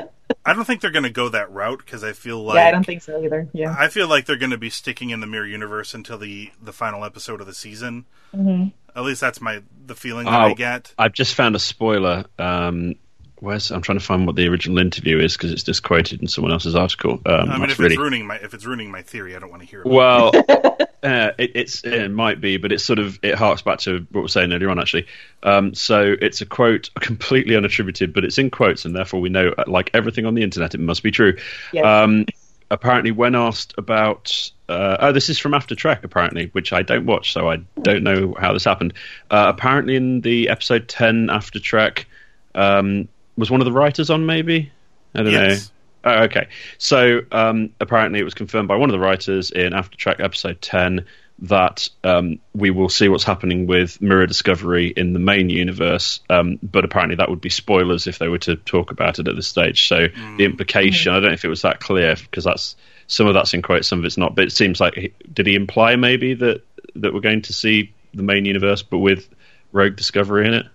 I 0.44 0.52
don't 0.52 0.64
think 0.64 0.80
they're 0.80 0.90
going 0.90 1.02
to 1.04 1.10
go 1.10 1.28
that 1.30 1.50
route 1.50 1.78
because 1.78 2.04
I 2.04 2.12
feel 2.12 2.42
like 2.42 2.56
yeah, 2.56 2.66
I 2.66 2.70
don't 2.70 2.84
think 2.86 3.02
so 3.02 3.22
either. 3.22 3.48
Yeah. 3.52 3.74
I 3.78 3.88
feel 3.88 4.06
like 4.08 4.24
they're 4.26 4.36
going 4.36 4.50
to 4.52 4.58
be 4.58 4.70
sticking 4.70 5.10
in 5.10 5.20
the 5.20 5.26
mirror 5.26 5.46
universe 5.46 5.94
until 5.94 6.16
the 6.18 6.50
the 6.62 6.72
final 6.72 7.04
episode 7.04 7.40
of 7.40 7.46
the 7.46 7.54
season. 7.54 8.04
hmm 8.34 8.66
At 8.94 9.04
least 9.04 9.20
that's 9.20 9.40
my 9.40 9.62
the 9.86 9.94
feeling 9.94 10.26
that 10.26 10.40
Oh. 10.40 10.46
I 10.46 10.54
get. 10.54 10.92
I've 10.98 11.12
just 11.12 11.34
found 11.34 11.56
a 11.56 11.58
spoiler. 11.58 12.24
Um, 12.38 12.96
where's 13.40 13.70
I'm 13.70 13.82
trying 13.82 13.98
to 13.98 14.04
find 14.04 14.26
what 14.26 14.36
the 14.36 14.48
original 14.48 14.78
interview 14.78 15.18
is 15.18 15.36
because 15.36 15.52
it's 15.52 15.62
just 15.62 15.82
quoted 15.82 16.20
in 16.20 16.28
someone 16.28 16.52
else's 16.52 16.74
article. 16.74 17.20
Um, 17.26 17.50
I 17.50 17.58
mean, 17.58 17.70
if 17.70 17.78
really 17.78 17.94
it's 17.94 18.00
ruining 18.00 18.26
my 18.26 18.36
if 18.36 18.54
it's 18.54 18.64
ruining 18.64 18.90
my 18.90 19.02
theory, 19.02 19.36
I 19.36 19.38
don't 19.38 19.50
want 19.50 19.62
to 19.62 19.68
hear. 19.68 19.82
About 19.82 19.92
well. 19.92 20.32
uh, 21.02 21.32
it, 21.38 21.52
it's 21.54 21.84
it 21.84 22.10
might 22.10 22.40
be, 22.40 22.56
but 22.56 22.72
it's 22.72 22.84
sort 22.84 22.98
of 22.98 23.18
it 23.22 23.34
harks 23.34 23.62
back 23.62 23.78
to 23.80 23.98
what 23.98 24.14
we 24.14 24.20
were 24.22 24.28
saying 24.28 24.52
earlier 24.52 24.70
on. 24.70 24.78
Actually, 24.78 25.06
um, 25.42 25.74
so 25.74 26.14
it's 26.20 26.40
a 26.40 26.46
quote 26.46 26.90
completely 26.96 27.54
unattributed, 27.54 28.12
but 28.12 28.24
it's 28.24 28.38
in 28.38 28.50
quotes, 28.50 28.84
and 28.84 28.94
therefore 28.94 29.20
we 29.20 29.28
know, 29.28 29.54
uh, 29.56 29.64
like 29.66 29.90
everything 29.94 30.26
on 30.26 30.34
the 30.34 30.42
internet, 30.42 30.74
it 30.74 30.80
must 30.80 31.02
be 31.02 31.10
true. 31.10 31.36
Yes. 31.72 31.84
Um, 31.84 32.26
apparently, 32.70 33.10
when 33.10 33.34
asked 33.34 33.74
about, 33.78 34.50
uh, 34.68 34.96
oh, 35.00 35.12
this 35.12 35.28
is 35.28 35.38
from 35.38 35.54
After 35.54 35.74
Trek, 35.74 36.04
apparently, 36.04 36.46
which 36.52 36.72
I 36.72 36.82
don't 36.82 37.06
watch, 37.06 37.32
so 37.32 37.50
I 37.50 37.56
don't 37.82 38.02
know 38.02 38.34
how 38.38 38.52
this 38.52 38.64
happened. 38.64 38.92
Uh, 39.30 39.52
apparently, 39.54 39.96
in 39.96 40.20
the 40.20 40.48
episode 40.48 40.88
ten 40.88 41.30
After 41.30 41.58
Trek, 41.58 42.06
um, 42.54 43.08
was 43.36 43.50
one 43.50 43.60
of 43.60 43.64
the 43.64 43.72
writers 43.72 44.10
on? 44.10 44.26
Maybe 44.26 44.70
I 45.14 45.22
don't 45.22 45.32
Yes. 45.32 45.70
know. 46.04 46.10
Oh, 46.12 46.22
okay. 46.24 46.46
So 46.78 47.20
um, 47.32 47.70
apparently, 47.80 48.20
it 48.20 48.24
was 48.24 48.34
confirmed 48.34 48.68
by 48.68 48.76
one 48.76 48.88
of 48.88 48.92
the 48.92 49.00
writers 49.00 49.50
in 49.50 49.74
After 49.74 49.96
Trek 49.96 50.20
episode 50.20 50.60
ten 50.62 51.04
that 51.40 51.88
um, 52.02 52.40
we 52.52 52.70
will 52.70 52.88
see 52.88 53.08
what's 53.08 53.24
happening 53.24 53.66
with 53.66 54.00
Mirror 54.02 54.26
Discovery 54.26 54.88
in 54.88 55.12
the 55.12 55.20
main 55.20 55.50
universe, 55.50 56.20
um, 56.28 56.58
but 56.62 56.84
apparently 56.84 57.16
that 57.16 57.30
would 57.30 57.40
be 57.40 57.48
spoilers 57.48 58.06
if 58.06 58.18
they 58.18 58.28
were 58.28 58.38
to 58.38 58.56
talk 58.56 58.90
about 58.90 59.18
it 59.18 59.28
at 59.28 59.36
this 59.36 59.46
stage. 59.46 59.86
So 59.86 60.08
the 60.36 60.44
implication, 60.44 61.12
I 61.12 61.20
don't 61.20 61.28
know 61.28 61.34
if 61.34 61.44
it 61.44 61.48
was 61.48 61.62
that 61.62 61.80
clear 61.80 62.16
because 62.16 62.44
that's 62.44 62.74
some 63.06 63.26
of 63.26 63.34
that's 63.34 63.54
in 63.54 63.62
quotes, 63.62 63.86
some 63.86 64.00
of 64.00 64.04
it's 64.04 64.16
not. 64.16 64.34
But 64.34 64.44
it 64.44 64.52
seems 64.52 64.80
like 64.80 65.14
did 65.32 65.46
he 65.46 65.54
imply 65.54 65.96
maybe 65.96 66.34
that 66.34 66.62
that 66.96 67.14
we're 67.14 67.20
going 67.20 67.42
to 67.42 67.52
see 67.52 67.92
the 68.14 68.22
main 68.22 68.44
universe, 68.44 68.82
but 68.82 68.98
with 68.98 69.28
Rogue 69.72 69.96
Discovery 69.96 70.46
in 70.46 70.54
it? 70.54 70.66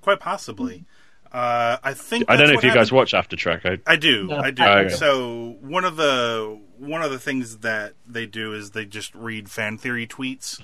Quite 0.00 0.18
possibly. 0.20 0.84
Uh, 1.32 1.78
I 1.82 1.94
think 1.94 2.26
I 2.28 2.36
don't 2.36 2.48
know 2.48 2.52
if 2.52 2.56
what 2.56 2.64
you 2.64 2.74
guys 2.74 2.92
watch 2.92 3.14
After 3.14 3.36
Trek. 3.36 3.64
I, 3.64 3.78
I 3.86 3.96
do, 3.96 4.26
No, 4.26 4.36
I 4.36 4.50
do. 4.50 4.62
I 4.62 4.82
don't. 4.82 4.90
So 4.90 5.56
one 5.62 5.86
of 5.86 5.96
the 5.96 6.60
one 6.82 7.02
of 7.02 7.10
the 7.10 7.18
things 7.18 7.58
that 7.58 7.94
they 8.08 8.26
do 8.26 8.52
is 8.54 8.70
they 8.72 8.84
just 8.84 9.14
read 9.14 9.48
fan 9.50 9.78
theory 9.78 10.06
tweets, 10.06 10.60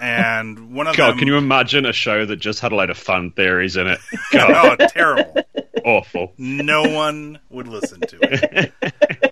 and 0.00 0.72
one 0.74 0.86
of 0.86 0.96
God, 0.96 1.10
them. 1.12 1.18
can 1.18 1.26
you 1.28 1.36
imagine 1.36 1.84
a 1.84 1.92
show 1.92 2.24
that 2.24 2.36
just 2.36 2.60
had 2.60 2.70
a 2.72 2.76
load 2.76 2.90
of 2.90 2.96
fun 2.98 3.32
theories 3.32 3.76
in 3.76 3.88
it? 3.88 3.98
God, 4.32 4.80
Oh, 4.80 4.86
terrible! 4.88 5.42
awful. 5.84 6.32
No 6.38 6.82
one 6.84 7.38
would 7.50 7.66
listen 7.68 8.00
to 8.00 8.18
it. 8.22 8.72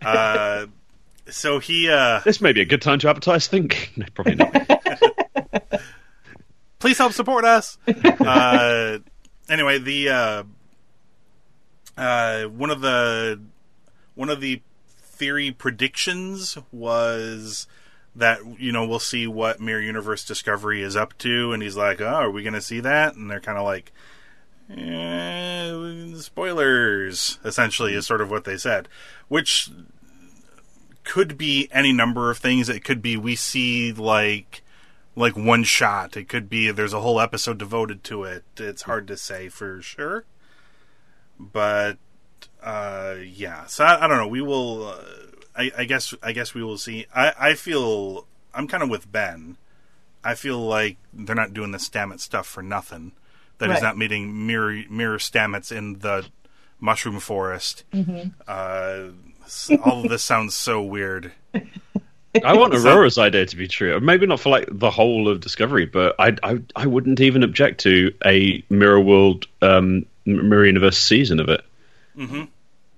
Uh, 0.09 0.66
so 1.29 1.59
he, 1.59 1.91
uh, 1.91 2.20
This 2.24 2.41
may 2.41 2.53
be 2.53 2.62
a 2.62 2.64
good 2.64 2.81
time 2.81 2.99
to 3.01 3.09
advertise 3.11 3.47
Think. 3.47 3.93
No, 3.97 4.07
probably 4.14 4.37
not. 4.37 4.70
please 6.79 6.97
help 6.97 7.12
support 7.12 7.45
us. 7.45 7.76
Uh, 7.87 8.99
anyway, 9.51 9.79
the 9.79 10.09
uh, 10.09 10.43
uh, 11.99 12.45
one 12.45 12.70
of 12.70 12.81
the 12.81 13.39
one 14.14 14.31
of 14.31 14.41
the 14.41 14.62
theory 15.18 15.50
predictions 15.50 16.56
was 16.70 17.66
that 18.14 18.40
you 18.58 18.72
know 18.72 18.86
we'll 18.86 18.98
see 18.98 19.26
what 19.26 19.60
Mirror 19.60 19.82
Universe 19.82 20.24
Discovery 20.24 20.82
is 20.82 20.96
up 20.96 21.16
to, 21.18 21.52
and 21.52 21.62
he's 21.62 21.76
like, 21.76 22.00
"Oh, 22.00 22.06
are 22.06 22.30
we 22.30 22.42
going 22.42 22.54
to 22.54 22.60
see 22.60 22.80
that?" 22.80 23.14
And 23.14 23.30
they're 23.30 23.40
kind 23.40 23.58
of 23.58 23.64
like, 23.64 23.92
eh, 24.70 26.16
"Spoilers." 26.16 27.38
Essentially, 27.44 27.94
is 27.94 28.06
sort 28.06 28.20
of 28.20 28.30
what 28.30 28.44
they 28.44 28.56
said, 28.56 28.88
which 29.28 29.70
could 31.04 31.38
be 31.38 31.68
any 31.72 31.92
number 31.92 32.30
of 32.30 32.38
things. 32.38 32.68
It 32.68 32.84
could 32.84 33.02
be 33.02 33.16
we 33.16 33.34
see 33.34 33.92
like 33.92 34.62
like 35.16 35.36
one 35.36 35.64
shot. 35.64 36.16
It 36.16 36.28
could 36.28 36.48
be 36.48 36.70
there's 36.70 36.92
a 36.92 37.00
whole 37.00 37.20
episode 37.20 37.58
devoted 37.58 38.04
to 38.04 38.24
it. 38.24 38.44
It's 38.56 38.82
hard 38.82 39.08
to 39.08 39.16
say 39.16 39.48
for 39.48 39.82
sure, 39.82 40.24
but 41.38 41.98
uh, 42.62 43.16
yeah. 43.24 43.66
So 43.66 43.84
I, 43.84 44.04
I 44.04 44.09
don't 44.09 44.18
know. 44.18 44.28
We 44.28 44.40
will. 44.40 44.88
Uh, 44.88 45.02
I, 45.56 45.72
I 45.78 45.84
guess. 45.84 46.14
I 46.22 46.32
guess 46.32 46.54
we 46.54 46.62
will 46.62 46.78
see. 46.78 47.06
I, 47.14 47.32
I 47.38 47.54
feel. 47.54 48.26
I'm 48.54 48.66
kind 48.66 48.82
of 48.82 48.88
with 48.88 49.11
Ben. 49.11 49.56
I 50.24 50.34
feel 50.34 50.59
like 50.59 50.96
they're 51.12 51.36
not 51.36 51.54
doing 51.54 51.70
the 51.70 51.78
Stamets 51.78 52.20
stuff 52.20 52.46
for 52.46 52.62
nothing. 52.62 53.12
That 53.59 53.70
he's 53.70 53.82
not 53.82 53.96
meeting 53.98 54.46
mirror 54.46 54.82
mirror 54.88 55.18
Stamets 55.18 55.72
in 55.76 55.98
the 55.98 56.26
mushroom 56.80 57.18
forest. 57.20 57.84
Uh, 58.46 59.09
all 59.84 60.04
of 60.04 60.11
this 60.11 60.22
sounds 60.22 60.54
so 60.54 60.82
weird. 60.82 61.32
I 62.44 62.56
want 62.56 62.74
Aurora's 62.86 63.18
idea 63.18 63.46
to 63.46 63.56
be 63.56 63.66
true. 63.66 63.98
Maybe 64.00 64.26
not 64.26 64.40
for 64.40 64.50
like 64.50 64.68
the 64.70 64.90
whole 64.90 65.28
of 65.28 65.40
Discovery, 65.40 65.86
but 65.86 66.14
I 66.18 66.36
I, 66.42 66.61
I 66.76 66.86
wouldn't 66.86 67.20
even 67.20 67.42
object 67.42 67.80
to 67.80 68.12
a 68.24 68.62
Mirror 68.68 69.00
World 69.00 69.46
um, 69.62 70.06
Mirror 70.24 70.66
Universe 70.66 70.98
season 70.98 71.40
of 71.40 71.48
it. 71.48 71.64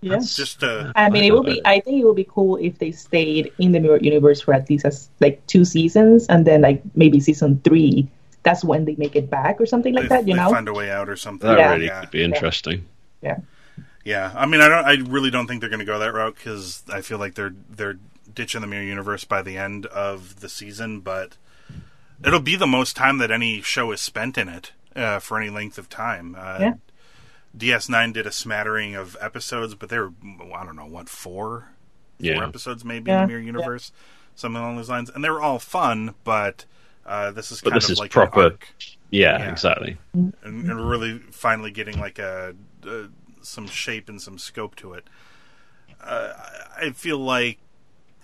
Yes. 0.02 0.34
Just 0.34 0.64
uh, 0.64 0.92
I 0.96 1.10
mean, 1.10 1.24
it 1.24 1.32
would 1.34 1.44
be. 1.44 1.60
I 1.64 1.80
think 1.80 2.00
it 2.00 2.04
would 2.06 2.16
be 2.16 2.24
cool 2.28 2.56
if 2.56 2.78
they 2.78 2.90
stayed 2.90 3.52
in 3.58 3.72
the 3.72 3.80
Mirror 3.80 3.98
Universe 4.00 4.40
for 4.40 4.54
at 4.54 4.68
least 4.70 4.86
as 4.86 5.10
like 5.20 5.46
two 5.46 5.64
seasons, 5.64 6.26
and 6.28 6.46
then 6.46 6.62
like 6.62 6.82
maybe 6.94 7.20
season 7.20 7.60
three. 7.64 8.08
That's 8.42 8.64
when 8.64 8.86
they 8.86 8.94
make 8.96 9.14
it 9.14 9.28
back 9.28 9.60
or 9.60 9.66
something 9.66 9.92
like 9.92 10.04
they, 10.04 10.16
that. 10.16 10.26
You 10.26 10.34
they 10.34 10.40
know? 10.40 10.48
find 10.50 10.66
a 10.68 10.72
way 10.72 10.90
out 10.90 11.10
or 11.10 11.16
something. 11.16 11.46
That 11.46 11.58
Yeah. 11.58 11.72
really 11.74 11.86
yeah. 11.86 12.00
could 12.00 12.10
be 12.10 12.24
interesting. 12.24 12.86
yeah. 13.20 13.38
Yeah, 14.02 14.32
I 14.34 14.46
mean, 14.46 14.62
I 14.62 14.68
don't. 14.68 14.84
I 14.86 14.94
really 15.10 15.30
don't 15.30 15.46
think 15.46 15.60
they're 15.60 15.68
going 15.68 15.80
to 15.80 15.84
go 15.84 15.98
that 15.98 16.14
route 16.14 16.34
because 16.36 16.82
I 16.90 17.02
feel 17.02 17.18
like 17.18 17.34
they're 17.34 17.52
they're 17.68 17.98
ditching 18.34 18.62
the 18.62 18.66
mirror 18.66 18.82
universe 18.82 19.24
by 19.24 19.42
the 19.42 19.58
end 19.58 19.84
of 19.86 20.40
the 20.40 20.48
season. 20.48 21.00
But 21.00 21.36
it'll 22.24 22.40
be 22.40 22.56
the 22.56 22.66
most 22.66 22.96
time 22.96 23.18
that 23.18 23.30
any 23.30 23.60
show 23.60 23.92
is 23.92 24.00
spent 24.00 24.38
in 24.38 24.48
it 24.48 24.72
uh, 24.96 25.18
for 25.18 25.38
any 25.38 25.50
length 25.50 25.76
of 25.76 25.90
time. 25.90 26.34
Uh, 26.38 26.56
Yeah. 26.60 26.72
DS9 27.56 28.12
did 28.12 28.26
a 28.26 28.32
smattering 28.32 28.94
of 28.94 29.16
episodes, 29.20 29.74
but 29.74 29.88
they 29.88 29.98
were 29.98 30.12
I 30.54 30.64
don't 30.64 30.76
know 30.76 30.86
what 30.86 31.08
four, 31.08 31.70
four 32.22 32.44
episodes 32.44 32.84
maybe 32.84 33.10
Yeah, 33.10 33.22
in 33.22 33.22
the 33.22 33.28
mirror 33.28 33.40
yeah. 33.40 33.46
universe, 33.46 33.92
something 34.36 34.60
along 34.60 34.76
those 34.76 34.88
lines, 34.90 35.10
and 35.10 35.24
they 35.24 35.30
were 35.30 35.40
all 35.42 35.58
fun. 35.58 36.14
But 36.24 36.64
uh, 37.04 37.32
this 37.32 37.50
is 37.50 37.60
But 37.60 37.70
kind 37.70 37.76
this 37.82 37.86
of 37.88 37.92
is 37.94 37.98
like 37.98 38.10
proper- 38.12 38.56
Yeah, 39.10 39.38
Yeah. 39.38 39.50
exactly. 39.50 39.98
and, 40.12 40.34
and 40.42 40.68
we're 40.78 40.86
really 40.88 41.18
finally 41.32 41.70
getting 41.72 41.98
like 41.98 42.18
a, 42.18 42.54
uh 42.86 43.04
some 43.42 43.66
shape 43.66 44.08
and 44.08 44.20
some 44.20 44.38
scope 44.38 44.76
to 44.76 44.92
it. 44.92 45.08
Uh, 46.02 46.32
I 46.78 46.86
I 46.86 46.90
feel 46.92 47.18
like 47.18 47.58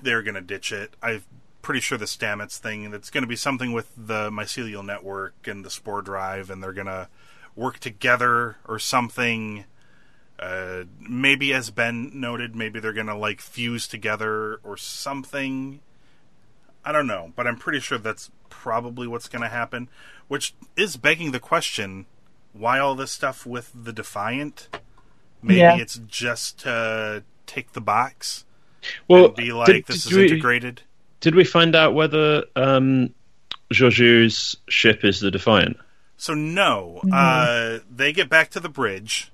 they're 0.01 0.23
going 0.23 0.35
to 0.35 0.41
ditch 0.43 0.73
it. 0.73 0.95
I'm 1.03 1.25
pretty 1.63 1.81
sure 1.81 1.97
the 1.99 2.05
Stamets 2.05 2.59
thing 2.59 2.91
that's 2.91 3.11
going 3.11 3.23
to 3.23 3.27
be 3.29 3.35
something 3.37 3.73
with 3.73 3.91
the 3.97 4.31
mycelial 4.31 4.85
network 4.85 5.35
and 5.47 5.65
the 5.65 5.71
spore 5.71 6.01
drive, 6.03 6.49
and 6.51 6.63
they're 6.63 6.73
going 6.75 6.87
to 6.87 7.09
work 7.57 7.79
together 7.79 8.57
or 8.67 8.79
something. 8.79 9.65
Uh, 10.39 10.85
maybe, 11.01 11.53
as 11.53 11.71
Ben 11.71 12.11
noted, 12.15 12.55
maybe 12.55 12.79
they're 12.79 12.93
going 12.93 13.07
to 13.07 13.17
like 13.17 13.41
fuse 13.41 13.89
together 13.89 14.61
or 14.63 14.77
something. 14.77 15.81
I 16.85 16.93
don't 16.93 17.07
know, 17.07 17.33
but 17.35 17.47
I'm 17.47 17.57
pretty 17.57 17.81
sure 17.81 17.99
that's 17.99 18.31
probably 18.51 19.07
what's 19.07 19.29
going 19.29 19.43
to 19.43 19.49
happen, 19.49 19.89
which 20.29 20.55
is 20.77 20.97
begging 20.97 21.33
the 21.33 21.41
question 21.41 22.07
why 22.59 22.79
all 22.79 22.95
this 22.95 23.13
stuff 23.13 23.45
with 23.47 23.71
the 23.75 23.93
Defiant? 23.93 24.69
Maybe 25.43 25.61
Yeah. 25.61 25.77
it's 25.77 26.01
just 26.09 26.61
to 26.61 27.23
take 27.47 27.73
the 27.73 27.81
box 27.81 28.45
Well, 29.09 29.27
and 29.27 29.37
be 29.37 29.53
like, 29.53 29.67
did, 29.67 29.87
this 29.87 30.05
did 30.05 30.13
is 30.13 30.17
we, 30.17 30.25
integrated. 30.29 30.83
Did 31.21 31.35
we 31.35 31.45
find 31.45 31.77
out 31.77 31.95
whether 31.95 32.45
um, 32.57 33.15
Georgiou's 33.73 34.57
ship 34.69 35.05
is 35.05 35.21
the 35.21 35.31
Defiant? 35.31 35.77
So, 36.17 36.35
no, 36.35 37.03
uh, 37.13 37.81
they 37.95 38.13
get 38.13 38.29
back 38.29 38.51
to 38.51 38.61
the 38.61 38.69
bridge, 38.71 39.31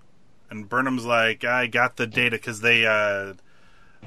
and 0.50 0.68
Burnham's 0.68 1.04
like, 1.04 1.44
I 1.44 1.66
got 1.68 1.96
the 1.96 2.06
data 2.06 2.36
because 2.36 2.60
they, 2.60 2.84
uh, 2.84 3.34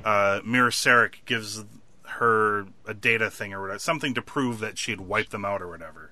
uh, 0.04 0.42
Mirror 0.46 0.72
Sarek 0.72 1.26
gives 1.26 1.64
her 2.04 2.68
a 2.86 2.94
data 2.94 3.30
thing 3.32 3.54
or 3.54 3.62
whatever, 3.62 3.80
something 3.80 4.14
to 4.14 4.22
prove 4.22 4.60
that 4.60 4.78
she 4.78 4.92
had 4.92 5.02
wiped 5.02 5.32
them 5.32 5.46
out 5.46 5.62
or 5.62 5.70
whatever. 5.70 6.12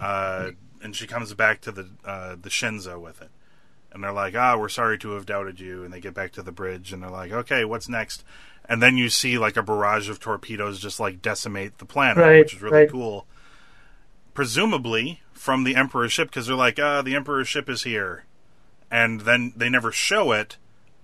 Uh, 0.00 0.50
and 0.82 0.94
she 0.94 1.06
comes 1.06 1.32
back 1.34 1.60
to 1.62 1.72
the 1.72 1.88
uh, 2.04 2.36
the 2.40 2.48
Shenzhou 2.48 3.00
with 3.00 3.20
it, 3.20 3.30
and 3.92 4.02
they're 4.04 4.12
like, 4.12 4.34
"Ah, 4.34 4.56
we're 4.56 4.68
sorry 4.68 4.98
to 4.98 5.10
have 5.12 5.26
doubted 5.26 5.60
you." 5.60 5.82
And 5.84 5.92
they 5.92 6.00
get 6.00 6.14
back 6.14 6.32
to 6.32 6.42
the 6.42 6.52
bridge, 6.52 6.92
and 6.92 7.02
they're 7.02 7.10
like, 7.10 7.32
"Okay, 7.32 7.64
what's 7.64 7.88
next?" 7.88 8.24
And 8.66 8.82
then 8.82 8.96
you 8.96 9.10
see 9.10 9.36
like 9.36 9.56
a 9.56 9.62
barrage 9.62 10.08
of 10.08 10.20
torpedoes 10.20 10.80
just 10.80 11.00
like 11.00 11.20
decimate 11.20 11.78
the 11.78 11.84
planet, 11.84 12.18
Right, 12.18 12.38
which 12.38 12.54
is 12.54 12.62
really 12.62 12.76
right. 12.78 12.90
cool. 12.90 13.26
Presumably 14.32 15.20
from 15.44 15.64
the 15.64 15.76
Emperor's 15.76 16.10
ship, 16.10 16.28
because 16.28 16.46
they're 16.46 16.56
like, 16.56 16.78
"Ah, 16.80 17.02
the 17.02 17.14
Emperor's 17.14 17.46
ship 17.48 17.68
is 17.68 17.82
here," 17.82 18.24
and 18.90 19.20
then 19.22 19.52
they 19.54 19.68
never 19.68 19.92
show 19.92 20.32
it, 20.32 20.56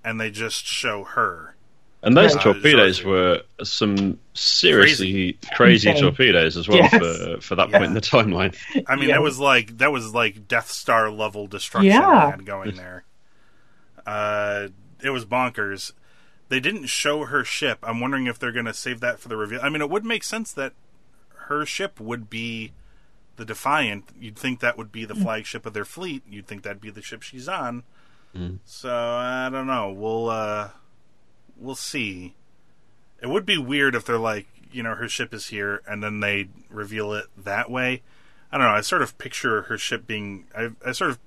and 0.02 0.18
they 0.18 0.30
just 0.30 0.64
show 0.64 1.04
her. 1.04 1.56
And 2.02 2.16
those 2.16 2.34
Right. 2.36 2.44
torpedoes 2.44 3.04
Uh, 3.04 3.08
were 3.08 3.42
some 3.62 4.18
seriously 4.32 5.36
crazy, 5.54 5.90
Insane. 5.90 6.02
torpedoes 6.04 6.56
as 6.56 6.66
well 6.66 6.78
Yes. 6.78 6.96
for 6.96 7.40
for 7.42 7.54
that 7.56 7.68
Yeah. 7.68 7.78
point 7.78 7.88
in 7.90 7.94
the 7.94 8.00
timeline. 8.00 8.56
I 8.88 8.96
mean, 8.96 9.10
Yeah. 9.10 9.16
that 9.16 9.22
was 9.22 9.38
like 9.38 9.76
that 9.76 9.92
was 9.92 10.14
like 10.14 10.48
Death 10.48 10.70
Star 10.70 11.10
level 11.10 11.46
destruction 11.46 11.92
Yeah. 11.92 12.00
they 12.24 12.30
had 12.30 12.46
going 12.46 12.76
there. 12.76 13.04
Uh, 14.06 14.68
it 15.02 15.10
was 15.10 15.26
bonkers. 15.26 15.92
They 16.48 16.60
didn't 16.60 16.86
show 16.86 17.26
her 17.26 17.44
ship. 17.44 17.78
I'm 17.82 18.00
wondering 18.00 18.26
if 18.26 18.38
they're 18.38 18.50
going 18.52 18.64
to 18.64 18.72
save 18.74 19.00
that 19.00 19.20
for 19.20 19.28
the 19.28 19.36
reveal. 19.36 19.60
I 19.62 19.68
mean, 19.68 19.82
it 19.82 19.90
would 19.90 20.04
make 20.06 20.24
sense 20.24 20.52
that 20.54 20.72
her 21.48 21.66
ship 21.66 22.00
would 22.00 22.30
be 22.30 22.72
the 23.40 23.46
Defiant. 23.46 24.04
You'd 24.20 24.38
think 24.38 24.60
that 24.60 24.76
would 24.76 24.92
be 24.92 25.06
the 25.06 25.14
flagship 25.14 25.64
of 25.64 25.72
their 25.72 25.86
fleet. 25.86 26.22
You'd 26.28 26.46
think 26.46 26.62
that'd 26.62 26.78
be 26.80 26.90
the 26.90 27.00
ship 27.00 27.22
she's 27.22 27.48
on. 27.48 27.84
So 28.66 28.90
I 28.94 29.48
don't 29.50 29.66
know. 29.66 29.90
We'll 29.90 30.28
uh, 30.28 30.68
we'll 31.56 31.74
see. 31.74 32.34
It 33.22 33.28
would 33.28 33.46
be 33.46 33.56
weird 33.58 33.94
if 33.94 34.04
they're 34.04 34.18
like, 34.18 34.46
you 34.70 34.82
know, 34.82 34.94
her 34.94 35.08
ship 35.08 35.32
is 35.34 35.46
here, 35.48 35.82
and 35.88 36.02
then 36.02 36.20
they 36.20 36.48
reveal 36.68 37.14
it 37.14 37.26
that 37.36 37.70
way. 37.70 38.02
I 38.52 38.58
don't 38.58 38.66
know. 38.66 38.74
I 38.74 38.82
sort 38.82 39.02
of 39.02 39.16
picture 39.16 39.62
her 39.62 39.78
ship 39.78 40.06
being. 40.06 40.44
I, 40.54 40.70
I 40.86 40.92
sort 40.92 41.10
of 41.10 41.18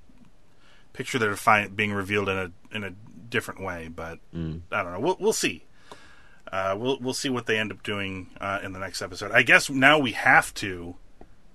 picture 0.94 1.18
the 1.18 1.30
Defiant 1.30 1.76
being 1.76 1.94
revealed 1.94 2.30
in 2.30 2.38
a 2.38 2.52
in 2.76 2.84
a 2.84 2.94
different 3.30 3.60
way, 3.62 3.88
but 3.88 4.20
I 4.72 4.84
don't 4.84 4.94
know. 4.94 5.00
We'll 5.00 5.18
we'll 5.20 5.34
see. 5.34 5.64
Uh, 6.52 6.76
we'll 6.78 7.00
we'll 7.00 7.16
see 7.16 7.30
what 7.30 7.48
they 7.48 7.58
end 7.58 7.72
up 7.72 7.82
doing 7.82 8.30
uh, 8.40 8.60
in 8.64 8.72
the 8.74 8.80
next 8.80 9.02
episode. 9.02 9.32
I 9.32 9.42
guess 9.42 9.70
now 9.70 9.98
we 9.98 10.12
have 10.12 10.54
to 10.56 10.96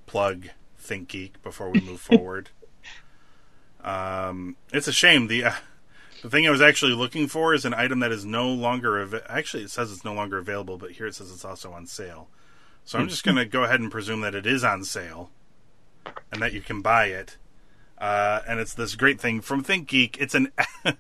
plug 0.09 0.49
Think 0.79 1.09
Geek 1.09 1.43
before 1.43 1.71
we 1.71 1.81
move 1.81 2.01
forward. 2.01 2.51
Um, 3.81 4.57
it's 4.73 4.89
a 4.89 4.93
shame 4.93 5.29
the 5.29 5.45
uh, 5.45 5.53
the 6.21 6.29
thing 6.29 6.49
I 6.49 6.51
was 6.51 6.61
actually 6.61 6.95
looking 6.95 7.29
for 7.29 7.55
is 7.55 7.65
an 7.65 7.73
item 7.73 8.01
that 8.01 8.11
is 8.11 8.25
no 8.25 8.49
longer 8.49 9.01
av- 9.01 9.23
actually 9.29 9.63
it 9.63 9.71
says 9.71 9.93
it's 9.93 10.05
no 10.05 10.13
longer 10.13 10.37
available, 10.37 10.79
but 10.79 10.91
here 10.91 11.07
it 11.07 11.15
says 11.15 11.31
it's 11.31 11.45
also 11.45 11.73
on 11.73 11.87
sale. 11.87 12.29
So 12.85 12.99
I'm 12.99 13.09
just 13.09 13.23
going 13.23 13.37
to 13.37 13.45
go 13.45 13.63
ahead 13.63 13.79
and 13.79 13.91
presume 13.91 14.23
that 14.23 14.35
it 14.35 14.47
is 14.47 14.65
on 14.65 14.83
sale 14.83 15.31
and 16.33 16.43
that 16.43 16.53
you 16.53 16.61
can 16.61 16.81
buy 16.83 17.07
it. 17.07 17.37
Uh, 17.99 18.41
and 18.49 18.59
it's 18.61 18.75
this 18.75 18.95
great 18.95 19.21
thing 19.21 19.41
from 19.41 19.63
ThinkGeek. 19.63 20.17
It's 20.19 20.35
an 20.35 20.53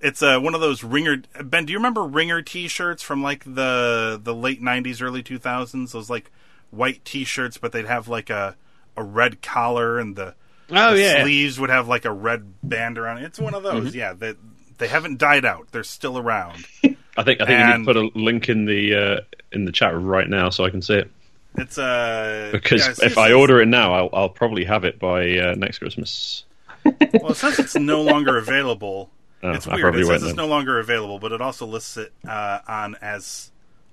it's 0.00 0.22
uh, 0.22 0.38
one 0.40 0.54
of 0.54 0.60
those 0.60 0.82
ringer. 0.82 1.22
Ben, 1.42 1.66
do 1.66 1.72
you 1.72 1.78
remember 1.78 2.02
ringer 2.04 2.40
T-shirts 2.42 3.02
from 3.02 3.22
like 3.22 3.44
the 3.44 4.20
the 4.22 4.34
late 4.34 4.62
'90s, 4.62 5.02
early 5.02 5.22
2000s? 5.22 5.92
Those 5.92 6.08
like 6.08 6.30
white 6.70 7.04
T-shirts, 7.04 7.58
but 7.58 7.72
they'd 7.72 7.86
have 7.86 8.08
like 8.08 8.30
a 8.30 8.56
a 8.96 9.02
red 9.02 9.40
collar 9.42 9.98
and 9.98 10.16
the, 10.16 10.34
Oh 10.70 10.94
the 10.94 11.00
yeah. 11.00 11.22
sleeves 11.22 11.58
would 11.58 11.70
have 11.70 11.88
like 11.88 12.04
a 12.04 12.12
red 12.12 12.52
band 12.62 12.98
around 12.98 13.18
it. 13.18 13.24
It's 13.24 13.38
one 13.38 13.54
of 13.54 13.62
those. 13.62 13.94
Yeah, 13.94 14.12
they 14.12 14.34
they 14.78 14.88
haven't 14.88 15.18
died 15.18 15.44
out. 15.44 15.68
They're 15.72 15.82
still 15.84 16.18
around. 16.18 16.64
I 17.16 17.22
think 17.22 17.40
I 17.40 17.46
think 17.46 17.50
you 17.50 17.66
need 17.66 17.78
to 17.78 17.84
put 17.84 17.96
a 17.96 18.10
link 18.18 18.48
in 18.48 18.64
the 18.66 18.94
uh, 18.94 19.20
in 19.52 19.64
the 19.64 19.72
chat 19.72 19.98
right 20.00 20.28
now 20.28 20.50
so 20.50 20.64
I 20.64 20.70
can 20.70 20.80
see 20.82 20.94
it. 20.94 21.10
It's 21.56 21.78
uh 21.78 22.50
Because 22.52 22.82
yeah, 22.86 22.90
if 22.92 22.98
it's- 23.12 23.16
I 23.16 23.32
order 23.32 23.60
it 23.60 23.66
now, 23.66 23.92
I'll, 23.94 24.10
I'll 24.12 24.28
probably 24.28 24.64
have 24.64 24.84
it 24.84 24.98
by 25.00 25.36
uh, 25.38 25.54
next 25.56 25.78
Christmas. 25.78 26.44
Well, 26.84 27.32
it 27.32 27.36
says 27.36 27.58
it's 27.58 27.74
no 27.74 28.00
longer 28.02 28.38
available. 28.38 29.10
Oh, 29.42 29.50
it's 29.50 29.66
weird. 29.66 29.96
It 29.96 30.06
says 30.06 30.22
it's 30.22 30.24
then. 30.32 30.36
no 30.36 30.46
longer 30.46 30.78
available, 30.78 31.18
but 31.18 31.32
it 31.32 31.40
also 31.42 31.66
lists 31.66 31.96
it 31.98 32.12
uh, 32.26 32.60
on 32.68 32.94
as 33.02 33.50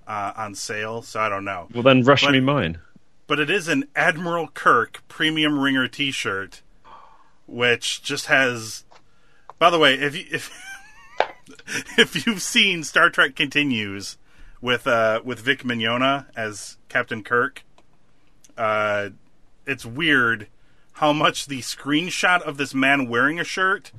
uh, 0.07 0.33
on 0.35 0.55
sale. 0.55 1.01
So 1.03 1.19
I 1.19 1.29
don't 1.29 1.45
know. 1.45 1.67
Well, 1.73 1.83
then 1.83 2.01
rush 2.03 2.23
But- 2.23 2.31
me 2.31 2.39
mine. 2.39 2.79
But 3.27 3.39
it 3.41 3.49
is 3.49 3.67
an 3.67 3.89
Admiral 3.93 4.47
Kirk 4.47 5.03
premium 5.09 5.59
ringer 5.59 5.89
T-shirt, 5.89 6.61
which 7.45 8.01
just 8.01 8.27
has. 8.27 8.85
By 9.59 9.69
the 9.69 9.77
way, 9.77 9.95
if 9.95 10.15
you, 10.15 10.23
if 10.31 10.49
if 11.97 12.25
you've 12.25 12.41
seen 12.41 12.85
Star 12.85 13.09
Trek 13.09 13.35
Continues 13.35 14.17
with 14.61 14.87
uh, 14.87 15.19
with 15.25 15.39
Vic 15.39 15.63
Mignogna 15.63 16.27
as 16.37 16.77
Captain 16.87 17.21
Kirk, 17.21 17.63
uh, 18.57 19.09
it's 19.65 19.85
weird 19.85 20.47
how 20.93 21.11
much 21.11 21.47
the 21.47 21.59
screenshot 21.59 22.41
of 22.41 22.55
this 22.57 22.73
man 22.73 23.09
wearing 23.09 23.39
a 23.39 23.43
shirt, 23.43 23.91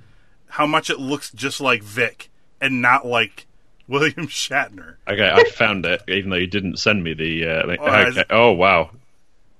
how 0.52 0.66
much 0.66 0.88
it 0.88 0.98
looks 0.98 1.30
just 1.30 1.60
like 1.60 1.82
Vic 1.82 2.30
and 2.62 2.80
not 2.80 3.06
like 3.06 3.46
William 3.88 4.26
Shatner. 4.28 4.96
Okay, 5.08 5.30
I 5.30 5.44
found 5.50 5.84
it, 5.86 6.02
even 6.08 6.30
though 6.30 6.36
you 6.36 6.46
didn't 6.46 6.78
send 6.78 7.02
me 7.02 7.14
the. 7.14 7.46
Uh. 7.46 7.76
Oh, 7.80 7.94
okay. 8.08 8.24
Oh 8.30 8.52
wow. 8.52 8.90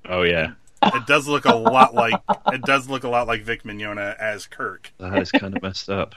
Oh 0.08 0.22
yeah. 0.22 0.52
It 0.82 1.06
does 1.06 1.26
look 1.26 1.44
a 1.44 1.54
lot 1.56 1.92
like 1.94 2.14
it 2.52 2.62
does 2.62 2.88
look 2.88 3.02
a 3.04 3.08
lot 3.08 3.26
like 3.26 3.42
Vic 3.42 3.64
Mignogna 3.64 4.16
as 4.16 4.46
Kirk, 4.46 4.92
That 4.98 5.18
is 5.18 5.32
kind 5.32 5.56
of 5.56 5.62
messed 5.62 5.90
up. 5.90 6.14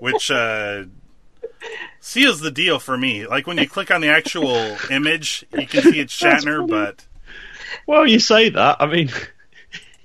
which 0.00 0.30
uh, 0.32 0.84
seals 2.00 2.40
the 2.40 2.50
deal 2.50 2.78
for 2.80 2.98
me. 2.98 3.26
Like 3.26 3.46
when 3.46 3.56
you 3.58 3.68
click 3.68 3.90
on 3.92 4.00
the 4.00 4.08
actual 4.08 4.76
image, 4.90 5.44
you 5.56 5.66
can 5.66 5.82
see 5.82 6.00
it's 6.00 6.16
Shatner, 6.20 6.68
but 6.68 7.06
Well, 7.86 8.06
you 8.06 8.18
say 8.18 8.48
that. 8.50 8.78
I 8.80 8.86
mean, 8.86 9.10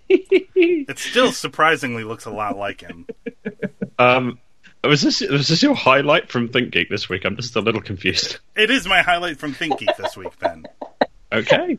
it 0.08 1.00
still 1.00 1.32
surprisingly 1.32 2.04
looks 2.04 2.26
a 2.26 2.32
lot 2.32 2.58
like 2.58 2.82
him. 2.82 3.08
um, 4.00 4.40
was 4.88 5.02
this 5.02 5.22
was 5.22 5.48
this 5.48 5.62
your 5.64 5.76
highlight 5.76 6.30
from 6.30 6.50
ThinkGeek 6.50 6.90
this 6.90 7.08
week? 7.10 7.26
I'm 7.26 7.36
just 7.36 7.56
a 7.56 7.62
little 7.62 7.82
confused. 7.82 8.38
It 8.56 8.70
is 8.70 8.88
my 8.88 9.02
highlight 9.02 9.38
from 9.38 9.54
ThinkGeek 9.54 9.96
this 9.98 10.16
week, 10.18 10.38
Then 10.40 10.66
Okay. 11.32 11.78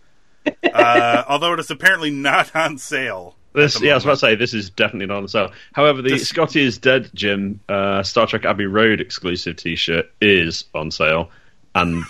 Uh, 0.73 1.25
although 1.29 1.53
it 1.55 1.61
is 1.61 1.71
apparently 1.71 2.11
not 2.11 2.55
on 2.55 2.79
sale. 2.79 3.35
This, 3.53 3.81
yeah, 3.81 3.93
I 3.93 3.95
was 3.95 4.05
about 4.05 4.13
to 4.15 4.19
say 4.19 4.35
this 4.35 4.53
is 4.55 4.69
definitely 4.71 5.07
not 5.07 5.19
on 5.19 5.29
sale. 5.29 5.53
However, 5.73 6.03
the 6.03 6.11
This- 6.11 6.29
Scotty 6.29 6.61
is 6.63 6.77
dead, 6.79 7.11
Jim 7.15 7.61
uh, 7.69 8.03
Star 8.03 8.27
Trek 8.27 8.45
Abbey 8.45 8.67
Road 8.67 9.01
exclusive 9.01 9.57
T-shirt 9.57 10.11
is 10.21 10.67
on 10.75 10.91
sale, 10.91 11.31
and 11.75 12.05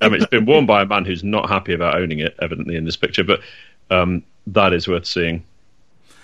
I 0.00 0.08
mean 0.08 0.20
it's 0.20 0.26
been 0.30 0.44
worn 0.46 0.66
by 0.66 0.82
a 0.82 0.86
man 0.86 1.04
who's 1.04 1.24
not 1.24 1.48
happy 1.48 1.72
about 1.72 1.96
owning 1.96 2.18
it, 2.20 2.36
evidently 2.40 2.76
in 2.76 2.84
this 2.84 2.96
picture. 2.96 3.24
But 3.24 3.40
um, 3.90 4.22
that 4.48 4.72
is 4.74 4.86
worth 4.86 5.06
seeing. 5.06 5.44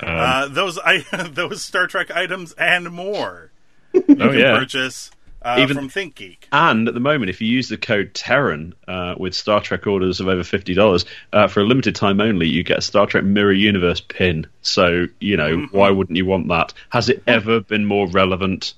Um, 0.01 0.09
Uh, 0.09 0.49
those 0.49 0.79
I, 0.79 0.99
those 1.33 1.65
Star 1.65 1.87
Trek 1.87 2.11
items 2.15 2.53
and 2.53 2.91
more 2.91 3.48
oh 3.95 4.01
can 4.03 4.39
yeah, 4.39 4.59
purchase 4.59 5.11
uh, 5.43 5.57
Even- 5.61 5.77
from 5.77 5.89
ThinkGeek. 5.89 6.39
and 6.53 6.89
at 6.89 6.95
the 6.95 7.01
moment, 7.01 7.31
if 7.31 7.41
you 7.41 7.49
use 7.49 7.69
the 7.69 7.77
code 7.77 8.13
Terran 8.15 8.75
uh, 8.89 9.15
with 9.17 9.35
Star 9.35 9.61
Trek 9.61 9.87
orders 9.87 10.21
of 10.21 10.29
over 10.29 10.43
fifty 10.45 10.75
dollars 10.75 11.05
uh, 11.33 11.47
for 11.49 11.61
a 11.61 11.65
limited 11.65 11.95
time 11.95 12.21
only, 12.21 12.49
you 12.49 12.63
get 12.65 12.79
a 12.79 12.83
Star 12.83 13.07
Trek 13.07 13.25
Mirror 13.25 13.53
Universe 13.53 14.01
pin. 14.01 14.47
So 14.63 15.07
you 15.21 15.37
know 15.37 15.57
Mm-hmm. 15.57 15.77
why 15.77 15.91
wouldn't 15.91 16.17
you 16.17 16.27
want 16.27 16.49
that? 16.49 16.75
Has 16.91 17.09
it 17.09 17.23
ever 17.27 17.61
been 17.61 17.85
more 17.87 18.09
relevant? 18.09 18.75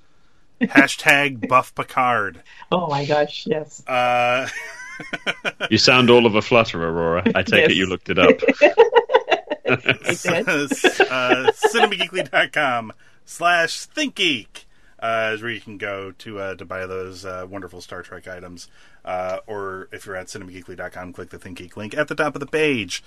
Hashtag 0.60 1.48
Buff 1.48 1.74
Picard. 1.74 2.42
Oh 2.70 2.86
my 2.88 3.06
gosh, 3.06 3.46
yes. 3.46 3.82
Uh, 3.86 4.46
You 5.70 5.78
sound 5.78 6.10
all 6.10 6.26
of 6.26 6.34
a 6.34 6.42
flutter, 6.42 6.84
Aurora. 6.86 7.22
I 7.34 7.42
take 7.42 7.70
it 7.70 7.74
you 7.76 7.86
looked 7.86 8.10
it 8.10 8.18
up. 8.18 8.36
I 9.66 9.76
did. 9.76 10.48
uh, 10.48 11.50
cinemageekly.com 11.52 12.92
slash 13.24 13.86
thinkgeek 13.88 14.64
uh, 15.00 15.32
is 15.34 15.42
where 15.42 15.50
you 15.50 15.60
can 15.60 15.78
go 15.78 16.12
to 16.12 16.38
uh, 16.38 16.54
to 16.54 16.64
buy 16.64 16.86
those 16.86 17.24
uh, 17.24 17.46
wonderful 17.48 17.80
Star 17.80 18.02
Trek 18.02 18.28
items. 18.28 18.68
Uh, 19.04 19.38
or 19.46 19.88
if 19.92 20.06
you're 20.06 20.16
at 20.16 20.26
cinemageekly.com, 20.26 21.12
click 21.12 21.30
the 21.30 21.38
ThinkGeek 21.38 21.76
link 21.76 21.96
at 21.96 22.08
the 22.08 22.14
top 22.14 22.34
of 22.34 22.40
the 22.40 22.46
page. 22.46 23.02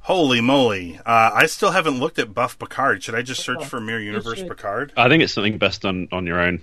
Holy 0.00 0.40
moly. 0.40 0.98
Uh, 1.06 1.30
I 1.32 1.46
still 1.46 1.70
haven't 1.70 2.00
looked 2.00 2.18
at 2.18 2.34
Buff 2.34 2.58
Picard. 2.58 3.04
Should 3.04 3.14
I 3.14 3.22
just 3.22 3.44
search 3.44 3.64
for 3.64 3.80
Mirror 3.80 4.00
Universe. 4.00 4.42
Picard 4.42 4.92
I 4.96 5.08
think 5.08 5.22
it's 5.22 5.32
something 5.32 5.58
best 5.58 5.82
done 5.82 6.08
on 6.10 6.26
your 6.26 6.40
own. 6.40 6.62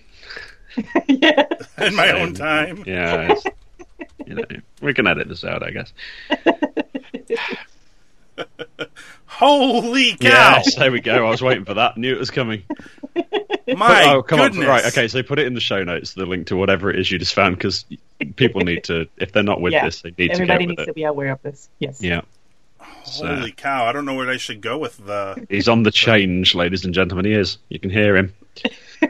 yeah. 1.07 1.45
in 1.77 1.95
my 1.95 2.11
own 2.11 2.33
time? 2.33 2.83
Yeah, 2.85 3.31
it's, 3.31 3.45
you 4.27 4.35
know, 4.35 4.43
we 4.81 4.93
can 4.93 5.07
edit 5.07 5.29
this 5.29 5.45
out, 5.45 5.63
I 5.63 5.71
guess. 5.71 5.93
Holy 9.25 10.11
cow! 10.17 10.17
Yes, 10.21 10.75
there 10.75 10.91
we 10.91 10.99
go. 10.99 11.25
I 11.25 11.29
was 11.29 11.41
waiting 11.41 11.63
for 11.63 11.75
that. 11.75 11.97
Knew 11.97 12.13
it 12.13 12.19
was 12.19 12.29
coming. 12.29 12.63
My 13.77 14.13
oh, 14.13 14.21
come 14.23 14.39
goodness. 14.39 14.63
on! 14.63 14.67
Right, 14.69 14.85
okay. 14.85 15.07
So 15.07 15.21
put 15.23 15.39
it 15.39 15.47
in 15.47 15.53
the 15.53 15.59
show 15.59 15.83
notes, 15.83 16.13
the 16.13 16.25
link 16.25 16.47
to 16.47 16.55
whatever 16.55 16.89
it 16.89 16.99
is 16.99 17.11
you 17.11 17.19
just 17.19 17.33
found, 17.33 17.57
because 17.57 17.85
people 18.35 18.61
need 18.61 18.83
to. 18.85 19.07
If 19.17 19.31
they're 19.31 19.43
not 19.43 19.61
with 19.61 19.73
Yeah. 19.73 19.85
this, 19.85 20.01
they 20.01 20.13
need 20.17 20.31
Everybody 20.31 20.37
to 20.37 20.47
get 20.47 20.67
needs 20.69 20.77
with 20.79 20.87
to 20.87 20.93
be 20.93 21.03
aware 21.03 21.31
of 21.31 21.41
this. 21.41 21.69
Yes. 21.79 22.01
Yeah, 22.01 22.21
Holy 22.79 23.51
cow! 23.51 23.85
I 23.85 23.91
don't 23.91 24.05
know 24.05 24.13
where 24.15 24.29
I 24.29 24.37
should 24.37 24.61
go 24.61 24.77
with 24.77 24.97
the. 25.05 25.45
he's 25.49 25.67
on 25.67 25.83
the 25.83 25.91
change, 25.91 26.55
ladies 26.55 26.85
and 26.85 26.93
gentlemen. 26.93 27.25
He 27.25 27.33
is. 27.33 27.57
You 27.69 27.79
can 27.79 27.89
hear 27.89 28.15
him. 28.15 28.33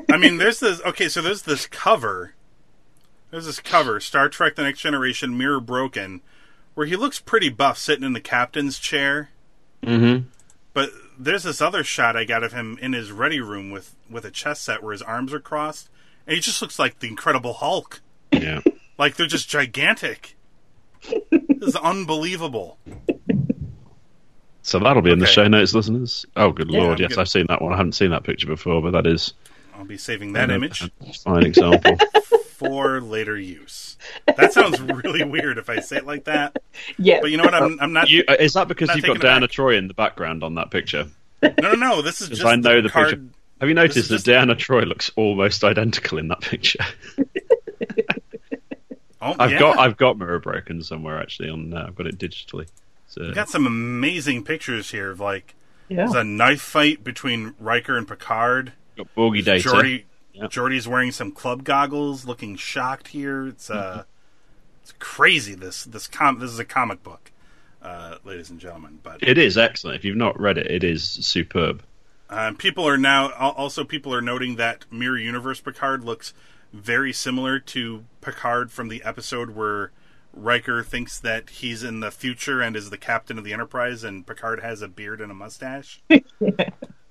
I 0.09 0.17
mean, 0.17 0.37
there's 0.37 0.59
this. 0.59 0.81
Okay, 0.81 1.09
so 1.09 1.21
there's 1.21 1.43
this 1.43 1.67
cover. 1.67 2.33
There's 3.31 3.45
this 3.45 3.59
cover, 3.59 3.99
Star 3.99 4.29
Trek: 4.29 4.55
The 4.55 4.63
Next 4.63 4.79
Generation, 4.79 5.37
Mirror 5.37 5.61
Broken, 5.61 6.21
where 6.73 6.87
he 6.87 6.95
looks 6.95 7.19
pretty 7.19 7.49
buff, 7.49 7.77
sitting 7.77 8.03
in 8.03 8.13
the 8.13 8.21
captain's 8.21 8.79
chair. 8.79 9.29
Mm-hmm. 9.83 10.27
But 10.73 10.91
there's 11.19 11.43
this 11.43 11.61
other 11.61 11.83
shot 11.83 12.15
I 12.15 12.23
got 12.23 12.43
of 12.43 12.53
him 12.53 12.79
in 12.81 12.93
his 12.93 13.11
ready 13.11 13.41
room 13.41 13.69
with 13.69 13.95
with 14.09 14.25
a 14.25 14.31
chess 14.31 14.61
set 14.61 14.81
where 14.81 14.93
his 14.93 15.01
arms 15.01 15.33
are 15.33 15.39
crossed, 15.39 15.89
and 16.25 16.33
he 16.35 16.41
just 16.41 16.61
looks 16.61 16.79
like 16.79 16.99
the 16.99 17.07
Incredible 17.07 17.53
Hulk. 17.53 18.01
Yeah. 18.31 18.61
Like 18.97 19.15
they're 19.15 19.27
just 19.27 19.49
gigantic. 19.49 20.35
this 21.03 21.61
is 21.61 21.75
unbelievable. 21.75 22.77
So 24.61 24.79
that'll 24.79 25.01
be 25.01 25.11
in 25.11 25.19
the 25.19 25.25
show 25.25 25.47
notes, 25.47 25.73
listeners. 25.73 26.25
Oh, 26.35 26.51
good 26.51 26.69
Yeah, 26.69 26.81
lord! 26.81 27.01
I'm 27.01 27.09
Yes, 27.09 27.17
I've 27.17 27.29
seen 27.29 27.47
that 27.47 27.61
one. 27.61 27.73
I 27.73 27.77
haven't 27.77 27.93
seen 27.93 28.11
that 28.11 28.23
picture 28.23 28.47
before, 28.47 28.81
but 28.81 28.91
that 28.91 29.07
is 29.07 29.33
I'll 29.75 29.85
be 29.85 29.97
saving 29.97 30.33
that 30.33 30.49
image 30.49 30.89
fine 31.23 31.45
example. 31.45 31.97
for 32.59 33.01
later 33.01 33.37
use. 33.37 33.97
That 34.37 34.53
sounds 34.53 34.79
really 34.81 35.23
weird 35.23 35.57
if 35.57 35.69
I 35.69 35.79
say 35.79 35.97
it 35.97 36.05
like 36.05 36.25
that. 36.25 36.57
Yeah. 36.97 37.19
But 37.21 37.31
you 37.31 37.37
know 37.37 37.45
what? 37.45 37.55
I'm, 37.55 37.79
I'm 37.81 37.93
not. 37.93 38.09
You, 38.09 38.23
uh, 38.27 38.35
is 38.39 38.53
that 38.53 38.67
because 38.67 38.89
you've 38.95 39.03
got 39.05 39.15
taking 39.15 39.27
Deanna 39.29 39.41
back. 39.41 39.51
Troi 39.51 39.77
in 39.77 39.87
the 39.87 39.93
background 39.93 40.43
on 40.43 40.55
that 40.55 40.69
picture? 40.71 41.07
No, 41.41 41.53
no, 41.61 41.73
no. 41.73 42.01
This 42.01 42.21
is 42.21 42.29
just 42.29 42.45
I 42.45 42.55
know 42.55 42.81
the 42.81 42.89
card. 42.89 43.09
picture. 43.09 43.23
Have 43.61 43.69
you 43.69 43.75
noticed 43.75 44.09
that 44.09 44.15
just- 44.15 44.27
Deanna 44.27 44.55
Troi 44.55 44.85
looks 44.85 45.09
almost 45.15 45.63
identical 45.63 46.17
in 46.17 46.27
that 46.27 46.41
picture? 46.41 46.79
Oh, 49.21 49.35
I've 49.37 49.51
yeah. 49.51 49.59
got 49.59 49.77
I've 49.79 49.97
got 49.97 50.17
Mirror 50.17 50.39
Broken 50.39 50.81
somewhere 50.81 51.19
actually 51.21 51.49
on. 51.49 51.73
Uh, 51.73 51.85
I've 51.87 51.95
got 51.95 52.07
it 52.07 52.17
digitally. 52.17 52.67
So 53.07 53.21
We've 53.23 53.35
got 53.35 53.49
some 53.49 53.67
amazing 53.67 54.45
pictures 54.45 54.91
here 54.91 55.11
of 55.11 55.19
like 55.19 55.55
yeah. 55.89 55.97
there's 55.97 56.13
a 56.13 56.23
knife 56.23 56.61
fight 56.61 57.03
between 57.03 57.53
Riker 57.59 57.97
and 57.97 58.07
Picard. 58.07 58.71
got 58.95 59.13
Borgie 59.15 59.43
Data. 59.43 59.67
Geordi, 59.67 60.03
Yep. 60.39 60.51
Geordi's 60.51 60.87
wearing 60.87 61.11
some 61.11 61.31
club 61.31 61.63
goggles, 61.63 62.25
looking 62.25 62.55
shocked 62.55 63.09
here. 63.09 63.47
It's 63.47 63.69
uh, 63.69 64.03
it's 64.81 64.93
crazy. 64.99 65.53
This 65.53 65.83
this 65.83 66.07
com 66.07 66.39
this 66.39 66.51
is 66.51 66.59
a 66.59 66.65
comic 66.65 67.03
book, 67.03 67.31
uh, 67.81 68.15
ladies 68.23 68.49
and 68.49 68.59
gentlemen. 68.59 68.99
But 69.03 69.21
It 69.21 69.37
is 69.37 69.57
excellent. 69.57 69.97
If 69.97 70.05
you've 70.05 70.15
not 70.15 70.39
read 70.39 70.57
it, 70.57 70.67
it 70.67 70.83
is 70.83 71.03
superb. 71.03 71.83
Um, 72.29 72.55
people 72.55 72.87
are 72.87 72.97
now 72.97 73.31
also 73.31 73.83
people 73.83 74.13
are 74.13 74.21
noting 74.21 74.55
that 74.55 74.85
Mirror 74.91 75.17
Universe 75.17 75.59
Picard 75.59 76.03
looks 76.03 76.33
very 76.71 77.11
similar 77.11 77.59
to 77.59 78.05
Picard 78.21 78.71
from 78.71 78.87
the 78.87 79.03
episode 79.03 79.51
where 79.51 79.91
Riker 80.31 80.83
thinks 80.83 81.19
that 81.19 81.49
he's 81.49 81.83
in 81.83 81.99
the 81.99 82.11
future 82.11 82.61
and 82.61 82.75
is 82.75 82.91
the 82.91 82.97
captain 82.97 83.37
of 83.37 83.43
the 83.43 83.51
Enterprise, 83.51 84.03
and 84.03 84.25
Picard 84.25 84.61
has 84.61 84.81
a 84.81 84.87
beard 84.87 85.21
and 85.21 85.31
a 85.31 85.35
mustache. 85.35 86.01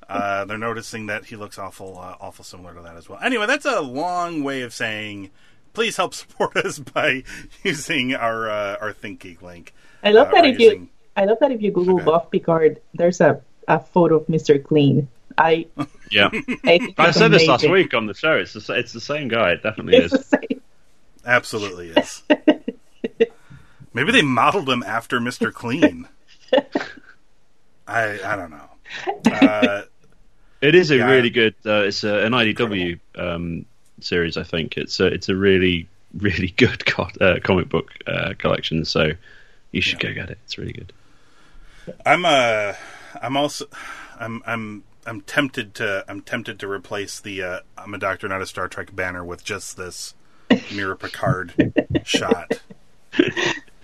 uh, 0.09 0.45
they're 0.47 0.59
noticing 0.59 1.07
that 1.07 1.27
he 1.27 1.37
looks 1.37 1.59
awful, 1.59 1.99
uh, 1.99 2.17
awful 2.21 2.45
similar 2.45 2.75
to 2.75 2.81
that 2.83 2.97
as 2.97 3.09
well. 3.09 3.19
Anyway, 3.23 3.47
that's 3.47 3.67
a 3.67 3.81
long 3.81 4.43
way 4.43 4.63
of 4.63 4.73
saying, 4.73 5.31
please 5.75 5.97
help 5.97 6.15
support 6.21 6.57
us 6.57 6.79
by 6.79 7.25
using 7.65 8.15
our 8.15 8.49
uh, 8.51 8.77
our 8.81 8.93
ThinkGeek 8.93 9.43
link. 9.43 9.75
I 10.03 10.11
love 10.13 10.29
uh, 10.29 10.33
that 10.37 10.45
or 10.45 10.49
if 10.49 10.59
you 10.61 10.89
I 11.17 11.25
love 11.25 11.39
that 11.41 11.51
if 11.53 11.61
you 11.63 11.71
Google 11.73 11.97
Okay. 11.97 12.05
Buff 12.05 12.31
Picard, 12.31 12.81
there's 12.95 13.21
a, 13.21 13.41
a 13.67 13.81
photo 13.81 14.17
of 14.17 14.27
Mr. 14.29 14.63
Clean. 14.63 15.09
I 15.37 15.67
Yeah. 16.11 16.31
I, 16.65 16.95
I 16.97 17.09
it's 17.09 17.19
said 17.19 17.33
this 17.33 17.47
last 17.47 17.63
amazing. 17.65 17.73
week 17.73 17.95
on 17.95 18.07
the 18.07 18.15
show. 18.15 18.35
It's 18.37 18.55
the, 18.55 18.73
it's 18.75 18.93
the 18.93 19.01
same 19.01 19.29
guy. 19.29 19.53
It 19.53 19.63
definitely 19.63 19.97
It's 19.97 20.13
is. 20.15 20.21
the 20.21 20.39
same. 20.49 20.63
Absolutely 21.27 21.91
is. 21.91 22.23
Maybe 23.93 24.13
they 24.13 24.23
modeled 24.23 24.69
him 24.71 24.83
after 24.83 25.19
Mr. 25.21 25.53
Clean. 25.53 26.09
I 27.87 28.19
I 28.25 28.37
don't 28.37 28.51
know. 28.51 28.71
Uh, 29.33 29.83
It 30.61 30.75
is 30.75 30.91
a 30.91 30.97
Yeah. 30.97 31.11
really 31.11 31.31
good. 31.31 31.55
Uh, 31.65 31.83
it's 31.85 32.03
a, 32.05 32.25
an 32.25 32.33
IDW 32.33 32.99
um, 33.17 33.65
series. 34.01 34.37
I 34.37 34.43
think 34.43 34.77
it's 34.77 34.99
a 35.01 35.07
it's 35.07 35.29
a 35.29 35.37
really 35.37 35.89
really 36.17 36.49
good 36.57 36.85
co- 36.87 37.09
uh, 37.21 37.39
comic 37.43 37.69
book 37.69 37.93
uh, 38.07 38.35
collection. 38.39 38.85
So 38.85 39.13
you 39.73 39.81
should 39.81 40.01
go 40.01 40.13
get 40.13 40.31
it. 40.31 40.39
It's 40.45 40.59
really 40.59 40.73
good. 40.73 40.93
I'm 42.05 42.25
uh 42.25 42.75
I'm 43.23 43.37
also 43.37 43.67
I'm 44.19 44.43
I'm 44.47 44.83
I'm 45.07 45.21
tempted 45.23 45.75
to 45.77 46.05
I'm 46.09 46.21
tempted 46.23 46.59
to 46.61 46.69
replace 46.69 47.19
the 47.21 47.43
uh, 47.43 47.61
I'm 47.79 47.95
a 47.95 47.99
Doctor 47.99 48.29
Not 48.29 48.43
a 48.43 48.47
Star 48.47 48.69
Trek 48.69 48.95
banner 48.95 49.25
with 49.25 49.45
just 49.45 49.77
this 49.77 50.15
Mirror 50.75 50.97
Picard 50.97 51.75
shot. 52.05 52.61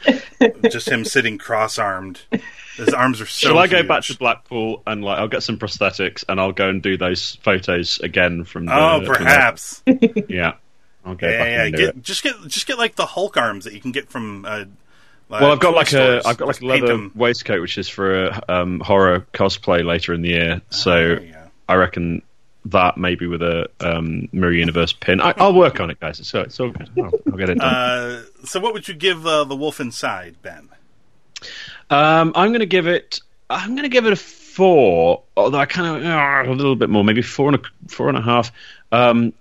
just 0.71 0.89
him 0.89 1.05
sitting 1.05 1.39
cross-armed. 1.39 2.21
His 2.77 2.89
arms 2.95 3.21
are 3.21 3.27
so. 3.27 3.49
Shall 3.49 3.59
I 3.59 3.67
go 3.69 3.79
huge. 3.79 3.89
back 3.89 4.03
to 4.05 4.17
Blackpool 4.19 4.83
and 4.87 5.05
like 5.05 5.19
I'll 5.19 5.29
get 5.29 5.43
some 5.43 5.59
prosthetics 5.59 6.25
and 6.29 6.41
I'll 6.41 6.53
go 6.53 6.69
and 6.69 6.83
do 6.83 6.97
those 6.97 7.37
photos 7.37 7.99
again 8.01 8.45
from. 8.45 8.67
The, 8.67 8.73
Oh, 8.75 8.97
from 9.05 9.07
the- 9.07 9.19
perhaps. 9.19 9.83
yeah, 10.29 10.55
I'll 11.05 11.15
go 11.15 11.29
yeah, 11.29 11.65
yeah, 11.67 11.71
Get, 11.71 12.03
just 12.03 12.23
get 12.25 12.35
just 12.49 12.67
get 12.67 12.77
like 12.79 12.97
the 12.97 13.07
Hulk 13.07 13.37
arms 13.37 13.65
that 13.65 13.75
you 13.75 13.81
can 13.81 13.93
get 13.93 14.09
from. 14.09 14.45
Uh, 14.45 14.65
Well, 15.29 15.53
I've 15.53 15.61
got 15.61 15.75
like 15.75 15.87
a 15.87 15.91
stores. 15.91 16.27
I've 16.27 16.37
got 16.37 16.49
like 16.49 16.57
a 16.61 16.67
Just 16.67 16.83
leather 16.83 17.11
waistcoat 17.15 17.61
which 17.61 17.79
is 17.79 17.89
for 17.89 18.27
a 18.27 18.43
um, 18.49 18.81
horror 18.81 19.27
cosplay 19.33 19.85
later 19.85 20.13
in 20.13 20.23
the 20.23 20.31
year. 20.31 20.61
So 20.71 20.91
Ah, 20.91 20.95
there 20.95 21.23
you 21.23 21.33
go. 21.33 21.39
I 21.69 21.75
reckon 21.77 22.23
that 22.67 22.97
maybe 22.97 23.27
with 23.27 23.43
a 23.43 23.69
um, 23.81 24.29
Mirror 24.33 24.53
Universe 24.53 24.93
pin. 24.93 25.21
I, 25.21 25.35
I'll 25.37 25.55
work 25.55 25.81
on 25.81 25.91
it, 25.91 26.01
guys. 26.01 26.21
It's, 26.21 26.33
it's 26.35 26.61
all 26.61 26.71
good. 26.71 26.91
I'll, 26.97 27.13
I'll 27.27 27.39
get 27.39 27.51
it 27.51 27.59
done. 27.59 27.75
Uh, 27.75 28.23
so, 28.45 28.61
what 28.61 28.73
would 28.73 28.89
you 28.89 28.95
give 28.95 29.27
uh, 29.27 29.45
the 29.45 29.57
Wolf 29.57 29.81
Inside, 29.81 30.37
Ben? 30.43 30.69
Um, 31.91 32.33
I'm 32.35 32.51
going 32.51 32.61
to 32.61 32.67
give 32.67 32.87
it. 32.87 33.21
I'm 33.51 33.71
going 33.71 33.83
to 33.83 33.89
give 33.89 34.07
it 34.07 34.13
a 34.13 34.17
four. 34.17 35.23
Although 35.37 35.59
I 35.59 35.67
kind 35.67 36.05
of 36.05 36.11
uh, 36.11 36.51
a 36.51 36.55
little 36.55 36.77
bit 36.77 36.91
more, 36.91 37.05
maybe 37.05 37.23
four 37.23 37.49
and 37.49 37.57
a 37.57 37.89
four 37.89 38.09
and 38.09 38.17
a 38.17 38.23
half. 38.23 38.53
Um, 38.93 39.33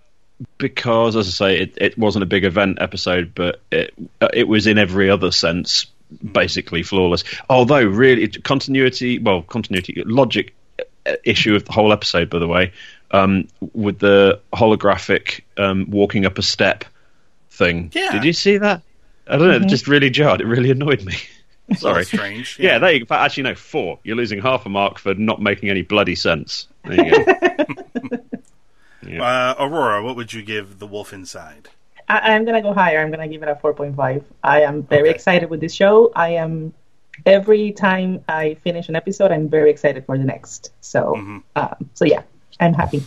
because, 0.57 1.15
as 1.15 1.27
I 1.27 1.31
say, 1.31 1.59
it, 1.61 1.77
it 1.77 1.97
wasn't 1.97 2.23
a 2.23 2.25
big 2.25 2.43
event 2.43 2.79
episode, 2.81 3.33
but 3.33 3.61
it 3.71 3.93
uh, 4.21 4.29
it 4.33 4.47
was 4.47 4.67
in 4.67 4.77
every 4.77 5.09
other 5.09 5.31
sense 5.31 5.85
basically 6.31 6.83
flawless. 6.83 7.23
Although, 7.49 7.83
really, 7.83 8.27
continuity, 8.27 9.19
well, 9.19 9.41
continuity, 9.43 10.03
logic 10.05 10.53
uh, 11.05 11.13
issue 11.23 11.55
of 11.55 11.65
the 11.65 11.71
whole 11.71 11.91
episode, 11.91 12.29
by 12.29 12.39
the 12.39 12.47
way, 12.47 12.71
um, 13.13 13.47
with 13.73 13.99
the 13.99 14.41
holographic 14.53 15.41
um, 15.57 15.89
walking 15.89 16.25
up 16.25 16.37
a 16.37 16.41
step 16.41 16.83
thing. 17.51 17.91
Yeah. 17.93 18.11
Did 18.11 18.25
you 18.25 18.33
see 18.33 18.57
that? 18.57 18.81
I 19.27 19.37
don't 19.37 19.47
know. 19.47 19.55
It 19.65 19.69
just 19.69 19.87
really 19.87 20.09
jarred. 20.09 20.41
It 20.41 20.47
really 20.47 20.71
annoyed 20.71 21.03
me. 21.05 21.13
Sorry. 21.77 22.03
Strange. 22.03 22.59
Yeah, 22.59 22.79
there 22.79 22.91
you 22.91 23.05
go. 23.05 23.15
Actually, 23.15 23.43
no, 23.43 23.55
four. 23.55 23.99
You're 24.03 24.17
losing 24.17 24.41
half 24.41 24.65
a 24.65 24.69
mark 24.69 24.99
for 24.99 25.13
not 25.13 25.41
making 25.41 25.69
any 25.69 25.81
bloody 25.81 26.15
sense. 26.15 26.67
There 26.83 27.05
you 27.05 27.25
go. 27.25 28.17
Uh, 29.19 29.53
Aurora, 29.59 30.01
what 30.01 30.15
would 30.15 30.31
you 30.31 30.41
give 30.41 30.79
the 30.79 30.87
Wolf 30.87 31.11
Inside? 31.11 31.67
I, 32.07 32.33
I'm 32.33 32.45
gonna 32.45 32.61
go 32.61 32.73
higher. 32.73 32.99
I'm 33.01 33.11
gonna 33.11 33.27
give 33.27 33.43
it 33.43 33.49
a 33.49 33.55
4.5. 33.55 34.23
I 34.41 34.61
am 34.61 34.83
very 34.83 35.09
Okay. 35.09 35.15
excited 35.15 35.49
with 35.49 35.59
this 35.59 35.73
show. 35.73 36.11
I 36.15 36.29
am 36.35 36.73
every 37.25 37.73
time 37.73 38.23
I 38.29 38.55
finish 38.63 38.87
an 38.89 38.95
episode, 38.95 39.31
I'm 39.31 39.49
very 39.49 39.69
excited 39.71 40.05
for 40.05 40.17
the 40.17 40.23
next. 40.23 40.71
So, 40.79 41.15
Mm-hmm. 41.17 41.37
um, 41.57 41.89
so 41.93 42.05
yeah, 42.05 42.23
I'm 42.59 42.73
happy. 42.73 43.03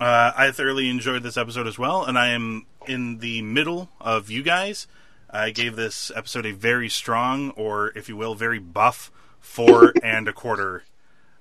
Uh, 0.00 0.32
I 0.36 0.50
thoroughly 0.52 0.88
enjoyed 0.88 1.22
this 1.22 1.36
episode 1.36 1.66
as 1.66 1.78
well, 1.78 2.04
and 2.04 2.18
I 2.18 2.28
am 2.28 2.66
in 2.86 3.18
the 3.18 3.42
middle 3.42 3.90
of 4.00 4.30
you 4.30 4.42
guys. 4.42 4.86
I 5.30 5.50
gave 5.50 5.76
this 5.76 6.10
episode 6.14 6.46
a 6.46 6.52
very 6.52 6.88
strong, 6.88 7.50
or 7.50 7.92
if 7.96 8.08
you 8.08 8.16
will, 8.16 8.34
very 8.34 8.58
buff 8.58 9.10
four 9.40 9.92
and 10.02 10.28
a 10.28 10.32
quarter 10.32 10.84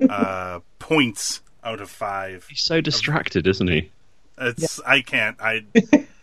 uh, 0.10 0.60
points 0.80 1.42
out 1.64 1.82
of 1.82 1.90
five. 1.90 2.48
He's 2.50 2.62
so 2.62 2.82
distracted, 2.82 3.48
isn't 3.48 3.68
he? 3.68 3.92
It's 4.40 4.80
I 4.82 5.02
can't. 5.02 5.38
I 5.40 5.66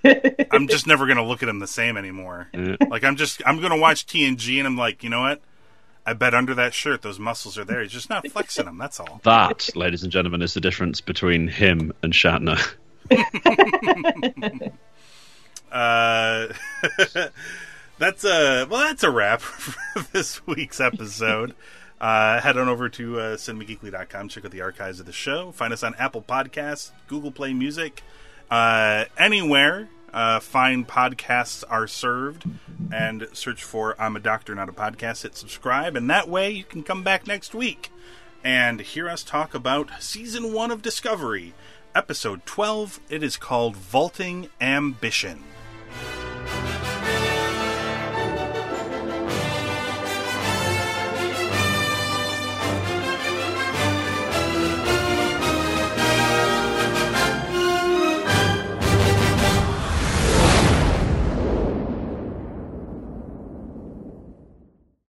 I'm 0.51 0.69
just 0.69 0.87
never 0.87 1.07
gonna 1.07 1.27
look 1.27 1.43
at 1.43 1.49
him 1.49 1.59
the 1.59 1.67
same 1.67 1.97
anymore. 1.97 2.49
Yeah. 2.53 2.77
Like 2.89 3.03
I'm 3.05 3.17
just 3.17 3.43
I'm 3.45 3.61
gonna 3.61 3.79
watch 3.79 4.07
TNG 4.07 4.59
and 4.59 4.67
I'm 4.67 4.77
like, 4.77 5.03
you 5.03 5.11
know 5.11 5.23
what? 5.23 5.41
I 6.07 6.13
bet 6.13 6.35
under 6.35 6.55
that 6.55 6.75
shirt 6.75 7.03
those 7.03 7.19
muscles 7.19 7.57
are 7.57 7.65
there. 7.65 7.83
He's 7.83 7.93
just 7.93 8.11
not 8.11 8.27
flexing 8.31 8.67
them. 8.67 8.79
That's 8.79 9.01
all. 9.01 9.21
That, 9.25 9.71
ladies 9.75 10.03
and 10.03 10.13
gentlemen, 10.13 10.43
is 10.43 10.55
the 10.55 10.61
difference 10.61 11.01
between 11.01 11.49
him 11.49 11.93
and 12.03 12.13
Shatner. 12.13 12.75
Uh, 15.75 16.53
that's 17.99 18.25
a 18.25 18.65
well. 18.71 18.81
That's 18.81 19.03
a 19.03 19.11
wrap 19.11 19.41
for 19.41 20.07
this 20.13 20.47
week's 20.47 20.81
episode. 20.81 21.53
Uh, 22.01 22.41
head 22.41 22.57
on 22.57 22.69
over 22.69 22.89
to 22.91 23.19
uh, 23.19 23.37
cinemageekly.com. 23.37 24.29
Check 24.29 24.45
out 24.45 24.53
the 24.53 24.61
archives 24.61 25.01
of 25.01 25.07
the 25.07 25.13
show. 25.13 25.51
Find 25.51 25.73
us 25.73 25.83
on 25.83 25.97
Apple 25.97 26.23
Podcasts, 26.23 26.93
Google 27.09 27.33
Play 27.33 27.53
Music, 27.55 28.03
uh, 28.53 29.07
anywhere. 29.19 29.89
Uh, 30.15 30.39
fine 30.39 30.85
podcasts 30.85 31.65
are 31.69 31.89
served, 31.89 32.45
and 32.93 33.27
search 33.33 33.65
for 33.65 34.01
"I'm 34.01 34.15
a 34.15 34.21
Doctor, 34.21 34.55
Not 34.55 34.69
a 34.69 34.73
Podcast." 34.73 35.25
Hit 35.25 35.37
subscribe, 35.37 35.97
and 35.97 36.09
that 36.09 36.29
way 36.29 36.53
you 36.53 36.63
can 36.63 36.85
come 36.85 37.03
back 37.03 37.27
next 37.27 37.53
week 37.53 37.91
and 38.45 38.81
hear 38.81 39.09
us 39.09 39.25
talk 39.25 39.55
about 39.55 39.91
season 39.99 40.53
one 40.53 40.71
of 40.71 40.83
Discovery, 40.83 41.53
episode 41.97 42.47
twelve. 42.47 43.01
It 43.09 43.25
is 43.25 43.37
called 43.37 43.75
"Vaulting 43.75 44.51
Ambition." 44.61 45.43